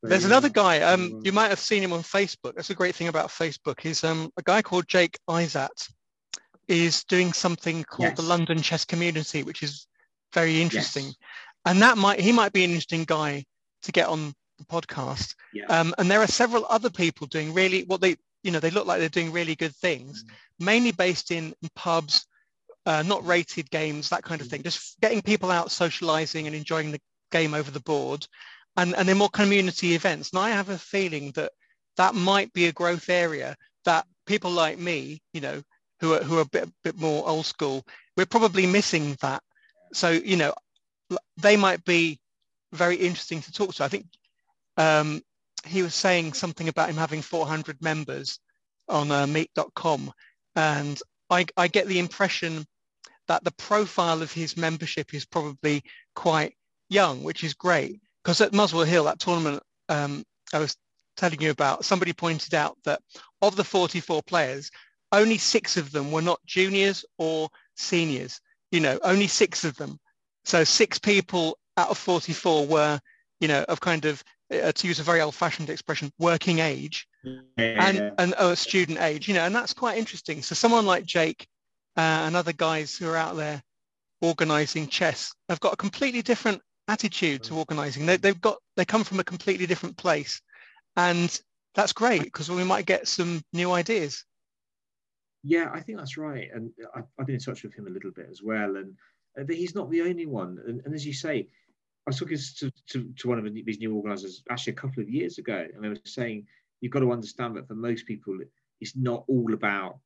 There's 0.02 0.26
another 0.26 0.50
guy. 0.50 0.82
Um, 0.82 1.22
you 1.24 1.34
might 1.34 1.50
have 1.50 1.60
seen 1.60 1.84
him 1.84 1.92
on 1.92 2.04
Facebook. 2.04 2.56
That's 2.56 2.70
a 2.70 2.76
great 2.76 2.96
thing 2.96 3.10
about 3.10 3.30
Facebook. 3.30 3.86
Is 3.86 4.04
um, 4.04 4.32
a 4.38 4.42
guy 4.42 4.62
called 4.62 4.88
Jake 4.88 5.18
Isat 5.30 5.90
is 6.68 7.04
doing 7.06 7.34
something 7.34 7.84
called 7.84 8.16
the 8.16 8.22
London 8.22 8.62
Chess 8.62 8.86
Community, 8.86 9.44
which 9.44 9.64
is 9.64 9.88
very 10.34 10.62
interesting. 10.62 11.06
Yes. 11.06 11.16
And 11.66 11.82
that 11.82 11.98
might 11.98 12.20
he 12.20 12.32
might 12.32 12.54
be 12.54 12.64
an 12.64 12.70
interesting 12.70 13.04
guy 13.04 13.44
to 13.84 13.92
get 13.92 14.08
on 14.08 14.34
the 14.58 14.66
podcast. 14.66 15.36
Yeah. 15.54 15.66
Um, 15.66 15.94
and 15.98 16.10
there 16.10 16.22
are 16.22 16.28
several 16.28 16.66
other 16.70 16.90
people 16.90 17.28
doing 17.28 17.54
really 17.54 17.84
what 17.84 18.02
they 18.02 18.16
you 18.44 18.52
know 18.52 18.60
they 18.60 18.72
look 18.72 18.86
like 18.86 19.00
they're 19.00 19.10
doing 19.10 19.32
really 19.32 19.56
good 19.56 19.76
things, 19.76 20.24
mainly 20.60 20.92
based 20.92 21.32
in 21.32 21.54
pubs, 21.76 22.26
uh, 22.86 23.02
not 23.02 23.26
rated 23.26 23.70
games, 23.70 24.10
that 24.10 24.24
kind 24.24 24.40
of 24.40 24.48
thing. 24.48 24.64
Just 24.64 25.00
getting 25.02 25.22
people 25.22 25.52
out 25.52 25.72
socializing 25.72 26.48
and 26.48 26.56
enjoying 26.56 26.92
the 26.92 27.02
game 27.32 27.54
over 27.54 27.72
the 27.72 27.82
board, 27.82 28.26
and 28.78 28.96
and 28.96 29.08
they're 29.08 29.16
more 29.16 29.30
community 29.30 29.94
events. 29.96 30.32
And 30.32 30.40
I 30.40 30.50
have 30.50 30.70
a 30.70 30.78
feeling 30.78 31.32
that 31.32 31.52
that 31.98 32.16
might 32.16 32.54
be 32.54 32.68
a 32.68 32.72
growth 32.72 33.10
area 33.10 33.56
that 33.86 34.06
people 34.26 34.52
like 34.52 34.78
me, 34.78 35.22
you 35.34 35.42
know, 35.42 35.62
who 36.00 36.14
are 36.14 36.24
who 36.24 36.38
are 36.38 36.42
a 36.42 36.46
bit 36.46 36.70
bit 36.84 36.98
more 36.98 37.28
old 37.28 37.46
school, 37.46 37.86
we're 38.16 38.26
probably 38.26 38.66
missing 38.66 39.18
that. 39.22 39.44
So 39.94 40.10
you 40.10 40.38
know, 40.38 40.54
they 41.38 41.58
might 41.58 41.84
be 41.84 42.20
very 42.74 42.96
interesting 42.96 43.42
to 43.42 43.52
talk 43.52 43.74
to. 43.76 43.84
I 43.84 43.88
think 43.88 44.06
um, 44.78 45.22
he 45.66 45.82
was 45.82 45.96
saying 45.96 46.34
something 46.34 46.68
about 46.68 46.90
him 46.90 46.96
having 46.96 47.22
400 47.22 47.82
members 47.82 48.40
on 48.88 49.12
uh, 49.12 49.28
meet.com. 49.28 50.12
And 50.56 51.00
I, 51.30 51.46
I 51.58 51.68
get 51.68 51.88
the 51.88 52.00
impression 52.00 52.66
that 53.28 53.44
the 53.44 53.52
profile 53.52 54.22
of 54.22 54.32
his 54.32 54.58
membership 54.58 55.14
is 55.14 55.26
probably 55.26 55.84
quite 56.16 56.56
young, 56.90 57.24
which 57.24 57.44
is 57.44 57.54
great. 57.54 58.00
Because 58.24 58.42
at 58.42 58.54
Muswell 58.54 58.84
Hill, 58.84 59.06
that 59.06 59.20
tournament 59.20 59.64
um, 59.90 60.24
I 60.54 60.60
was 60.60 60.76
telling 61.18 61.42
you 61.42 61.52
about, 61.52 61.86
somebody 61.86 62.14
pointed 62.14 62.54
out 62.54 62.78
that 62.86 63.02
of 63.42 63.56
the 63.56 63.64
44 63.64 64.24
players, 64.24 64.72
only 65.12 65.38
six 65.38 65.78
of 65.78 65.92
them 65.92 66.12
were 66.12 66.22
not 66.22 66.40
juniors 66.46 67.06
or 67.18 67.50
seniors. 67.76 68.40
You 68.72 68.80
know, 68.80 69.00
only 69.04 69.28
six 69.28 69.64
of 69.66 69.76
them. 69.78 70.00
So 70.44 70.64
six 70.64 71.00
people 71.00 71.58
out 71.78 71.90
of 71.90 71.98
44 71.98 72.68
were, 72.68 73.00
you 73.40 73.48
know, 73.48 73.64
of 73.68 73.80
kind 73.80 74.06
of, 74.06 74.24
uh, 74.54 74.72
to 74.72 74.88
use 74.88 75.00
a 75.00 75.04
very 75.04 75.22
old-fashioned 75.22 75.70
expression, 75.70 76.12
working 76.20 76.60
age 76.60 77.08
and 77.26 77.98
Yeah. 77.98 78.12
and 78.18 78.34
oh, 78.38 78.56
student 78.56 79.00
age, 79.00 79.28
you 79.28 79.34
know, 79.34 79.46
and 79.46 79.56
that's 79.56 79.74
quite 79.74 79.98
interesting. 79.98 80.42
So 80.42 80.56
someone 80.56 80.86
like 80.86 81.06
Jake 81.06 81.48
uh, 81.98 82.26
and 82.26 82.36
other 82.36 82.54
guys 82.54 82.96
who 82.96 83.08
are 83.10 83.18
out 83.18 83.36
there 83.36 83.62
organizing 84.22 84.88
chess 84.88 85.34
have 85.48 85.60
got 85.60 85.74
a 85.74 85.78
completely 85.78 86.22
different 86.22 86.62
attitude 86.90 87.44
to 87.44 87.56
organizing. 87.56 88.06
They, 88.06 88.18
they've 88.18 88.42
got 88.42 88.58
they 88.76 88.86
come 88.86 89.04
from 89.04 89.20
a 89.20 89.24
completely 89.24 89.68
different 89.68 89.98
place, 89.98 90.42
and 90.96 91.40
that's 91.76 91.94
great 91.94 92.24
because 92.24 92.50
we 92.50 92.64
might 92.64 92.86
get 92.86 93.08
some 93.08 93.42
new 93.54 93.72
ideas. 93.72 94.26
Yeah, 95.44 95.70
I 95.74 95.80
think 95.80 95.98
that's 95.98 96.18
right. 96.18 96.50
And 96.54 96.72
I've, 96.96 97.06
I've 97.18 97.26
been 97.26 97.36
in 97.36 97.42
touch 97.42 97.64
with 97.64 97.74
him 97.74 97.88
a 97.88 97.92
little 97.92 98.12
bit 98.12 98.28
as 98.30 98.42
well. 98.44 98.76
And 98.76 98.96
uh, 99.40 99.44
he's 99.48 99.76
not 99.76 99.90
the 99.90 100.02
only 100.02 100.26
one. 100.26 100.58
And, 100.68 100.82
and 100.86 100.94
as 100.94 101.06
you 101.06 101.14
say, 101.14 101.48
I 102.06 102.10
was 102.10 102.20
talking 102.20 102.38
to, 102.38 102.72
to, 102.90 103.14
to 103.18 103.28
one 103.28 103.40
of 103.40 103.54
these 103.54 103.80
new 103.80 103.96
organisers 103.96 104.44
actually 104.50 104.74
a 104.74 104.78
couple 104.78 105.02
of 105.02 105.10
years 105.10 105.38
ago, 105.38 105.66
and 105.74 105.84
they 105.84 105.90
were 105.90 105.98
saying 106.06 106.48
you've 106.82 106.92
got 106.92 107.02
to 107.02 107.12
understand 107.12 107.56
that 107.56 107.68
for 107.68 107.76
most 107.76 108.06
people, 108.06 108.38
it's 108.82 108.96
not 108.96 109.24
all 109.28 109.54
about 109.54 110.00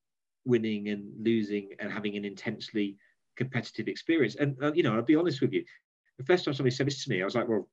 winning 0.46 0.90
and 0.90 1.12
losing 1.24 1.70
and 1.80 1.92
having 1.92 2.18
an 2.18 2.26
intensely 2.26 2.98
competitive 3.38 3.88
experience. 3.88 4.36
And 4.36 4.62
uh, 4.62 4.74
you 4.74 4.84
know, 4.84 4.96
I'll 4.96 5.02
be 5.02 5.16
honest 5.16 5.42
with 5.42 5.54
you, 5.54 5.64
the 6.18 6.24
first 6.26 6.46
time 6.46 6.54
somebody 6.54 6.76
said 6.76 6.88
this 6.88 7.04
to 7.04 7.10
me, 7.10 7.22
I 7.22 7.26
was 7.26 7.36
like, 7.36 7.48
well, 7.48 7.70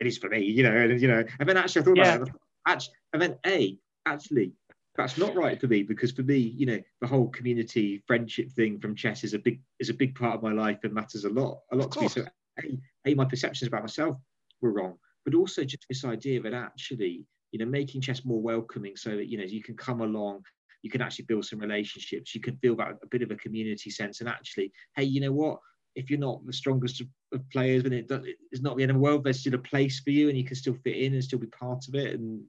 it 0.00 0.06
is 0.06 0.18
for 0.18 0.28
me, 0.28 0.40
you 0.44 0.62
know, 0.62 0.74
and 0.74 1.00
you 1.00 1.08
know, 1.08 1.24
and 1.38 1.48
then 1.48 1.56
actually 1.56 1.82
I 1.82 1.84
thought 1.84 1.98
Yeah. 1.98 2.14
about 2.16 2.28
it. 2.28 2.34
Actually, 2.66 2.94
and 3.12 3.22
then 3.22 3.38
a 3.46 3.78
actually 4.06 4.52
that's 4.96 5.16
not 5.16 5.34
right 5.34 5.58
for 5.60 5.66
me 5.66 5.82
because 5.82 6.12
for 6.12 6.22
me, 6.22 6.36
you 6.36 6.66
know, 6.66 6.78
the 7.00 7.06
whole 7.06 7.28
community 7.28 8.02
friendship 8.06 8.50
thing 8.52 8.78
from 8.78 8.94
chess 8.94 9.24
is 9.24 9.34
a 9.34 9.38
big 9.38 9.60
is 9.78 9.88
a 9.88 9.94
big 9.94 10.14
part 10.14 10.34
of 10.34 10.42
my 10.42 10.52
life 10.52 10.78
and 10.82 10.92
matters 10.92 11.24
a 11.24 11.30
lot, 11.30 11.60
a 11.72 11.76
lot 11.76 11.86
Of 11.86 11.92
to 11.92 12.00
me. 12.00 12.08
So, 12.08 12.24
a, 12.58 12.78
a, 13.06 13.14
my 13.14 13.24
perceptions 13.24 13.68
about 13.68 13.82
myself 13.82 14.16
were 14.60 14.72
wrong, 14.72 14.98
but 15.24 15.34
also 15.34 15.64
just 15.64 15.86
this 15.88 16.04
idea 16.04 16.40
that 16.42 16.52
actually, 16.52 17.24
you 17.52 17.58
know, 17.58 17.66
making 17.66 18.02
chess 18.02 18.24
more 18.24 18.42
welcoming 18.42 18.96
so 18.96 19.10
that 19.16 19.28
you 19.28 19.38
know 19.38 19.44
you 19.44 19.62
can 19.62 19.76
come 19.76 20.02
along, 20.02 20.42
you 20.82 20.90
can 20.90 21.00
actually 21.00 21.24
build 21.26 21.46
some 21.46 21.60
relationships, 21.60 22.34
you 22.34 22.40
can 22.40 22.56
feel 22.56 22.76
that 22.76 22.98
a 23.02 23.06
bit 23.06 23.22
of 23.22 23.30
a 23.30 23.36
community 23.36 23.90
sense, 23.90 24.20
and 24.20 24.28
actually, 24.28 24.72
hey, 24.96 25.04
you 25.04 25.20
know 25.20 25.32
what? 25.32 25.60
If 25.94 26.10
you're 26.10 26.18
not 26.18 26.46
the 26.46 26.52
strongest 26.52 27.00
of, 27.00 27.08
of 27.32 27.48
players, 27.50 27.82
then 27.82 27.92
it 27.92 28.10
it's 28.50 28.62
not 28.62 28.76
the 28.76 28.82
end 28.82 28.90
of 28.90 28.96
the 28.96 29.02
world. 29.02 29.24
There's 29.24 29.40
still 29.40 29.54
a 29.54 29.58
place 29.58 30.00
for 30.00 30.10
you, 30.10 30.28
and 30.28 30.38
you 30.38 30.44
can 30.44 30.56
still 30.56 30.74
fit 30.84 30.96
in 30.96 31.14
and 31.14 31.24
still 31.24 31.38
be 31.38 31.46
part 31.48 31.88
of 31.88 31.94
it. 31.94 32.14
And 32.14 32.44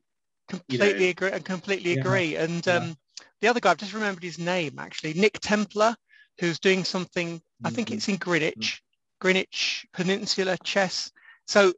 Completely 0.47 1.09
agree. 1.09 1.31
I 1.31 1.39
completely 1.39 1.93
Yeah. 1.93 1.99
agree. 2.01 2.35
And 2.35 2.65
Yeah. 2.65 2.75
um, 2.77 2.97
the 3.39 3.47
other 3.47 3.59
guy, 3.59 3.71
I've 3.71 3.77
just 3.77 3.93
remembered 3.93 4.23
his 4.23 4.37
name 4.37 4.77
actually, 4.79 5.13
Nick 5.13 5.39
Templar, 5.39 5.95
who's 6.39 6.59
doing 6.59 6.83
something. 6.83 7.41
I 7.63 7.69
think 7.69 7.89
Mhm. 7.89 7.93
it's 7.93 8.09
in 8.09 8.17
Greenwich, 8.17 8.83
Greenwich 9.19 9.85
Peninsula 9.93 10.57
Chess. 10.63 11.11
So 11.47 11.73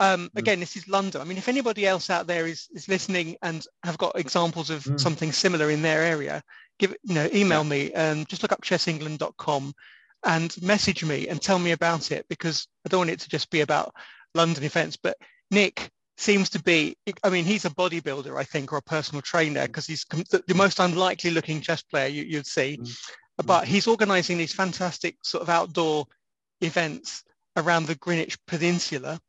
um, 0.00 0.28
Mm. 0.28 0.38
again, 0.38 0.60
this 0.60 0.76
is 0.76 0.86
London. 0.88 1.20
I 1.20 1.24
mean, 1.24 1.38
if 1.38 1.48
anybody 1.48 1.86
else 1.86 2.10
out 2.10 2.26
there 2.26 2.46
is 2.46 2.68
is 2.72 2.88
listening 2.88 3.36
and 3.42 3.66
have 3.82 3.98
got 3.98 4.18
examples 4.18 4.70
of 4.70 4.84
Mm. 4.84 5.00
something 5.00 5.32
similar 5.32 5.70
in 5.70 5.82
their 5.82 6.02
area, 6.02 6.42
give 6.78 6.94
you 7.02 7.14
know 7.14 7.28
email 7.32 7.64
yeah. 7.64 7.68
me 7.68 7.92
and 7.92 8.28
just 8.28 8.42
look 8.42 8.52
up 8.52 8.62
chessengland.com 8.62 9.74
and 10.24 10.54
message 10.62 11.04
me 11.04 11.28
and 11.28 11.40
tell 11.40 11.58
me 11.58 11.72
about 11.72 12.10
it 12.10 12.26
because 12.28 12.66
I 12.84 12.88
don't 12.88 13.00
want 13.00 13.10
it 13.10 13.20
to 13.20 13.28
just 13.28 13.50
be 13.50 13.60
about 13.60 13.94
London 14.34 14.64
events. 14.64 14.96
But 14.96 15.16
Nick 15.50 15.90
seems 16.16 16.50
to 16.50 16.62
be, 16.62 16.96
I 17.22 17.30
mean, 17.30 17.44
he's 17.44 17.64
a 17.64 17.70
bodybuilder, 17.70 18.38
I 18.38 18.44
think, 18.44 18.72
or 18.72 18.78
a 18.78 18.82
personal 18.82 19.22
trainer 19.22 19.66
because 19.66 19.86
he's 19.86 20.04
the 20.04 20.54
most 20.54 20.80
unlikely 20.80 21.30
looking 21.30 21.60
chess 21.60 21.82
player 21.82 22.08
you, 22.08 22.36
would 22.36 22.46
see. 22.46 22.78
Mm-hmm. 22.80 23.46
But 23.46 23.68
he's 23.68 23.86
organizing 23.86 24.36
these 24.36 24.52
fantastic 24.52 25.16
sort 25.22 25.42
of 25.42 25.48
outdoor 25.48 26.06
events 26.60 27.22
around 27.56 27.86
the 27.86 27.94
Greenwich 27.94 28.36
Peninsula. 28.46 29.20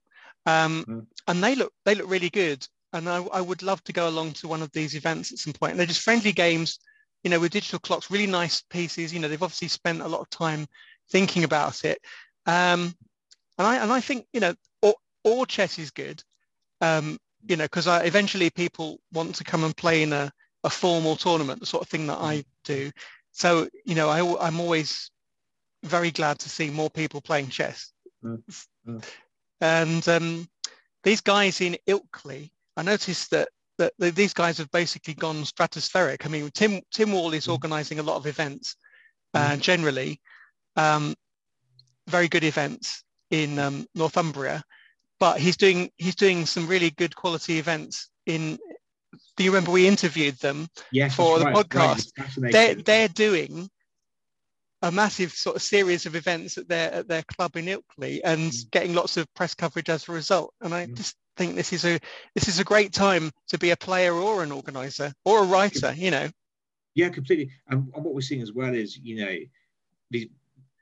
Um, 0.45 0.81
mm-hmm. 0.81 0.99
And 1.27 1.43
they 1.43 1.53
look, 1.53 1.71
they 1.85 1.93
look 1.93 2.09
really 2.09 2.31
good. 2.31 2.67
And 2.91 3.07
I, 3.07 3.21
I 3.21 3.41
would 3.41 3.61
love 3.61 3.83
to 3.83 3.93
go 3.93 4.09
along 4.09 4.33
to 4.33 4.47
one 4.47 4.63
of 4.63 4.71
these 4.71 4.95
events 4.95 5.31
at 5.31 5.37
some 5.37 5.53
point. 5.53 5.71
And 5.71 5.79
they're 5.79 5.85
just 5.85 6.01
friendly 6.01 6.31
games 6.31 6.79
you 7.23 7.29
know, 7.29 7.39
with 7.39 7.51
digital 7.51 7.79
clocks, 7.79 8.11
really 8.11 8.27
nice 8.27 8.61
pieces. 8.61 9.13
You 9.13 9.19
know, 9.19 9.27
they've 9.27 9.43
obviously 9.43 9.67
spent 9.67 10.01
a 10.01 10.07
lot 10.07 10.21
of 10.21 10.29
time 10.29 10.67
thinking 11.09 11.43
about 11.43 11.83
it. 11.83 11.99
Um, 12.45 12.93
and 13.57 13.67
I 13.67 13.77
and 13.77 13.91
I 13.91 14.01
think 14.01 14.25
you 14.33 14.39
know, 14.39 14.53
all, 15.23 15.45
chess 15.45 15.77
is 15.77 15.91
good. 15.91 16.23
Um, 16.81 17.19
you 17.47 17.55
know, 17.55 17.65
because 17.65 17.87
eventually 17.87 18.49
people 18.49 18.99
want 19.13 19.35
to 19.35 19.43
come 19.43 19.63
and 19.63 19.75
play 19.75 20.01
in 20.01 20.13
a, 20.13 20.31
a 20.63 20.69
formal 20.69 21.15
tournament, 21.15 21.59
the 21.59 21.65
sort 21.65 21.83
of 21.83 21.89
thing 21.89 22.07
that 22.07 22.17
I 22.17 22.43
do. 22.63 22.91
So 23.31 23.67
you 23.85 23.95
know, 23.95 24.09
I, 24.09 24.47
I'm 24.47 24.59
always 24.59 25.11
very 25.83 26.11
glad 26.11 26.39
to 26.39 26.49
see 26.49 26.69
more 26.69 26.89
people 26.89 27.21
playing 27.21 27.49
chess. 27.49 27.91
Mm. 28.23 28.43
Mm. 28.87 29.03
And 29.61 30.07
um, 30.07 30.49
these 31.03 31.21
guys 31.21 31.61
in 31.61 31.77
Ilkley, 31.87 32.51
I 32.77 32.83
noticed 32.83 33.31
that 33.31 33.49
that, 33.79 33.93
these 33.97 34.33
guys 34.33 34.57
have 34.59 34.69
basically 34.71 35.15
gone 35.15 35.43
stratospheric. 35.43 36.25
I 36.25 36.29
mean, 36.29 36.51
Tim 36.53 36.81
Tim 36.93 37.11
Wall 37.11 37.33
is 37.33 37.47
mm. 37.47 37.53
organising 37.53 37.99
a 37.99 38.03
lot 38.03 38.17
of 38.17 38.27
events, 38.27 38.75
uh, 39.33 39.51
mm. 39.51 39.59
generally, 39.59 40.21
um, 40.75 41.15
very 42.07 42.27
good 42.27 42.43
events 42.43 43.03
in 43.31 43.57
um, 43.57 43.87
Northumbria, 43.95 44.63
but 45.19 45.39
he's 45.39 45.57
doing 45.57 45.89
he's 45.97 46.15
doing 46.15 46.45
some 46.45 46.67
really 46.67 46.91
good 46.91 47.15
quality 47.15 47.57
events 47.57 48.09
in. 48.25 48.59
Do 49.37 49.43
you 49.43 49.51
remember 49.51 49.71
we 49.71 49.87
interviewed 49.87 50.37
them 50.39 50.67
yes, 50.91 51.15
for 51.15 51.39
the 51.39 51.45
right, 51.45 51.55
podcast? 51.55 52.11
Right. 52.37 52.51
They're 52.51 52.75
they're 52.75 53.07
doing 53.07 53.69
a 54.81 54.91
massive 54.91 55.31
sort 55.31 55.55
of 55.55 55.61
series 55.61 56.05
of 56.05 56.15
events 56.15 56.57
at 56.57 56.67
their 56.67 56.91
at 56.93 57.07
their 57.07 57.23
club 57.23 57.55
in 57.55 57.65
Ilkley 57.65 58.19
and 58.23 58.51
mm. 58.51 58.71
getting 58.71 58.93
lots 58.93 59.17
of 59.17 59.33
press 59.33 59.55
coverage 59.55 59.89
as 59.89 60.07
a 60.07 60.11
result. 60.11 60.53
And 60.61 60.73
I 60.73 60.85
mm. 60.85 60.95
just 60.95 61.15
think 61.39 61.55
this 61.55 61.71
is 61.71 61.85
a 61.85 61.97
this 62.35 62.49
is 62.49 62.59
a 62.59 62.65
great 62.65 62.91
time 62.91 63.31
to 63.47 63.57
be 63.57 63.71
a 63.71 63.77
player 63.77 64.13
or 64.13 64.43
an 64.43 64.51
organizer 64.51 65.13
or 65.23 65.43
a 65.43 65.47
writer 65.47 65.93
you 65.95 66.11
know? 66.11 66.27
Yeah 66.95 67.09
completely. 67.09 67.51
And, 67.69 67.89
and 67.95 68.03
what 68.03 68.13
we're 68.13 68.29
seeing 68.29 68.41
as 68.41 68.51
well 68.51 68.75
is 68.75 68.97
you 68.97 69.15
know 69.23 69.35
these 70.11 70.27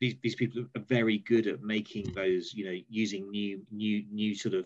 these, 0.01 0.15
these 0.23 0.35
people 0.35 0.65
are 0.75 0.81
very 0.81 1.19
good 1.19 1.45
at 1.47 1.61
making 1.61 2.11
those 2.13 2.53
you 2.55 2.65
know 2.65 2.77
using 2.89 3.29
new 3.29 3.61
new 3.71 4.03
new 4.11 4.33
sort 4.33 4.55
of 4.55 4.65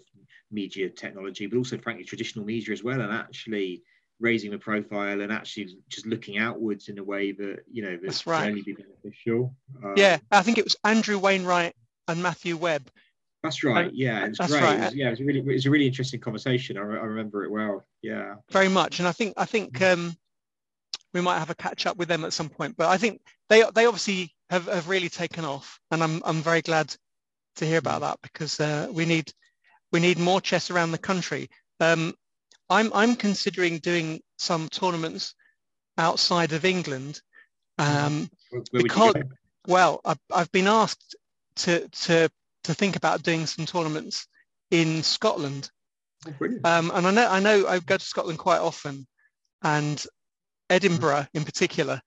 media 0.49 0.89
technology 0.89 1.45
but 1.45 1.57
also 1.57 1.77
frankly 1.77 2.05
traditional 2.05 2.45
media 2.45 2.71
as 2.71 2.83
well 2.83 3.01
and 3.01 3.11
actually 3.11 3.83
raising 4.19 4.51
the 4.51 4.57
profile 4.57 5.19
and 5.21 5.31
actually 5.31 5.77
just 5.89 6.05
looking 6.05 6.37
outwards 6.37 6.87
in 6.89 6.99
a 6.99 7.03
way 7.03 7.31
that 7.31 7.63
you 7.69 7.81
know 7.83 7.97
that's 8.01 8.25
right. 8.27 8.47
only 8.47 8.61
be 8.61 8.73
beneficial. 8.73 9.53
Um, 9.83 9.93
yeah 9.97 10.17
i 10.31 10.41
think 10.41 10.57
it 10.57 10.63
was 10.63 10.75
andrew 10.83 11.17
wainwright 11.17 11.75
and 12.07 12.21
matthew 12.21 12.55
webb 12.55 12.89
that's 13.43 13.63
right. 13.63 13.91
Yeah, 13.93 14.25
it's 14.25 14.37
great. 14.37 14.61
Right. 14.61 14.79
It 14.79 14.85
was, 14.85 14.95
yeah, 14.95 15.07
it 15.07 15.11
was 15.11 15.21
really, 15.21 15.39
it 15.39 15.45
was 15.45 15.65
a 15.65 15.69
really 15.71 15.87
interesting 15.87 16.19
conversation. 16.19 16.77
I, 16.77 16.81
I 16.81 16.83
remember 16.83 17.43
it 17.43 17.51
well. 17.51 17.85
Yeah. 18.01 18.35
Very 18.51 18.67
much, 18.67 18.99
and 18.99 19.07
I 19.07 19.11
think 19.11 19.33
I 19.37 19.45
think 19.45 19.79
mm. 19.79 19.93
um, 19.93 20.15
we 21.13 21.21
might 21.21 21.39
have 21.39 21.49
a 21.49 21.55
catch 21.55 21.85
up 21.85 21.97
with 21.97 22.07
them 22.07 22.23
at 22.23 22.33
some 22.33 22.49
point. 22.49 22.77
But 22.77 22.89
I 22.89 22.97
think 22.97 23.21
they 23.49 23.63
they 23.73 23.85
obviously 23.85 24.35
have, 24.49 24.67
have 24.67 24.87
really 24.87 25.09
taken 25.09 25.43
off, 25.43 25.79
and 25.89 26.03
I'm 26.03 26.21
I'm 26.23 26.41
very 26.41 26.61
glad 26.61 26.95
to 27.55 27.65
hear 27.65 27.79
about 27.79 28.01
mm. 28.01 28.05
that 28.05 28.19
because 28.21 28.59
uh, 28.59 28.87
we 28.91 29.05
need 29.05 29.31
we 29.91 29.99
need 29.99 30.19
more 30.19 30.39
chess 30.39 30.69
around 30.69 30.91
the 30.91 30.97
country. 30.97 31.49
Um, 31.79 32.13
I'm 32.69 32.91
I'm 32.93 33.15
considering 33.15 33.79
doing 33.79 34.21
some 34.37 34.69
tournaments 34.69 35.33
outside 35.97 36.53
of 36.53 36.63
England 36.63 37.21
mm. 37.79 38.05
um, 38.05 38.29
because 38.71 39.15
well 39.67 39.99
I've, 40.05 40.19
I've 40.33 40.51
been 40.51 40.67
asked 40.67 41.15
to 41.55 41.87
to 41.89 42.29
to 42.63 42.73
think 42.73 42.95
about 42.95 43.23
doing 43.23 43.45
some 43.45 43.65
tournaments 43.65 44.27
in 44.69 45.03
Scotland. 45.03 45.69
Oh, 46.27 46.47
um, 46.63 46.91
and 46.93 47.07
I 47.07 47.11
know 47.11 47.27
I 47.27 47.39
know 47.39 47.67
I 47.67 47.79
go 47.79 47.97
to 47.97 48.05
Scotland 48.05 48.39
quite 48.39 48.59
often, 48.59 49.07
and 49.63 50.03
Edinburgh 50.69 51.27
in 51.33 51.43
particular, 51.43 52.01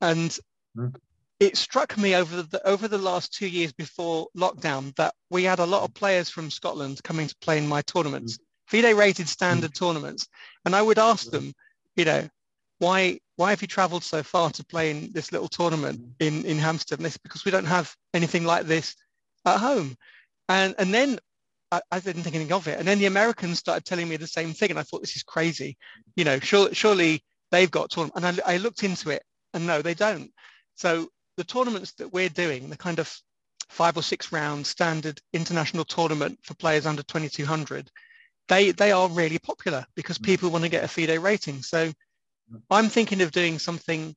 and 0.00 0.36
mm. 0.76 0.94
it 1.38 1.56
struck 1.56 1.96
me 1.98 2.14
over 2.14 2.42
the 2.42 2.66
over 2.66 2.88
the 2.88 2.98
last 2.98 3.34
two 3.34 3.46
years 3.46 3.72
before 3.72 4.28
lockdown 4.36 4.94
that 4.96 5.14
we 5.30 5.44
had 5.44 5.58
a 5.58 5.66
lot 5.66 5.82
of 5.82 5.94
players 5.94 6.30
from 6.30 6.50
Scotland 6.50 7.02
coming 7.02 7.26
to 7.26 7.36
play 7.42 7.58
in 7.58 7.68
my 7.68 7.82
tournaments, 7.82 8.38
mm. 8.38 8.42
FIDE 8.68 8.96
rated 8.96 9.28
standard 9.28 9.72
mm. 9.72 9.78
tournaments, 9.78 10.28
and 10.64 10.74
I 10.74 10.80
would 10.80 10.98
ask 10.98 11.30
them, 11.30 11.52
you 11.94 12.06
know, 12.06 12.28
why 12.78 13.18
why 13.36 13.50
have 13.50 13.60
you 13.60 13.68
travelled 13.68 14.02
so 14.02 14.22
far 14.22 14.50
to 14.50 14.64
play 14.64 14.90
in 14.90 15.12
this 15.12 15.30
little 15.30 15.48
tournament 15.48 16.00
in 16.20 16.46
in 16.46 16.58
Hampstead? 16.58 16.98
And 16.98 17.06
this 17.06 17.18
because 17.18 17.44
we 17.44 17.50
don't 17.50 17.66
have 17.66 17.94
anything 18.14 18.44
like 18.44 18.64
this 18.64 18.96
at 19.44 19.58
home. 19.58 19.96
And, 20.48 20.74
and 20.78 20.92
then 20.92 21.18
I, 21.70 21.80
I, 21.90 22.00
didn't 22.00 22.22
think 22.22 22.36
anything 22.36 22.52
of 22.52 22.68
it. 22.68 22.78
And 22.78 22.86
then 22.86 22.98
the 22.98 23.06
Americans 23.06 23.58
started 23.58 23.84
telling 23.84 24.08
me 24.08 24.16
the 24.16 24.26
same 24.26 24.52
thing. 24.52 24.70
And 24.70 24.78
I 24.78 24.82
thought, 24.82 25.00
this 25.00 25.16
is 25.16 25.22
crazy. 25.22 25.76
You 26.16 26.24
know, 26.24 26.38
sure, 26.38 26.72
surely 26.74 27.22
they've 27.50 27.70
got 27.70 27.90
tournament. 27.90 28.24
And 28.24 28.40
I, 28.46 28.54
I 28.54 28.56
looked 28.58 28.84
into 28.84 29.10
it 29.10 29.22
and 29.54 29.66
no, 29.66 29.82
they 29.82 29.94
don't. 29.94 30.30
So 30.74 31.08
the 31.36 31.44
tournaments 31.44 31.92
that 31.94 32.12
we're 32.12 32.28
doing, 32.28 32.68
the 32.68 32.76
kind 32.76 32.98
of 32.98 33.14
five 33.68 33.96
or 33.96 34.02
six 34.02 34.32
round 34.32 34.66
standard 34.66 35.20
international 35.32 35.84
tournament 35.84 36.38
for 36.42 36.54
players 36.54 36.86
under 36.86 37.02
2200, 37.02 37.90
they, 38.48 38.70
they 38.72 38.92
are 38.92 39.08
really 39.08 39.38
popular 39.38 39.86
because 39.94 40.18
mm. 40.18 40.24
people 40.24 40.50
want 40.50 40.64
to 40.64 40.70
get 40.70 40.84
a 40.84 40.88
FIDE 40.88 41.18
rating. 41.18 41.62
So 41.62 41.92
I'm 42.70 42.88
thinking 42.88 43.22
of 43.22 43.30
doing 43.30 43.58
something 43.58 44.14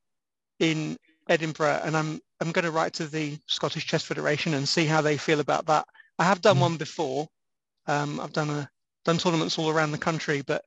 in 0.59 0.97
Edinburgh 1.29 1.81
and 1.83 1.95
I'm 1.95 2.19
I'm 2.41 2.51
going 2.51 2.65
to 2.65 2.71
write 2.71 2.93
to 2.93 3.07
the 3.07 3.37
Scottish 3.47 3.85
Chess 3.87 4.03
Federation 4.03 4.53
and 4.53 4.67
see 4.67 4.85
how 4.85 5.01
they 5.01 5.17
feel 5.17 5.39
about 5.39 5.65
that. 5.67 5.85
I 6.19 6.25
have 6.25 6.41
done 6.41 6.57
mm. 6.57 6.61
one 6.61 6.77
before. 6.77 7.27
Um, 7.87 8.19
I've 8.19 8.33
done 8.33 8.49
a 8.49 8.69
done 9.03 9.17
tournaments 9.17 9.59
all 9.59 9.69
around 9.69 9.91
the 9.91 9.97
country, 9.97 10.41
but 10.41 10.63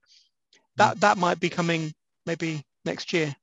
that 0.77 0.97
mm. 0.97 1.01
that 1.01 1.19
might 1.19 1.41
be 1.41 1.51
coming 1.51 1.93
maybe 2.27 2.63
next 2.85 3.13
year. 3.13 3.35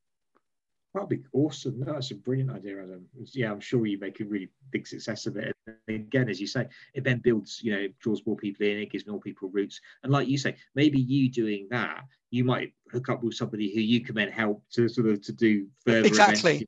That'd 0.94 1.10
be 1.10 1.24
awesome. 1.34 1.82
No, 1.82 1.92
that's 1.92 2.12
a 2.12 2.16
brilliant 2.16 2.52
idea, 2.52 2.82
Adam. 2.82 3.06
Yeah, 3.34 3.52
I'm 3.52 3.60
sure 3.60 3.86
you 3.86 4.00
make 4.00 4.22
a 4.22 4.26
really 4.26 4.50
big 4.72 4.88
success 4.88 5.26
of 5.26 5.36
it. 5.36 5.54
And 5.68 5.78
again, 5.90 6.30
as 6.30 6.40
you 6.40 6.48
say, 6.48 6.68
it 6.94 7.04
then 7.04 7.18
builds, 7.18 7.62
you 7.62 7.74
know, 7.74 7.88
draws 8.00 8.26
more 8.26 8.38
people 8.38 8.66
in, 8.66 8.78
it 8.78 8.92
gives 8.92 9.06
more 9.06 9.20
people 9.20 9.50
roots. 9.50 9.82
And 10.04 10.14
like 10.14 10.30
you 10.30 10.38
say, 10.38 10.56
maybe 10.74 10.98
you 10.98 11.30
doing 11.30 11.68
that, 11.70 12.06
you 12.32 12.46
might 12.46 12.72
hook 12.94 13.10
up 13.10 13.24
with 13.24 13.34
somebody 13.34 13.76
who 13.76 13.82
you 13.82 14.00
can 14.00 14.16
then 14.16 14.32
help 14.32 14.64
to 14.72 14.88
sort 14.88 15.08
of 15.08 15.22
to 15.24 15.34
do 15.34 15.68
further. 15.86 16.08
Exactly. 16.08 16.66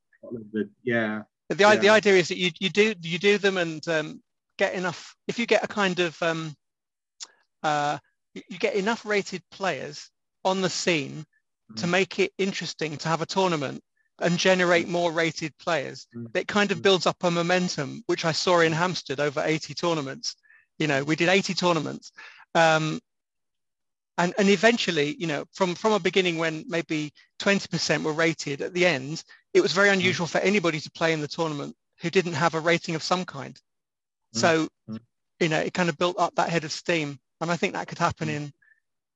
Yeah. 0.84 1.22
The, 1.50 1.56
yeah. 1.58 1.76
the 1.76 1.90
idea 1.90 2.14
is 2.14 2.28
that 2.28 2.38
you, 2.38 2.52
you 2.60 2.70
do 2.70 2.94
you 3.02 3.20
do 3.20 3.38
them 3.38 3.58
and 3.58 3.86
um, 3.88 4.22
get 4.58 4.74
enough. 4.74 5.16
If 5.28 5.40
you 5.40 5.46
get 5.46 5.64
a 5.64 5.68
kind 5.68 6.00
of 6.00 6.22
um, 6.22 6.56
uh, 7.64 7.98
you 8.34 8.58
get 8.58 8.76
enough 8.76 9.06
rated 9.06 9.42
players 9.52 10.10
on 10.44 10.62
the 10.62 10.70
scene 10.70 11.26
mm. 11.72 11.76
to 11.78 11.88
make 11.88 12.20
it 12.20 12.32
interesting 12.38 12.98
to 12.98 13.08
have 13.08 13.22
a 13.22 13.26
tournament 13.26 13.82
and 14.20 14.38
generate 14.38 14.88
more 14.88 15.12
rated 15.12 15.58
players. 15.58 16.08
Mm. 16.16 16.36
It 16.36 16.48
kind 16.48 16.72
of 16.72 16.82
builds 16.82 17.06
up 17.06 17.24
a 17.24 17.32
momentum, 17.32 18.04
which 18.08 18.26
I 18.26 18.32
saw 18.32 18.62
in 18.62 18.72
Hampstead 18.72 19.20
over 19.20 19.42
80 19.44 19.74
tournaments. 19.74 20.36
You 20.80 20.88
know, 20.88 21.04
we 21.04 21.16
did 21.16 21.30
80 21.30 21.54
tournaments. 21.54 22.12
Um, 22.56 23.00
and, 24.18 24.34
and 24.40 24.50
eventually, 24.50 25.16
you 25.20 25.28
know, 25.28 25.46
from, 25.54 25.76
from 25.76 25.94
a 25.94 26.00
beginning 26.00 26.38
when 26.38 26.66
maybe 26.68 27.14
20% 27.40 28.02
were 28.02 28.14
rated 28.14 28.62
at 28.62 28.74
the 28.74 28.86
end, 28.86 29.24
it 29.58 29.64
was 29.64 29.74
very 29.74 29.90
mm. 29.90 29.94
unusual 29.94 30.28
for 30.28 30.38
anybody 30.40 30.80
to 30.80 30.92
play 30.92 31.14
in 31.14 31.22
the 31.22 31.28
tournament 31.28 31.76
who 32.00 32.10
didn't 32.10 32.34
have 32.34 32.54
a 32.54 32.60
rating 32.60 32.96
of 32.96 33.04
some 33.04 33.26
kind. 33.26 33.60
Mm. 34.36 34.40
So, 34.40 34.68
mm. 34.90 35.00
you 35.40 35.50
know, 35.50 35.60
it 35.60 35.74
kind 35.74 35.90
of 35.90 35.98
built 35.98 36.20
up 36.20 36.36
that 36.36 36.50
head 36.50 36.64
of 36.64 36.72
steam. 36.72 37.20
And 37.42 37.52
I 37.52 37.56
think 37.56 37.74
that 37.74 37.88
could 37.88 37.98
happen 37.98 38.30
in, 38.30 38.52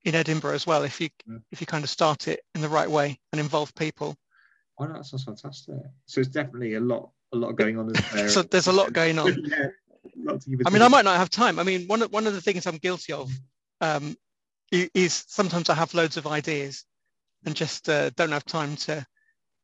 in 0.03 0.15
Edinburgh 0.15 0.55
as 0.55 0.65
well 0.65 0.83
if 0.83 0.99
you 0.99 1.09
if 1.51 1.61
you 1.61 1.67
kind 1.67 1.83
of 1.83 1.89
start 1.89 2.27
it 2.27 2.41
in 2.55 2.61
the 2.61 2.69
right 2.69 2.89
way 2.89 3.19
and 3.31 3.39
involve 3.39 3.73
people. 3.75 4.15
Oh, 4.79 4.87
that 4.87 5.05
sounds 5.05 5.23
fantastic. 5.23 5.75
So 6.07 6.21
it's 6.21 6.29
definitely 6.29 6.73
a 6.73 6.79
lot 6.79 7.11
a 7.33 7.37
lot 7.37 7.55
going 7.55 7.77
on 7.77 7.93
there. 7.93 8.29
so 8.29 8.41
there's 8.41 8.67
a 8.67 8.71
lot 8.71 8.93
going 8.93 9.19
on. 9.19 9.37
yeah, 9.45 10.37
I 10.65 10.69
mean, 10.71 10.81
I 10.81 10.87
might 10.87 11.05
not 11.05 11.17
have 11.17 11.29
time. 11.29 11.59
I 11.59 11.63
mean, 11.63 11.87
one 11.87 12.01
of, 12.01 12.11
one 12.11 12.25
of 12.25 12.33
the 12.33 12.41
things 12.41 12.65
I'm 12.65 12.77
guilty 12.77 13.13
of 13.13 13.31
um, 13.79 14.17
is 14.71 15.23
sometimes 15.27 15.69
I 15.69 15.75
have 15.75 15.93
loads 15.93 16.17
of 16.17 16.25
ideas 16.25 16.85
and 17.45 17.55
just 17.55 17.87
uh, 17.89 18.09
don't 18.11 18.31
have 18.31 18.45
time 18.45 18.75
to 18.77 19.05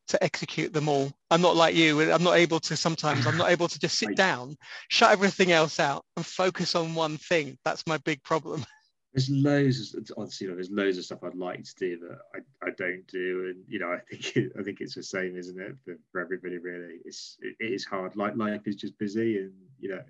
to 0.08 0.24
execute 0.24 0.74
them 0.74 0.88
all. 0.88 1.12
I'm 1.30 1.42
not 1.42 1.56
like 1.56 1.76
you. 1.76 2.12
I'm 2.12 2.24
not 2.24 2.38
able 2.38 2.60
to 2.62 2.76
sometimes, 2.76 3.28
I'm 3.28 3.38
not 3.38 3.52
able 3.52 3.68
to 3.68 3.80
just 3.80 3.98
sit 3.98 4.16
down, 4.16 4.58
shut 4.90 5.12
everything 5.12 5.52
else 5.52 5.80
out 5.80 6.04
and 6.16 6.26
focus 6.26 6.76
on 6.76 6.96
one 6.96 7.18
thing. 7.18 7.58
That's 7.66 7.86
my 7.88 7.98
big 7.98 8.24
problem. 8.24 8.66
there's 9.14 9.30
loads 9.30 9.96
of 9.96 10.08
honestly, 10.16 10.46
you 10.46 10.52
know, 10.52 10.56
there's 10.56 10.70
loads 10.70 10.98
of 10.98 11.06
stuff 11.06 11.24
I'd 11.24 11.36
like 11.36 11.64
to 11.64 11.76
do 11.76 11.98
that 12.00 12.20
I, 12.36 12.68
I 12.68 12.72
don't 12.78 13.06
do, 13.08 13.52
and 13.52 13.64
you 13.68 13.80
know, 13.80 13.92
I 13.92 14.00
think 14.10 14.36
it, 14.38 14.52
I 14.60 14.62
think 14.62 14.80
it's 14.80 14.96
the 14.96 15.04
same, 15.04 15.36
isn't 15.36 15.60
it, 15.60 15.76
for, 15.84 15.98
for 16.12 16.22
everybody? 16.22 16.58
Really, 16.60 17.00
it's 17.04 17.38
it, 17.42 17.56
it 17.60 17.74
is 17.74 17.84
hard. 17.84 18.16
Like 18.16 18.38
life 18.38 18.68
is 18.68 18.76
just 18.76 18.98
busy, 19.00 19.40
and 19.40 19.54
you 19.80 19.90
know. 19.90 20.02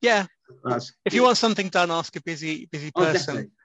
Yeah. 0.00 0.26
if 1.06 1.14
you 1.14 1.22
want 1.22 1.38
something 1.38 1.68
done, 1.68 1.90
ask 1.90 2.14
a 2.14 2.22
busy 2.22 2.66
busy 2.66 2.92
oh, 2.94 3.04
person. 3.04 3.50
Oh, 3.50 3.63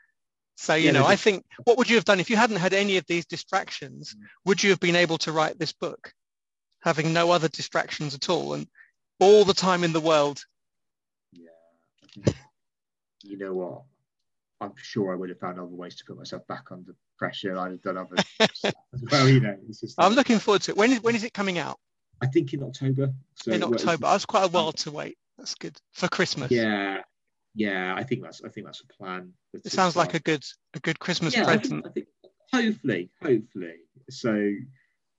so 0.59 0.75
you 0.75 0.87
yeah, 0.87 0.91
know, 0.91 1.05
I 1.05 1.15
think 1.15 1.45
what 1.63 1.77
would 1.77 1.89
you 1.89 1.95
have 1.95 2.03
done 2.03 2.19
if 2.19 2.29
you 2.29 2.35
hadn't 2.35 2.57
had 2.57 2.73
any 2.73 2.97
of 2.97 3.05
these 3.07 3.25
distractions? 3.25 4.13
Mm. 4.13 4.25
Would 4.43 4.61
you 4.61 4.71
have 4.71 4.79
been 4.81 4.97
able 4.97 5.17
to 5.19 5.31
write 5.31 5.57
this 5.57 5.71
book, 5.71 6.11
having 6.81 7.13
no 7.13 7.31
other 7.31 7.47
distractions 7.47 8.13
at 8.13 8.27
all, 8.27 8.53
and 8.53 8.67
all 9.21 9.45
the 9.45 9.53
time 9.53 9.85
in 9.85 9.93
the 9.93 10.01
world? 10.01 10.43
Yeah. 11.31 12.33
You 13.23 13.37
know 13.37 13.53
what? 13.53 13.83
I'm 14.59 14.73
sure 14.75 15.13
I 15.13 15.15
would 15.15 15.29
have 15.29 15.39
found 15.39 15.59
other 15.59 15.67
ways 15.67 15.95
to 15.95 16.03
put 16.03 16.17
myself 16.17 16.45
back 16.47 16.65
under 16.71 16.93
pressure. 17.17 17.57
I'd 17.57 17.71
have 17.71 17.81
done 17.81 17.97
other 17.97 18.17
stuff 18.53 18.73
as 18.93 19.01
well. 19.09 19.29
You 19.29 19.39
know, 19.39 19.55
I'm 19.97 20.13
looking 20.13 20.39
forward 20.39 20.63
to 20.63 20.71
it. 20.71 20.77
When 20.77 20.91
is 20.91 21.01
when 21.01 21.15
is 21.15 21.23
it 21.23 21.33
coming 21.33 21.57
out? 21.57 21.79
I 22.21 22.27
think 22.27 22.53
in 22.53 22.63
October. 22.63 23.13
So 23.35 23.53
in 23.53 23.63
October, 23.63 24.07
I 24.07 24.13
was 24.13 24.25
quite 24.25 24.43
a 24.43 24.49
while 24.49 24.73
to 24.73 24.91
wait. 24.91 25.17
That's 25.37 25.55
good 25.55 25.77
for 25.93 26.09
Christmas. 26.09 26.51
Yeah, 26.51 26.97
yeah. 27.59 27.95
I 27.95 28.03
think 28.03 28.23
that's 28.23 28.41
I 28.43 28.49
think 28.49 28.65
that's 28.65 28.81
a 28.81 28.87
plan. 28.87 29.33
It 29.53 29.71
sounds 29.71 29.95
like 29.95 30.13
a 30.13 30.19
good 30.19 30.43
a 30.73 30.79
good 30.79 30.99
Christmas 30.99 31.35
yeah, 31.35 31.43
present. 31.43 31.85
I 31.85 31.89
think, 31.89 32.07
I 32.23 32.27
think 32.59 32.65
hopefully, 32.65 33.09
hopefully. 33.21 33.75
So, 34.09 34.51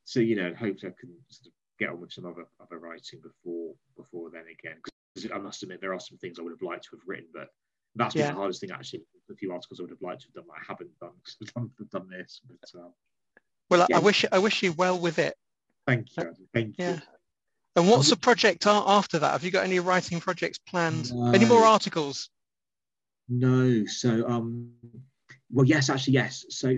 so 0.05 0.20
you 0.20 0.36
know, 0.36 0.51
hopefully 0.51 0.93
I 0.93 1.01
can 1.01 1.14
sort 1.28 1.47
of 1.47 1.53
get 1.78 1.91
on 1.91 2.01
with 2.01 2.12
some 2.12 2.26
other 2.26 2.47
other 2.61 2.78
writing 2.78 3.20
before 3.22 3.74
before 3.97 4.30
then 4.30 4.45
again. 4.53 4.76
Because 5.14 5.30
I 5.32 5.38
must 5.38 5.62
admit 5.62 5.80
there 5.80 5.95
are 5.95 6.01
some 6.01 6.18
things 6.18 6.38
I 6.38 6.43
would 6.43 6.53
have 6.53 6.62
liked 6.62 6.84
to 6.84 6.97
have 6.97 7.03
written, 7.07 7.26
but 7.34 7.49
that's 7.97 8.14
been 8.14 8.22
yeah. 8.22 8.30
the 8.30 8.36
hardest 8.36 8.61
thing 8.61 8.70
actually. 8.70 9.03
A 9.30 9.34
few 9.34 9.53
articles 9.53 9.80
I 9.80 9.82
would 9.82 9.91
have 9.91 10.03
liked 10.03 10.22
to 10.22 10.28
have 10.28 10.34
done 10.34 10.45
that 10.49 10.61
I 10.61 10.64
haven't 10.66 10.91
done 11.01 11.11
because 11.38 11.53
I've 11.57 11.91
done, 11.91 12.09
this. 12.09 12.41
But, 12.47 12.80
uh, 12.80 12.88
well, 13.68 13.86
yeah. 13.88 13.97
I 13.97 14.01
wish 14.01 14.24
I 14.30 14.38
wish 14.38 14.62
you 14.62 14.72
well 14.72 14.99
with 14.99 15.18
it. 15.18 15.34
Thank 15.86 16.16
you. 16.16 16.34
Thank 16.55 16.76
yeah. 16.78 16.95
you. 16.95 17.01
And 17.76 17.88
what's 17.88 18.10
the 18.10 18.16
project 18.16 18.66
after 18.66 19.20
that? 19.20 19.32
Have 19.32 19.44
you 19.44 19.50
got 19.50 19.64
any 19.64 19.78
writing 19.78 20.20
projects 20.20 20.58
planned? 20.58 21.14
No. 21.14 21.32
Any 21.32 21.44
more 21.44 21.64
articles? 21.64 22.28
No. 23.28 23.84
So, 23.86 24.26
um, 24.28 24.72
well, 25.52 25.66
yes, 25.66 25.88
actually, 25.88 26.14
yes. 26.14 26.44
So, 26.50 26.76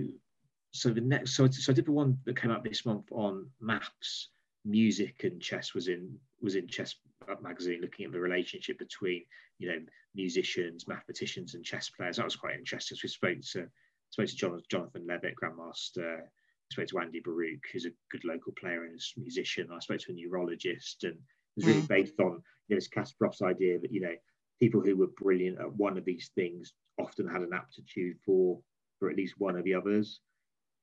so 0.71 0.89
the 0.89 1.01
next, 1.01 1.35
so, 1.35 1.49
so 1.49 1.71
I 1.71 1.75
did 1.75 1.85
the 1.85 1.91
one 1.91 2.17
that 2.25 2.39
came 2.39 2.51
out 2.51 2.63
this 2.63 2.85
month 2.85 3.11
on 3.11 3.47
maps, 3.59 4.29
music, 4.65 5.23
and 5.23 5.41
chess 5.41 5.73
was 5.73 5.87
in 5.87 6.17
was 6.41 6.55
in 6.55 6.67
Chess 6.67 6.95
magazine, 7.41 7.79
looking 7.81 8.05
at 8.05 8.11
the 8.11 8.19
relationship 8.19 8.77
between 8.77 9.23
you 9.59 9.69
know 9.69 9.79
musicians, 10.13 10.87
mathematicians, 10.87 11.55
and 11.55 11.63
chess 11.63 11.89
players. 11.89 12.17
That 12.17 12.25
was 12.25 12.35
quite 12.35 12.55
interesting. 12.55 12.97
So 12.97 13.01
we 13.03 13.09
spoke 13.09 13.41
to 13.53 13.69
spoke 14.09 14.27
to 14.27 14.35
Jonathan, 14.35 14.63
Jonathan 14.69 15.07
Levitt, 15.07 15.35
Grandmaster. 15.41 16.21
Spoke 16.73 16.87
to 16.87 16.99
Andy 16.99 17.19
Baruch, 17.19 17.63
who's 17.71 17.85
a 17.85 17.91
good 18.11 18.25
local 18.25 18.51
player 18.59 18.83
and 18.83 18.99
a 18.99 19.19
musician. 19.19 19.69
I 19.71 19.79
spoke 19.79 19.99
to 19.99 20.11
a 20.11 20.15
neurologist, 20.15 21.03
and 21.03 21.13
it 21.13 21.19
was 21.55 21.65
really 21.67 21.81
mm. 21.81 21.87
based 21.87 22.19
on 22.19 22.41
you 22.67 22.75
know, 22.75 22.77
this 22.77 22.89
Kasparov's 22.89 23.43
idea 23.43 23.79
that 23.79 23.91
you 23.91 24.01
know 24.01 24.15
people 24.59 24.81
who 24.81 24.95
were 24.95 25.07
brilliant 25.17 25.59
at 25.59 25.71
one 25.75 25.97
of 25.97 26.05
these 26.05 26.31
things 26.35 26.73
often 26.99 27.27
had 27.27 27.41
an 27.41 27.53
aptitude 27.53 28.17
for 28.25 28.59
for 28.99 29.09
at 29.09 29.17
least 29.17 29.35
one 29.37 29.55
of 29.55 29.63
the 29.63 29.75
others. 29.75 30.19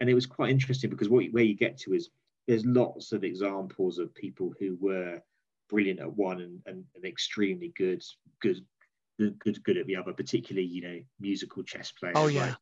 And 0.01 0.09
it 0.09 0.14
was 0.14 0.26
quite 0.26 0.51
interesting 0.51 0.91
because 0.91 1.09
what 1.09 1.24
where 1.32 1.45
you 1.45 1.57
get 1.57 1.76
to 1.78 1.93
is 1.93 2.11
there's 2.47 2.64
lots 2.64 3.12
of 3.12 3.24
examples 3.24 3.99
of 3.99 4.14
people 4.14 4.53
who 4.61 4.76
were 4.80 5.20
brilliant 5.68 6.01
at 6.01 6.16
one 6.16 6.41
and, 6.41 6.61
and, 6.66 6.84
and 6.95 7.05
extremely 7.05 7.72
good 7.76 8.03
good 8.41 8.64
good 9.18 9.62
good 9.64 9.76
at 9.76 9.86
the 9.86 9.97
other, 9.97 10.12
particularly 10.12 10.66
you 10.66 10.82
know 10.82 11.01
musical 11.18 11.62
chess 11.62 11.93
players. 11.93 12.14
Oh 12.16 12.28
yeah. 12.28 12.47
Like, 12.47 12.57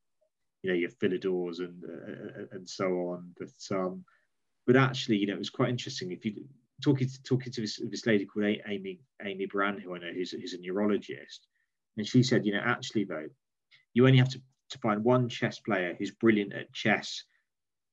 you 0.63 0.71
know 0.71 0.77
your 0.77 0.91
Philidors 0.91 1.61
and 1.61 1.83
uh, 1.85 2.57
and 2.57 2.69
so 2.69 2.87
on. 2.87 3.35
But 3.39 3.77
um, 3.77 4.05
but 4.67 4.77
actually, 4.77 5.17
you 5.17 5.27
know, 5.27 5.35
it 5.35 5.39
was 5.39 5.51
quite 5.51 5.71
interesting. 5.71 6.13
If 6.13 6.25
you 6.25 6.45
talking 6.83 7.09
to, 7.09 7.23
talking 7.23 7.53
to 7.53 7.61
this, 7.61 7.81
this 7.91 8.07
lady 8.07 8.27
called 8.27 8.47
Amy 8.67 9.01
Amy 9.25 9.47
Brand, 9.47 9.81
who 9.81 9.95
I 9.95 9.99
know 9.99 10.13
who's, 10.13 10.33
who's 10.33 10.55
a 10.55 10.59
neurologist, 10.59 11.47
and 11.97 12.07
she 12.07 12.23
said, 12.23 12.47
you 12.47 12.53
know, 12.53 12.63
actually 12.65 13.05
though, 13.05 13.29
you 13.95 14.07
only 14.07 14.19
have 14.19 14.31
to 14.31 14.41
to 14.71 14.79
find 14.79 15.03
one 15.03 15.29
chess 15.29 15.59
player 15.61 15.95
who's 15.99 16.11
brilliant 16.11 16.53
at 16.53 16.73
chess 16.73 17.25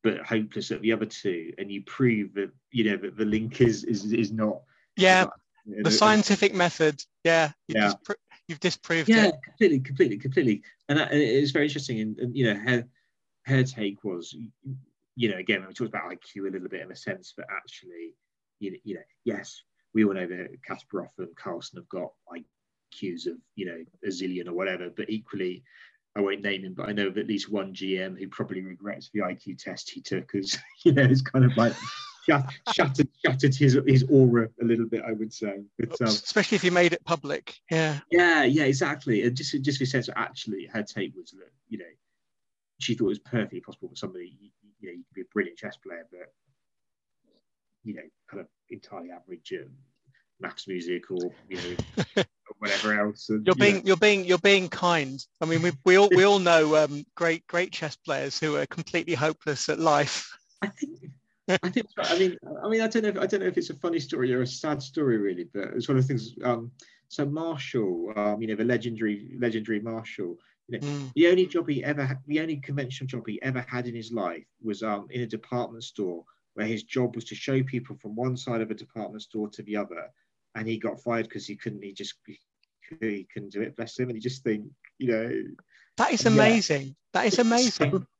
but 0.05 0.24
hopeless 0.24 0.70
at 0.70 0.82
the 0.84 0.93
other 0.93 1.07
two, 1.07 1.51
and 1.57 1.72
you 1.72 1.82
prove 1.82 2.36
that 2.36 2.51
you 2.72 2.84
know 2.84 2.95
that 2.95 3.18
the 3.18 3.26
link 3.26 3.59
is 3.59 3.84
is, 3.84 4.13
is 4.13 4.32
not. 4.32 4.61
Yeah, 4.95 5.26
the 5.66 5.89
scientific 5.89 6.53
method. 6.53 7.03
Yeah, 7.24 7.51
you 7.68 7.76
yeah. 7.76 7.88
Just 7.88 8.03
you've 8.48 8.60
disproved 8.60 9.10
yeah, 9.10 9.28
it. 9.28 9.36
completely, 9.43 9.80
completely, 9.80 10.18
completely. 10.18 10.64
And, 10.89 11.00
that, 11.00 11.12
and 11.12 11.22
it's 11.22 11.52
very 11.52 11.66
interesting. 11.66 12.00
And, 12.00 12.20
and, 12.20 12.36
you 12.36 12.54
know, 12.54 12.60
her 12.60 12.86
her 13.46 13.64
take 13.64 14.04
was, 14.04 14.36
you 15.16 15.30
know, 15.30 15.38
again, 15.38 15.64
we 15.68 15.74
talked 15.74 15.89
about 15.89 16.12
IQ 16.12 16.48
a 16.48 16.52
little 16.52 16.68
bit 16.68 16.82
in 16.82 16.91
a 16.91 16.96
sense, 16.96 17.34
but 17.36 17.46
actually, 17.56 18.16
you 18.60 18.72
know, 18.72 18.78
you 18.84 18.96
know 18.96 19.02
yes, 19.24 19.62
we 19.93 20.04
all 20.04 20.14
know 20.14 20.28
that 20.28 20.58
Kasparov 20.68 21.10
and 21.20 21.36
Carlsen 21.36 21.78
have 21.78 21.89
got 21.89 22.12
IQs 22.30 23.28
of, 23.28 23.38
you 23.56 23.66
know, 23.66 23.84
a 24.04 24.08
zillion 24.08 24.48
or 24.48 24.54
whatever, 24.54 24.89
but 24.89 25.10
equally, 25.10 25.64
I 26.16 26.22
won't 26.22 26.41
name 26.41 26.64
him, 26.64 26.74
but 26.74 26.88
I 26.88 26.93
know 26.93 27.08
of 27.08 27.18
at 27.18 27.28
least 27.28 27.52
one 27.52 27.74
GM 27.74 28.18
who 28.18 28.28
probably 28.30 28.62
regrets 28.62 29.10
the 29.14 29.20
IQ 29.20 29.58
test 29.62 29.89
he 29.89 30.02
took 30.02 30.32
because, 30.32 30.58
you 30.84 30.93
know, 30.93 31.04
it's 31.04 31.22
kind 31.22 31.46
of 31.46 31.56
like 31.58 31.74
shattered 32.28 33.08
shattered 33.24 33.56
his 33.56 33.78
his 33.86 34.06
aura 34.10 34.50
a 34.62 34.66
little 34.66 34.86
bit, 34.86 35.04
I 35.08 35.12
would 35.12 35.34
say. 35.34 35.64
But, 35.78 36.02
um, 36.02 36.08
Especially 36.08 36.56
if 36.56 36.64
you 36.64 36.72
made 36.72 36.94
it 36.94 37.04
public. 37.06 37.56
Yeah. 37.70 38.00
Yeah, 38.12 38.44
yeah, 38.44 38.64
exactly. 38.64 39.24
And 39.24 39.36
just 39.36 39.62
just 39.62 39.78
for 39.78 39.86
sense, 39.86 40.10
actually, 40.16 40.68
her 40.74 40.84
take 40.84 41.16
was 41.16 41.32
that 41.32 41.52
you 41.70 41.80
know 41.80 41.86
she 42.80 42.96
thought 42.96 43.06
it 43.06 43.10
was 43.10 43.20
perfectly 43.20 43.62
possible 43.62 43.90
for 43.90 43.96
somebody 43.96 44.36
you 44.80 44.90
know 44.90 44.94
you 44.94 45.04
could 45.08 45.16
be 45.16 45.22
a 45.22 45.34
brilliant 45.34 45.58
chess 45.58 45.78
player, 45.78 46.06
but 46.12 46.34
you 47.84 47.96
know 47.96 48.04
kind 48.30 48.42
of 48.42 48.48
entirely 48.70 49.12
average 49.12 49.54
um, 49.54 49.70
maths 50.40 50.68
music 50.68 51.12
or 51.12 51.32
you 51.50 51.58
know. 51.58 52.24
whatever 52.60 53.00
else. 53.00 53.30
And, 53.30 53.46
you're 53.46 53.56
being 53.56 53.86
you 53.86 53.94
are 53.94 53.98
being 53.98 54.26
you're 54.26 54.38
being 54.38 54.70
kind. 54.70 55.20
I 55.42 55.46
mean, 55.46 55.62
we, 55.62 55.72
we 55.84 55.98
all 55.98 56.10
we 56.10 56.24
all 56.24 56.40
know 56.40 56.76
um, 56.76 57.06
great 57.16 57.46
great 57.48 57.72
chess 57.72 57.96
players 57.96 58.40
who 58.40 58.56
are 58.56 58.66
completely 58.66 59.14
hopeless 59.14 59.68
at 59.70 59.80
life. 59.80 60.30
I 60.62 60.68
think 60.68 61.00
I 61.48 61.70
think. 61.70 61.88
I 61.98 62.18
mean, 62.18 62.38
I 62.64 62.68
mean, 62.68 62.82
I 62.82 62.88
don't 62.88 63.04
know. 63.04 63.10
If, 63.10 63.18
I 63.18 63.26
don't 63.28 63.41
know 63.41 63.48
if 63.48 63.58
it's 63.58 63.70
a 63.70 63.76
funny 63.76 64.00
story 64.00 64.34
or 64.34 64.41
a 64.41 64.48
sad 64.48 64.82
story, 64.82 65.18
really. 65.18 65.48
But 65.54 65.70
it's 65.76 65.88
one 65.88 65.98
of 65.98 66.04
the 66.04 66.08
things. 66.08 66.36
Um, 66.43 66.72
so 67.08 67.26
Marshall, 67.26 68.14
um, 68.16 68.41
you 68.41 68.48
know, 68.48 68.56
the 68.56 68.64
legendary, 68.64 69.36
legendary 69.39 69.80
Marshall. 69.80 70.38
You 70.68 70.80
know, 70.80 70.88
mm. 70.88 71.14
the 71.14 71.28
only 71.28 71.46
job 71.46 71.70
he 71.70 71.84
ever, 71.84 72.04
had, 72.04 72.18
the 72.26 72.39
only 72.39 72.58
conventional 72.58 73.08
job 73.08 73.24
he 73.28 73.39
ever 73.43 73.64
had 73.70 73.88
in 73.88 73.93
his 73.93 74.12
life 74.12 74.46
was 74.64 74.82
um, 74.82 75.08
in 75.12 75.22
a 75.22 75.28
department 75.28 75.84
store, 75.84 76.24
where 76.56 76.66
his 76.66 76.84
job 76.84 77.16
was 77.16 77.26
to 77.26 77.36
show 77.36 77.62
people 77.62 77.96
from 78.02 78.16
one 78.16 78.36
side 78.36 78.62
of 78.62 78.72
a 78.72 78.76
department 78.76 79.22
store 79.22 79.48
to 79.50 79.62
the 79.64 79.76
other, 79.76 80.10
and 80.56 80.68
he 80.68 80.80
got 80.80 81.00
fired 81.00 81.28
because 81.28 81.46
he 81.46 81.56
couldn't. 81.56 81.84
He 81.84 81.93
just 81.93 82.16
he 83.00 83.28
couldn't 83.32 83.52
do 83.52 83.62
it. 83.62 83.76
Bless 83.76 83.98
him. 83.98 84.10
And 84.10 84.16
you 84.16 84.22
just 84.22 84.43
think, 84.43 84.66
you 84.98 85.08
know, 85.08 85.32
that 85.98 86.12
is 86.12 86.26
amazing. 86.26 86.82
Yeah. 86.82 86.93
That 87.14 87.26
is 87.28 87.39
amazing. 87.39 88.06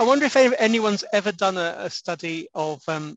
I 0.00 0.04
wonder 0.04 0.26
if 0.26 0.36
anyone's 0.36 1.04
ever 1.12 1.32
done 1.32 1.56
a, 1.56 1.74
a 1.78 1.90
study 1.90 2.48
of 2.54 2.82
um, 2.88 3.16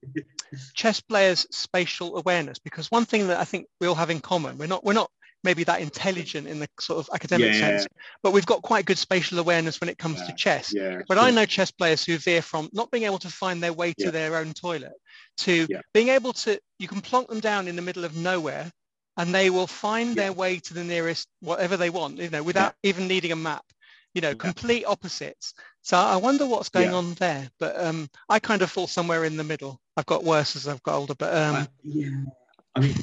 chess 0.74 0.99
players' 0.99 1.47
spatial 1.51 2.18
awareness, 2.18 2.59
because 2.59 2.91
one 2.91 3.05
thing 3.05 3.28
that 3.28 3.39
I 3.39 3.45
think 3.45 3.68
we 3.80 3.88
all 3.88 3.95
have 3.95 4.09
in 4.09 4.20
common, 4.20 4.57
we're 4.57 4.68
not 4.68 4.84
we're 4.84 4.93
not 4.93 5.11
maybe 5.43 5.63
that 5.63 5.80
intelligent 5.80 6.47
in 6.47 6.59
the 6.59 6.68
sort 6.80 6.99
of 6.99 7.09
academic 7.13 7.53
yeah. 7.53 7.59
sense, 7.59 7.88
but 8.24 8.34
we've 8.34 8.45
got 8.45 8.61
quite 8.61 8.86
good 8.86 8.97
spatial 8.97 9.39
awareness 9.39 9.80
when 9.80 9.89
it 9.89 9.97
comes 9.97 10.20
yeah. 10.20 10.26
to 10.26 10.34
chess. 10.34 10.74
Yeah, 10.74 11.01
but. 11.07 11.18
I 11.18 11.30
know 11.32 11.45
chess 11.45 11.72
players 11.72 12.03
who 12.03 12.18
veer 12.18 12.41
from 12.41 12.70
not 12.74 12.91
being 12.91 13.03
able 13.03 13.20
to 13.20 13.30
find 13.30 13.61
their 13.61 13.74
way 13.74 13.93
to 13.99 14.11
their 14.11 14.36
own 14.36 14.53
toilet 14.53 14.93
to 15.38 15.68
being 15.93 16.09
able 16.09 16.34
to, 16.34 16.59
you 16.80 16.88
can 16.88 17.01
plonk 17.01 17.28
them 17.28 17.39
down 17.39 17.68
in 17.68 17.76
the 17.76 17.82
middle 17.82 18.03
of 18.03 18.15
nowhere 18.15 18.72
and 19.18 19.34
they 19.34 19.49
will 19.49 19.68
find 19.68 20.15
their 20.15 20.34
way 20.34 20.59
to 20.59 20.74
the 20.74 20.84
nearest 20.84 21.28
whatever 21.41 21.78
they 21.78 21.91
want, 21.91 22.18
you 22.18 22.30
know, 22.30 22.43
without 22.43 22.74
even 22.84 23.07
needing 23.07 23.32
a 23.32 23.36
map 23.36 23.63
you 24.18 24.22
know, 24.22 24.34
complete 24.34 24.84
opposites. 24.84 25.53
So 25.88 25.95
I 25.95 26.17
wonder 26.17 26.45
what's 26.45 26.67
going 26.67 26.89
yeah. 26.89 26.97
on 26.97 27.13
there. 27.13 27.49
But 27.59 27.81
um, 27.81 28.09
I 28.27 28.39
kind 28.39 28.61
of 28.61 28.69
fall 28.69 28.88
somewhere 28.88 29.23
in 29.23 29.38
the 29.38 29.45
middle. 29.45 29.79
I've 29.95 30.05
got 30.05 30.25
worse 30.25 30.57
as 30.57 30.67
I've 30.67 30.83
got 30.83 30.97
older. 30.97 31.15
But 31.15 31.33
um, 31.33 31.55
uh, 31.55 31.65
yeah, 31.81 32.09
I 32.75 32.81
mean, 32.81 32.93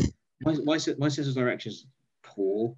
my, 0.43 0.53
my, 0.53 0.79
my 0.99 1.09
sense 1.09 1.27
of 1.27 1.35
direction 1.35 1.73
is 1.73 1.87
poor. 2.23 2.77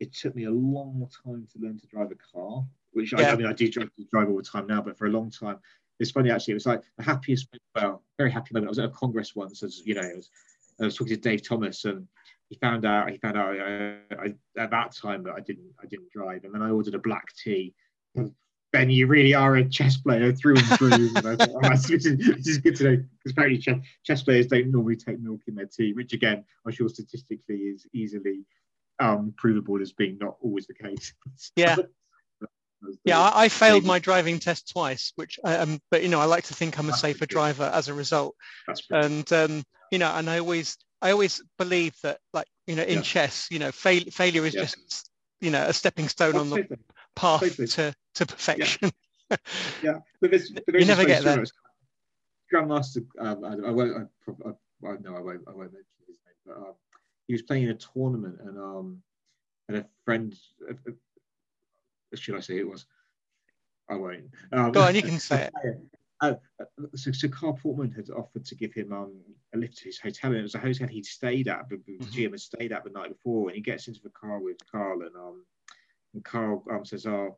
It 0.00 0.14
took 0.14 0.34
me 0.34 0.44
a 0.44 0.50
long 0.50 1.10
time 1.22 1.46
to 1.52 1.58
learn 1.58 1.78
to 1.78 1.86
drive 1.88 2.10
a 2.10 2.14
car, 2.14 2.64
which 2.92 3.12
yeah. 3.12 3.28
I, 3.28 3.32
I, 3.32 3.36
mean, 3.36 3.44
I 3.44 3.52
do 3.52 3.70
drive, 3.70 3.90
drive 4.10 4.30
all 4.30 4.38
the 4.38 4.42
time 4.42 4.66
now, 4.66 4.80
but 4.80 4.96
for 4.96 5.08
a 5.08 5.10
long 5.10 5.30
time, 5.30 5.58
it's 6.00 6.10
funny 6.10 6.30
actually. 6.30 6.52
It 6.52 6.54
was 6.54 6.66
like 6.66 6.82
the 6.96 7.04
happiest, 7.04 7.48
well, 7.74 8.02
very 8.16 8.30
happy 8.30 8.54
moment. 8.54 8.68
I 8.68 8.70
was 8.70 8.78
at 8.78 8.86
a 8.86 8.92
congress 8.92 9.36
once, 9.36 9.62
as 9.62 9.82
you 9.84 9.94
know, 9.94 10.00
I 10.00 10.14
was, 10.14 10.30
I 10.80 10.84
was 10.86 10.96
talking 10.96 11.16
to 11.16 11.20
Dave 11.20 11.46
Thomas, 11.46 11.84
and 11.84 12.08
he 12.48 12.56
found 12.62 12.86
out 12.86 13.10
he 13.10 13.18
found 13.18 13.36
out 13.36 13.60
I, 13.60 13.96
I, 14.10 14.34
at 14.56 14.70
that 14.70 14.96
time 14.96 15.22
that 15.24 15.34
I 15.34 15.40
didn't 15.40 15.70
I 15.82 15.86
didn't 15.86 16.08
drive, 16.08 16.44
and 16.44 16.54
then 16.54 16.62
I 16.62 16.70
ordered 16.70 16.94
a 16.94 16.98
black 16.98 17.26
tea. 17.36 17.74
Ben, 18.74 18.90
you 18.90 19.06
really 19.06 19.34
are 19.34 19.54
a 19.54 19.64
chess 19.64 19.96
player 19.96 20.32
through 20.32 20.56
and 20.56 20.66
through. 20.66 20.90
and 21.14 21.18
I 21.18 21.36
thought, 21.36 21.50
oh, 21.54 21.68
this, 21.68 22.06
is, 22.06 22.58
good 22.58 22.74
to 22.74 22.84
know 22.84 22.96
because 22.96 23.30
apparently 23.30 23.58
chess, 23.58 23.78
chess, 24.02 24.22
players 24.24 24.48
don't 24.48 24.72
normally 24.72 24.96
take 24.96 25.20
milk 25.20 25.42
in 25.46 25.54
their 25.54 25.66
tea, 25.66 25.92
which 25.92 26.12
again 26.12 26.44
I'm 26.66 26.72
sure 26.72 26.88
statistically 26.88 27.54
is 27.54 27.86
easily 27.92 28.40
um, 28.98 29.32
provable 29.36 29.80
as 29.80 29.92
being 29.92 30.18
not 30.20 30.38
always 30.40 30.66
the 30.66 30.74
case. 30.74 31.14
Yeah. 31.56 31.76
yeah, 33.04 33.20
I, 33.20 33.44
I 33.44 33.48
failed 33.48 33.84
my 33.84 34.00
driving 34.00 34.40
test 34.40 34.72
twice, 34.72 35.12
which 35.14 35.38
um, 35.44 35.80
but 35.92 36.02
you 36.02 36.08
know, 36.08 36.18
I 36.18 36.24
like 36.24 36.42
to 36.44 36.54
think 36.54 36.76
I'm 36.76 36.90
a 36.90 36.94
safer 36.94 37.26
driver 37.26 37.70
as 37.72 37.86
a 37.86 37.94
result. 37.94 38.34
And 38.90 39.32
um, 39.32 39.62
you 39.92 40.00
know, 40.00 40.10
and 40.12 40.28
I 40.28 40.40
always, 40.40 40.76
I 41.00 41.12
always 41.12 41.40
believe 41.58 41.94
that, 42.02 42.18
like 42.32 42.48
you 42.66 42.74
know, 42.74 42.82
in 42.82 42.96
yeah. 42.96 43.02
chess, 43.02 43.46
you 43.52 43.60
know, 43.60 43.70
fail, 43.70 44.02
failure 44.10 44.44
is 44.44 44.54
yeah. 44.54 44.62
just 44.62 45.10
you 45.40 45.50
know 45.52 45.64
a 45.64 45.72
stepping 45.72 46.08
stone 46.08 46.34
on 46.34 46.50
the 46.50 46.66
path 47.14 47.56
to 47.56 47.94
to 48.14 48.26
perfection. 48.26 48.90
Yeah, 49.30 49.36
yeah. 49.82 49.98
but, 50.20 50.30
there's, 50.30 50.50
but 50.50 50.64
there's 50.66 50.82
you 50.82 50.88
never 50.88 51.04
get 51.04 51.22
there. 51.22 51.44
Grandmaster, 52.52 53.04
um, 53.18 53.44
I, 53.44 53.68
I, 53.68 53.70
won't. 53.70 54.08
I, 54.28 54.30
I, 54.30 54.88
I, 54.88 54.96
no, 55.00 55.16
I 55.16 55.20
won't. 55.20 55.42
I 55.48 55.52
won't 55.52 55.72
mention 55.72 55.84
his 56.06 56.18
name. 56.24 56.36
But 56.46 56.56
um, 56.56 56.74
he 57.26 57.34
was 57.34 57.42
playing 57.42 57.64
in 57.64 57.70
a 57.70 57.74
tournament, 57.74 58.38
and 58.44 58.58
um, 58.58 59.02
and 59.68 59.78
a 59.78 59.86
friend, 60.04 60.34
uh, 60.68 60.74
uh, 60.88 60.92
should 62.16 62.36
I 62.36 62.40
say 62.40 62.58
it 62.58 62.68
was? 62.68 62.86
I 63.88 63.96
won't. 63.96 64.30
Um, 64.52 64.72
Go 64.72 64.82
on, 64.82 64.94
you 64.94 65.02
can 65.02 65.18
say 65.18 65.48
it. 65.64 65.78
Uh, 66.20 66.34
so, 66.94 67.12
so 67.12 67.28
Carl 67.28 67.58
Portman 67.60 67.90
had 67.90 68.08
offered 68.10 68.44
to 68.46 68.54
give 68.54 68.72
him 68.72 68.92
um, 68.92 69.12
a 69.54 69.58
lift 69.58 69.78
to 69.78 69.84
his 69.84 69.98
hotel, 69.98 70.30
and 70.30 70.40
it 70.40 70.42
was 70.42 70.54
a 70.54 70.58
hotel 70.58 70.88
he'd 70.88 71.04
stayed 71.04 71.48
at, 71.48 71.68
but 71.68 71.80
mm-hmm. 71.80 72.04
GM 72.04 72.30
had 72.30 72.40
stayed 72.40 72.72
at 72.72 72.84
the 72.84 72.90
night 72.90 73.10
before. 73.10 73.48
And 73.48 73.56
he 73.56 73.60
gets 73.60 73.88
into 73.88 74.00
the 74.02 74.10
car 74.10 74.38
with 74.38 74.56
Carl, 74.70 75.02
and 75.02 75.14
um, 75.16 75.44
and 76.14 76.24
Carl 76.24 76.64
um, 76.70 76.84
says, 76.84 77.06
"Oh, 77.06 77.36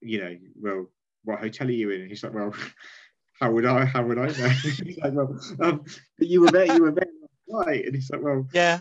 you 0.00 0.20
know, 0.20 0.36
well, 0.60 0.86
what 1.24 1.40
hotel 1.40 1.68
are 1.68 1.72
you 1.72 1.90
in?" 1.90 2.02
And 2.02 2.10
he's 2.10 2.22
like, 2.22 2.34
"Well, 2.34 2.54
how 3.40 3.50
would 3.50 3.66
I? 3.66 3.84
How 3.84 4.04
would 4.04 4.18
I 4.18 4.26
know?" 4.26 4.48
he's 4.62 4.98
like, 4.98 5.12
"Well, 5.12 5.38
um, 5.60 5.84
but 6.18 6.28
you 6.28 6.42
were 6.42 6.50
there. 6.50 6.66
You 6.66 6.82
were 6.82 6.92
there 6.92 7.06
right." 7.48 7.84
And 7.84 7.94
he's 7.94 8.10
like, 8.10 8.22
"Well, 8.22 8.46
yeah." 8.52 8.80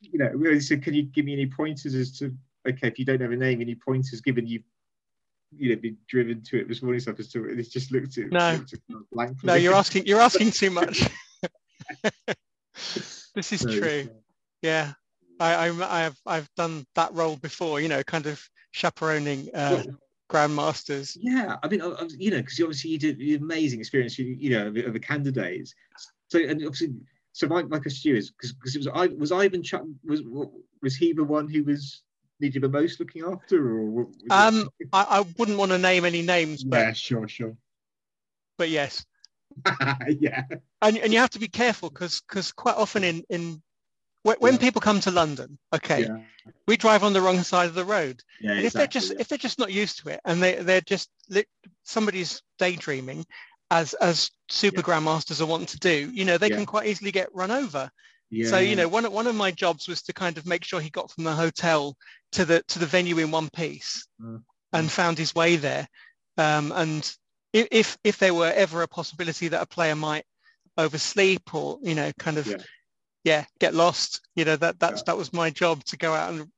You 0.00 0.18
know, 0.18 0.30
really, 0.34 0.60
so 0.60 0.76
can 0.76 0.94
you 0.94 1.02
give 1.02 1.24
me 1.24 1.32
any 1.32 1.46
pointers 1.46 1.94
as 1.94 2.16
to 2.18 2.36
okay, 2.68 2.88
if 2.88 2.98
you 2.98 3.04
don't 3.04 3.20
have 3.20 3.32
a 3.32 3.36
name, 3.36 3.60
any 3.60 3.74
pointers 3.74 4.20
given 4.20 4.46
you 4.46 4.62
you 5.56 5.70
know 5.70 5.80
been 5.80 5.96
driven 6.08 6.42
to 6.42 6.60
it 6.60 6.68
this 6.68 6.82
morning 6.82 7.00
stuff 7.00 7.18
as 7.18 7.28
to 7.28 7.44
it 7.46 7.70
just 7.70 7.90
looked 7.90 8.18
at 8.18 8.30
no 8.30 8.50
looked 9.12 9.44
no 9.44 9.54
you're 9.54 9.74
asking 9.74 10.06
you're 10.06 10.20
asking 10.20 10.50
too 10.50 10.70
much 10.70 11.08
this 13.34 13.52
is 13.52 13.62
true 13.62 14.08
yeah 14.62 14.92
I, 15.40 15.68
I 15.68 16.00
have 16.00 16.16
I've 16.26 16.48
done 16.56 16.84
that 16.94 17.12
role 17.14 17.36
before 17.36 17.80
you 17.80 17.88
know 17.88 18.02
kind 18.02 18.26
of 18.26 18.42
chaperoning 18.72 19.48
uh, 19.54 19.82
grandmasters. 20.30 21.16
yeah 21.20 21.56
I 21.62 21.68
mean 21.68 21.80
you 22.18 22.30
know 22.30 22.38
because 22.38 22.60
obviously 22.60 22.90
you 22.90 22.98
did 22.98 23.18
an 23.18 23.42
amazing 23.42 23.80
experience 23.80 24.18
you, 24.18 24.26
you 24.38 24.50
know 24.50 24.68
of, 24.68 24.76
of 24.76 24.92
the 24.92 25.00
candidates. 25.00 25.74
So 26.28 26.38
and 26.38 26.62
obviously 26.64 26.94
so 27.32 27.46
my, 27.46 27.62
my 27.62 27.78
question 27.78 28.16
is 28.16 28.32
because 28.32 28.74
it 28.74 28.78
was 28.78 28.88
I 28.88 29.06
was 29.06 29.30
Ivanchuk 29.30 29.88
was 30.04 30.22
was 30.82 30.96
he 30.96 31.12
the 31.12 31.24
one 31.24 31.48
who 31.48 31.62
was 31.64 32.02
needed 32.40 32.62
the 32.62 32.68
most 32.68 33.00
looking 33.00 33.22
after, 33.22 33.78
or 33.80 34.08
um, 34.30 34.68
I, 34.92 35.06
I, 35.08 35.26
wouldn't 35.38 35.58
want 35.58 35.72
to 35.72 35.78
name 35.78 36.04
any 36.04 36.22
names, 36.22 36.64
but 36.64 36.78
yeah, 36.78 36.92
sure, 36.92 37.28
sure. 37.28 37.56
But 38.56 38.70
yes, 38.70 39.04
yeah, 40.08 40.42
and 40.82 40.98
and 40.98 41.12
you 41.12 41.18
have 41.20 41.30
to 41.30 41.38
be 41.38 41.48
careful 41.48 41.90
because 41.90 42.20
because 42.22 42.52
quite 42.52 42.76
often 42.76 43.04
in 43.04 43.24
in 43.30 43.62
when, 44.22 44.54
yeah. 44.54 44.58
people 44.58 44.80
come 44.80 45.00
to 45.00 45.10
London, 45.10 45.58
okay, 45.74 46.02
yeah. 46.02 46.18
we 46.66 46.76
drive 46.76 47.04
on 47.04 47.12
the 47.12 47.20
wrong 47.20 47.42
side 47.42 47.66
of 47.66 47.74
the 47.74 47.84
road, 47.84 48.22
yeah, 48.40 48.50
and 48.50 48.60
if 48.60 48.66
exactly, 48.66 48.78
they're 48.78 48.86
just 48.88 49.20
if 49.20 49.28
they're 49.28 49.38
just 49.38 49.58
not 49.58 49.72
used 49.72 50.00
to 50.00 50.10
it, 50.10 50.20
and 50.24 50.42
they 50.42 50.56
they're 50.56 50.80
just 50.80 51.10
somebody's 51.84 52.42
daydreaming, 52.58 53.24
as 53.70 53.94
as 53.94 54.30
super 54.48 54.82
grandmasters 54.82 55.40
are 55.40 55.46
wanting 55.46 55.66
to 55.66 55.78
do, 55.78 56.10
you 56.12 56.24
know, 56.24 56.38
they 56.38 56.50
can 56.50 56.66
quite 56.66 56.86
easily 56.86 57.12
get 57.12 57.34
run 57.34 57.50
over. 57.50 57.90
So 58.44 58.58
you 58.58 58.76
know, 58.76 58.88
one 58.88 59.10
one 59.10 59.26
of 59.26 59.34
my 59.34 59.50
jobs 59.50 59.88
was 59.88 60.02
to 60.02 60.12
kind 60.12 60.36
of 60.36 60.46
make 60.46 60.64
sure 60.64 60.80
he 60.80 60.90
got 60.90 61.10
from 61.10 61.24
the 61.24 61.32
hotel 61.32 61.96
to 62.32 62.44
the 62.44 62.62
to 62.68 62.78
the 62.78 62.86
venue 62.86 63.18
in 63.18 63.30
one 63.30 63.48
piece 63.48 64.06
mm. 64.20 64.42
and 64.72 64.90
found 64.90 65.16
his 65.16 65.34
way 65.34 65.56
there. 65.56 65.88
Um, 66.36 66.72
and 66.72 67.10
if 67.52 67.96
if 68.04 68.18
there 68.18 68.34
were 68.34 68.52
ever 68.52 68.82
a 68.82 68.88
possibility 68.88 69.48
that 69.48 69.62
a 69.62 69.66
player 69.66 69.96
might 69.96 70.24
oversleep 70.76 71.54
or 71.54 71.78
you 71.82 71.94
know 71.94 72.12
kind 72.18 72.36
of 72.36 72.46
yeah, 73.28 73.44
get 73.60 73.74
lost, 73.74 74.22
you 74.34 74.46
know 74.46 74.56
that 74.56 74.80
that's 74.80 75.00
yeah. 75.00 75.04
that 75.06 75.18
was 75.18 75.34
my 75.34 75.50
job 75.50 75.84
to 75.84 75.98
go 75.98 76.14
out 76.14 76.32
and 76.32 76.50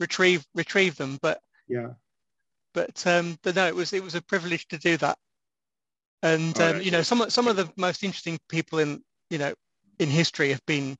retrieve 0.00 0.46
retrieve 0.54 0.96
them. 0.96 1.18
But 1.20 1.40
yeah, 1.68 1.90
but 2.72 3.06
um, 3.06 3.38
but 3.42 3.54
no, 3.54 3.66
it 3.66 3.74
was 3.74 3.92
it 3.92 4.02
was 4.02 4.14
a 4.14 4.22
privilege 4.22 4.66
to 4.68 4.78
do 4.78 4.96
that. 4.96 5.18
And 6.22 6.58
oh, 6.58 6.70
um, 6.70 6.80
you 6.80 6.90
know 6.90 7.02
some 7.02 7.28
some 7.28 7.48
of 7.48 7.56
the 7.56 7.70
most 7.76 8.02
interesting 8.02 8.38
people 8.48 8.78
in 8.78 9.02
you 9.28 9.36
know 9.36 9.52
in 9.98 10.08
history 10.08 10.48
have 10.48 10.64
been 10.66 10.96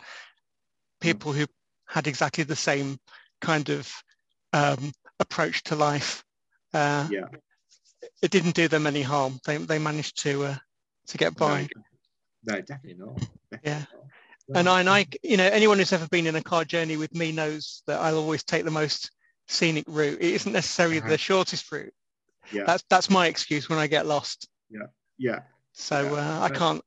people 1.01 1.33
who 1.33 1.47
had 1.87 2.07
exactly 2.07 2.45
the 2.45 2.57
same 2.57 2.99
kind 3.41 3.71
of 3.71 3.91
um, 4.53 4.93
approach 5.19 5.63
to 5.65 5.77
life. 5.77 6.23
Uh, 6.75 7.09
yeah, 7.11 7.29
it 8.21 8.31
didn't 8.31 8.55
do 8.55 8.69
them 8.69 8.87
any 8.87 9.03
harm. 9.03 9.41
They 9.47 9.57
they 9.57 9.79
managed 9.79 10.23
to 10.25 10.45
uh, 10.45 10.57
to 11.07 11.17
get 11.17 11.35
by. 11.37 11.69
No, 12.45 12.55
no 12.55 12.61
definitely 12.61 13.03
not. 13.03 13.17
Definitely 13.51 13.71
yeah. 13.71 13.79
Not. 13.79 14.06
And 14.55 14.69
I, 14.69 14.81
and 14.81 14.89
I, 14.89 15.07
you 15.23 15.37
know, 15.37 15.45
anyone 15.45 15.79
who's 15.79 15.93
ever 15.93 16.07
been 16.09 16.27
in 16.27 16.37
a 16.37 16.43
car 16.43 16.65
journey 16.65 16.97
with 16.97 17.15
me 17.15 17.33
knows 17.33 17.83
that 17.87 18.01
I'll 18.01 18.19
always 18.19 18.45
take 18.45 18.65
the 18.65 18.71
most 18.71 19.11
scenic 19.49 19.85
route. 19.89 20.19
It 20.21 20.35
isn't 20.35 20.53
necessarily 20.53 20.99
uh-huh. 20.99 21.09
the 21.09 21.19
shortest 21.19 21.71
route. 21.73 21.93
Yeah. 22.53 22.63
That's 22.65 22.85
that's 22.89 23.11
my 23.11 23.27
excuse 23.27 23.69
when 23.69 23.81
I 23.81 23.89
get 23.89 24.07
lost. 24.07 24.49
Yeah. 24.71 24.87
Yeah. 25.19 25.41
So 25.73 26.15
yeah. 26.15 26.39
Uh, 26.39 26.45
I 26.45 26.49
can't 26.51 26.83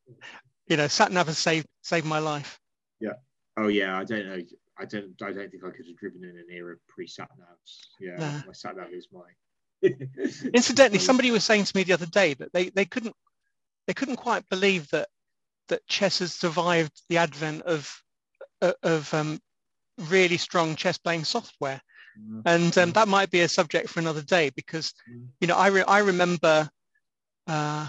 you 0.70 0.76
know, 0.76 0.86
sat 0.86 1.12
nav 1.12 1.26
has 1.26 1.36
saved 1.36 1.66
saved 1.82 2.06
my 2.06 2.20
life. 2.20 2.58
Yeah. 3.00 3.14
Oh 3.56 3.68
yeah. 3.68 3.98
I 3.98 4.04
don't 4.04 4.26
know. 4.26 4.40
I 4.78 4.84
don't. 4.86 5.20
I 5.20 5.32
don't 5.32 5.50
think 5.50 5.64
I 5.64 5.70
could 5.70 5.86
have 5.86 5.96
driven 5.98 6.24
in 6.24 6.30
an 6.30 6.46
era 6.50 6.76
pre 6.88 7.06
sat 7.06 7.28
navs. 7.38 7.78
Yeah. 8.00 8.16
Nah. 8.16 8.46
My 8.46 8.52
sat 8.52 8.76
nav 8.76 8.92
is 8.92 9.08
my. 9.12 9.20
Incidentally, 10.54 11.00
somebody 11.00 11.30
was 11.30 11.44
saying 11.44 11.64
to 11.64 11.76
me 11.76 11.82
the 11.82 11.92
other 11.92 12.06
day 12.06 12.34
that 12.34 12.52
they, 12.52 12.68
they 12.68 12.84
couldn't 12.84 13.16
they 13.86 13.94
couldn't 13.94 14.16
quite 14.16 14.48
believe 14.48 14.88
that 14.90 15.08
that 15.70 15.86
chess 15.86 16.18
has 16.20 16.34
survived 16.34 17.02
the 17.08 17.16
advent 17.18 17.62
of 17.62 18.02
of 18.82 19.12
um, 19.14 19.40
really 19.98 20.36
strong 20.36 20.76
chess 20.76 20.98
playing 20.98 21.24
software, 21.24 21.80
mm-hmm. 22.20 22.42
and 22.44 22.76
um, 22.76 22.92
that 22.92 23.08
might 23.08 23.30
be 23.30 23.40
a 23.40 23.48
subject 23.48 23.88
for 23.88 24.00
another 24.00 24.22
day 24.22 24.50
because 24.50 24.92
mm-hmm. 25.10 25.24
you 25.40 25.46
know 25.46 25.56
I 25.56 25.68
re- 25.68 25.84
I 25.88 26.00
remember 26.00 26.68
uh, 27.46 27.88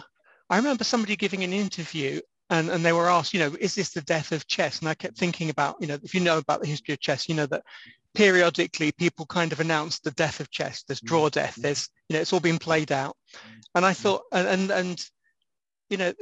I 0.49 0.57
remember 0.57 0.84
somebody 0.84 1.15
giving 1.15 1.43
an 1.43 1.53
interview 1.53 2.21
and, 2.49 2.69
and 2.69 2.86
they 2.86 2.91
were 2.91 3.09
asked, 3.09 3.34
you 3.34 3.39
know, 3.39 3.55
is 3.59 3.75
this 3.75 3.91
the 3.91 4.01
death 4.01 4.34
of 4.34 4.45
chess? 4.45 4.79
And 4.79 4.89
I 4.89 4.93
kept 4.93 5.17
thinking 5.17 5.49
about, 5.49 5.77
you 5.79 5.88
know, 5.88 5.97
if 6.03 6.13
you 6.13 6.19
know 6.19 6.38
about 6.38 6.61
the 6.61 6.67
history 6.67 6.93
of 6.93 6.99
chess, 6.99 7.29
you 7.29 7.36
know 7.36 7.45
that 7.45 7.63
periodically 8.13 8.91
people 8.91 9.25
kind 9.25 9.53
of 9.53 9.61
announce 9.61 9.99
the 9.99 10.11
death 10.11 10.41
of 10.41 10.51
chess. 10.51 10.84
There's 10.84 10.99
draw 10.99 11.21
mm-hmm. 11.21 11.39
death. 11.39 11.55
There's, 11.55 11.89
you 12.09 12.15
know, 12.15 12.21
it's 12.21 12.34
all 12.34 12.41
been 12.41 12.59
played 12.59 12.91
out. 12.91 13.15
And 13.73 13.86
I 13.86 13.93
thought, 13.93 14.23
and, 14.34 14.47
and, 14.47 14.71
and 14.71 15.05
you 15.89 15.95
know, 15.95 16.13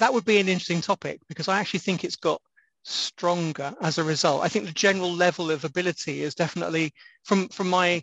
that 0.00 0.12
would 0.12 0.24
be 0.24 0.38
an 0.38 0.48
interesting 0.48 0.80
topic 0.80 1.20
because 1.28 1.48
I 1.48 1.60
actually 1.60 1.80
think 1.80 2.04
it's 2.04 2.16
got 2.16 2.40
stronger 2.82 3.74
as 3.80 3.98
a 3.98 4.04
result. 4.04 4.42
I 4.42 4.48
think 4.48 4.64
the 4.64 4.72
general 4.72 5.12
level 5.12 5.50
of 5.50 5.64
ability 5.64 6.22
is 6.22 6.34
definitely, 6.34 6.92
from 7.24 7.48
from 7.48 7.70
my 7.70 8.02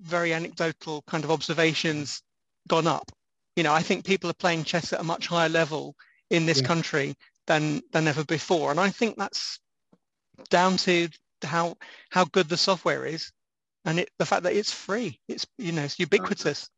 very 0.00 0.34
anecdotal 0.34 1.02
kind 1.06 1.24
of 1.24 1.30
observations, 1.30 2.22
gone 2.68 2.86
up. 2.86 3.10
You 3.56 3.62
know, 3.62 3.72
I 3.72 3.82
think 3.82 4.04
people 4.04 4.30
are 4.30 4.34
playing 4.44 4.64
chess 4.64 4.92
at 4.92 5.00
a 5.00 5.04
much 5.04 5.26
higher 5.26 5.48
level 5.48 5.94
in 6.30 6.46
this 6.46 6.60
yeah. 6.60 6.66
country 6.66 7.14
than 7.46 7.82
than 7.92 8.08
ever 8.08 8.24
before. 8.24 8.70
And 8.70 8.80
I 8.80 8.90
think 8.90 9.16
that's 9.16 9.60
down 10.48 10.76
to 10.78 11.08
how 11.42 11.76
how 12.10 12.24
good 12.24 12.48
the 12.48 12.56
software 12.56 13.06
is 13.06 13.32
and 13.84 14.00
it, 14.00 14.10
the 14.18 14.26
fact 14.26 14.42
that 14.42 14.54
it's 14.54 14.72
free. 14.72 15.20
It's 15.28 15.46
you 15.58 15.72
know 15.72 15.82
it's 15.82 15.98
ubiquitous. 15.98 16.68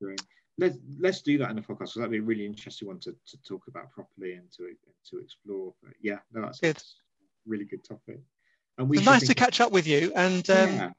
Great. 0.00 0.20
Let's 0.58 0.76
let's 0.98 1.22
do 1.22 1.38
that 1.38 1.50
in 1.50 1.56
the 1.56 1.62
podcast 1.62 1.78
because 1.78 1.94
that'd 1.94 2.10
be 2.10 2.18
a 2.18 2.22
really 2.22 2.46
interesting 2.46 2.88
one 2.88 2.98
to, 3.00 3.12
to 3.12 3.42
talk 3.42 3.62
about 3.68 3.90
properly 3.90 4.34
and 4.34 4.50
to 4.52 4.74
to 5.10 5.18
explore. 5.18 5.74
But 5.82 5.94
yeah, 6.00 6.18
no, 6.32 6.42
that's 6.42 6.60
good. 6.60 6.76
a 6.76 6.80
really 7.46 7.64
good 7.64 7.84
topic. 7.84 8.20
And 8.78 8.88
we 8.88 8.98
it's 8.98 9.06
nice 9.06 9.26
to 9.26 9.34
catch 9.34 9.60
up 9.60 9.72
with 9.72 9.86
you 9.86 10.12
and 10.14 10.48
um, 10.50 10.68
yeah. 10.68 10.90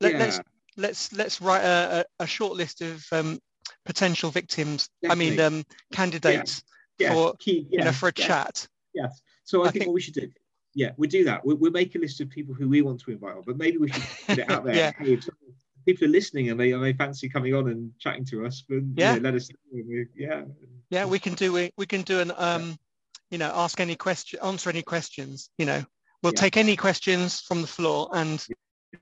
Let, 0.00 0.14
us 0.14 0.20
yeah. 0.20 0.24
let's, 0.24 0.40
let's 0.76 1.12
let's 1.12 1.40
write 1.40 1.62
a, 1.62 2.04
a, 2.18 2.26
short 2.26 2.56
list 2.56 2.80
of 2.80 3.04
um, 3.12 3.38
potential 3.84 4.30
victims. 4.30 4.88
Definitely. 5.00 5.26
I 5.26 5.30
mean 5.30 5.40
um, 5.40 5.64
candidates 5.92 6.64
yeah, 6.98 7.12
for 7.12 7.34
key, 7.38 7.66
you 7.70 7.78
know 7.78 7.92
for 7.92 8.08
a 8.08 8.12
chat. 8.12 8.66
Yes. 8.94 9.22
So 9.44 9.62
I, 9.62 9.68
I 9.68 9.70
think, 9.70 9.82
think, 9.82 9.86
what 9.88 9.94
we 9.94 10.00
should 10.00 10.14
do, 10.14 10.28
yeah, 10.74 10.90
we 10.96 11.08
do 11.08 11.24
that. 11.24 11.44
We, 11.44 11.70
make 11.70 11.94
a 11.94 11.98
list 11.98 12.20
of 12.20 12.30
people 12.30 12.54
who 12.54 12.68
we 12.68 12.82
want 12.82 13.00
to 13.00 13.10
invite 13.10 13.36
on, 13.36 13.42
but 13.46 13.56
maybe 13.56 13.78
we 13.78 13.90
should 13.90 14.02
put 14.26 14.38
it 14.38 14.50
out 14.50 14.64
there. 14.66 14.74
yeah. 14.74 14.92
Hey, 14.98 15.18
people 15.84 16.06
are 16.06 16.10
listening 16.10 16.50
and 16.50 16.58
they, 16.58 16.72
and 16.72 16.82
they 16.82 16.92
fancy 16.92 17.28
coming 17.28 17.54
on 17.54 17.68
and 17.68 17.92
chatting 17.98 18.24
to 18.26 18.46
us, 18.46 18.64
but 18.68 18.80
yeah, 18.94 19.14
you 19.14 19.20
know, 19.20 19.30
let 19.30 19.34
us 19.34 19.48
know. 19.50 19.82
We, 19.86 20.06
yeah. 20.16 20.42
Yeah, 20.90 21.06
we 21.06 21.18
can 21.18 21.34
do 21.34 21.52
we, 21.52 21.70
we 21.76 21.86
can 21.86 22.02
do 22.02 22.20
an 22.20 22.32
um, 22.36 22.78
you 23.30 23.38
know, 23.38 23.50
ask 23.54 23.80
any 23.80 23.96
question, 23.96 24.38
answer 24.42 24.68
any 24.68 24.82
questions. 24.82 25.48
You 25.58 25.66
know, 25.66 25.84
we'll 26.22 26.32
take 26.32 26.56
any 26.56 26.76
questions 26.76 27.40
from 27.40 27.62
the 27.62 27.66
floor 27.66 28.10
and 28.12 28.44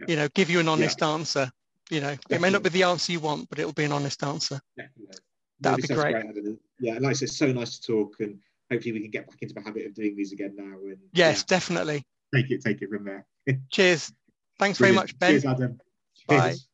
you 0.06 0.16
know 0.16 0.28
give 0.34 0.50
you 0.50 0.60
an 0.60 0.68
honest 0.68 1.02
answer. 1.02 1.50
You 1.90 2.00
know, 2.00 2.10
Definitely. 2.10 2.36
it 2.36 2.40
may 2.40 2.50
not 2.50 2.62
be 2.62 2.68
the 2.68 2.84
answer 2.84 3.10
you 3.12 3.18
want, 3.18 3.48
but 3.48 3.58
it'll 3.58 3.72
be 3.72 3.84
an 3.84 3.92
honest 3.92 4.22
answer. 4.22 4.60
Definitely. 4.76 5.16
That'd 5.60 5.88
be 5.88 5.94
great. 5.94 6.12
great 6.12 6.58
yeah, 6.78 6.94
like 6.94 7.10
I 7.10 7.12
said, 7.12 7.28
it's 7.28 7.36
so 7.36 7.52
nice 7.52 7.78
to 7.78 7.92
talk, 7.92 8.14
and 8.20 8.38
hopefully 8.70 8.92
we 8.92 9.00
can 9.00 9.10
get 9.10 9.28
back 9.28 9.42
into 9.42 9.54
the 9.54 9.60
habit 9.60 9.86
of 9.86 9.94
doing 9.94 10.16
these 10.16 10.32
again 10.32 10.54
now. 10.56 10.78
And 10.84 10.98
yes, 11.12 11.38
yeah, 11.38 11.44
definitely. 11.48 12.04
Take 12.34 12.50
it, 12.50 12.62
take 12.62 12.80
it 12.80 12.88
from 12.88 13.04
there. 13.04 13.26
Cheers. 13.70 14.12
Thanks 14.58 14.78
Brilliant. 14.78 14.78
very 14.78 14.92
much, 14.92 15.18
Ben. 15.18 15.30
Cheers, 15.32 15.44
Adam. 15.44 15.80
Cheers. 16.28 16.68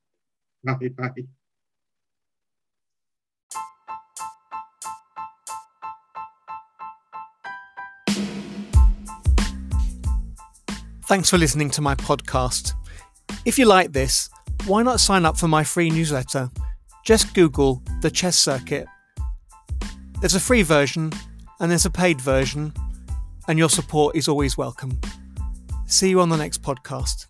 Bye 0.64 0.88
bye. 0.96 1.10
Thanks 11.04 11.30
for 11.30 11.38
listening 11.38 11.70
to 11.70 11.80
my 11.80 11.94
podcast. 11.94 12.72
If 13.44 13.60
you 13.60 13.66
like 13.66 13.92
this, 13.92 14.28
why 14.66 14.82
not 14.82 14.98
sign 14.98 15.24
up 15.24 15.36
for 15.36 15.46
my 15.46 15.62
free 15.62 15.88
newsletter? 15.88 16.50
Just 17.04 17.32
Google 17.32 17.80
the 18.02 18.10
chess 18.10 18.36
circuit. 18.36 18.88
There's 20.20 20.34
a 20.34 20.40
free 20.40 20.62
version 20.62 21.12
and 21.60 21.70
there's 21.70 21.86
a 21.86 21.90
paid 21.90 22.20
version, 22.20 22.72
and 23.48 23.58
your 23.58 23.70
support 23.70 24.16
is 24.16 24.28
always 24.28 24.58
welcome. 24.58 25.00
See 25.86 26.10
you 26.10 26.20
on 26.20 26.28
the 26.28 26.36
next 26.36 26.62
podcast. 26.62 27.26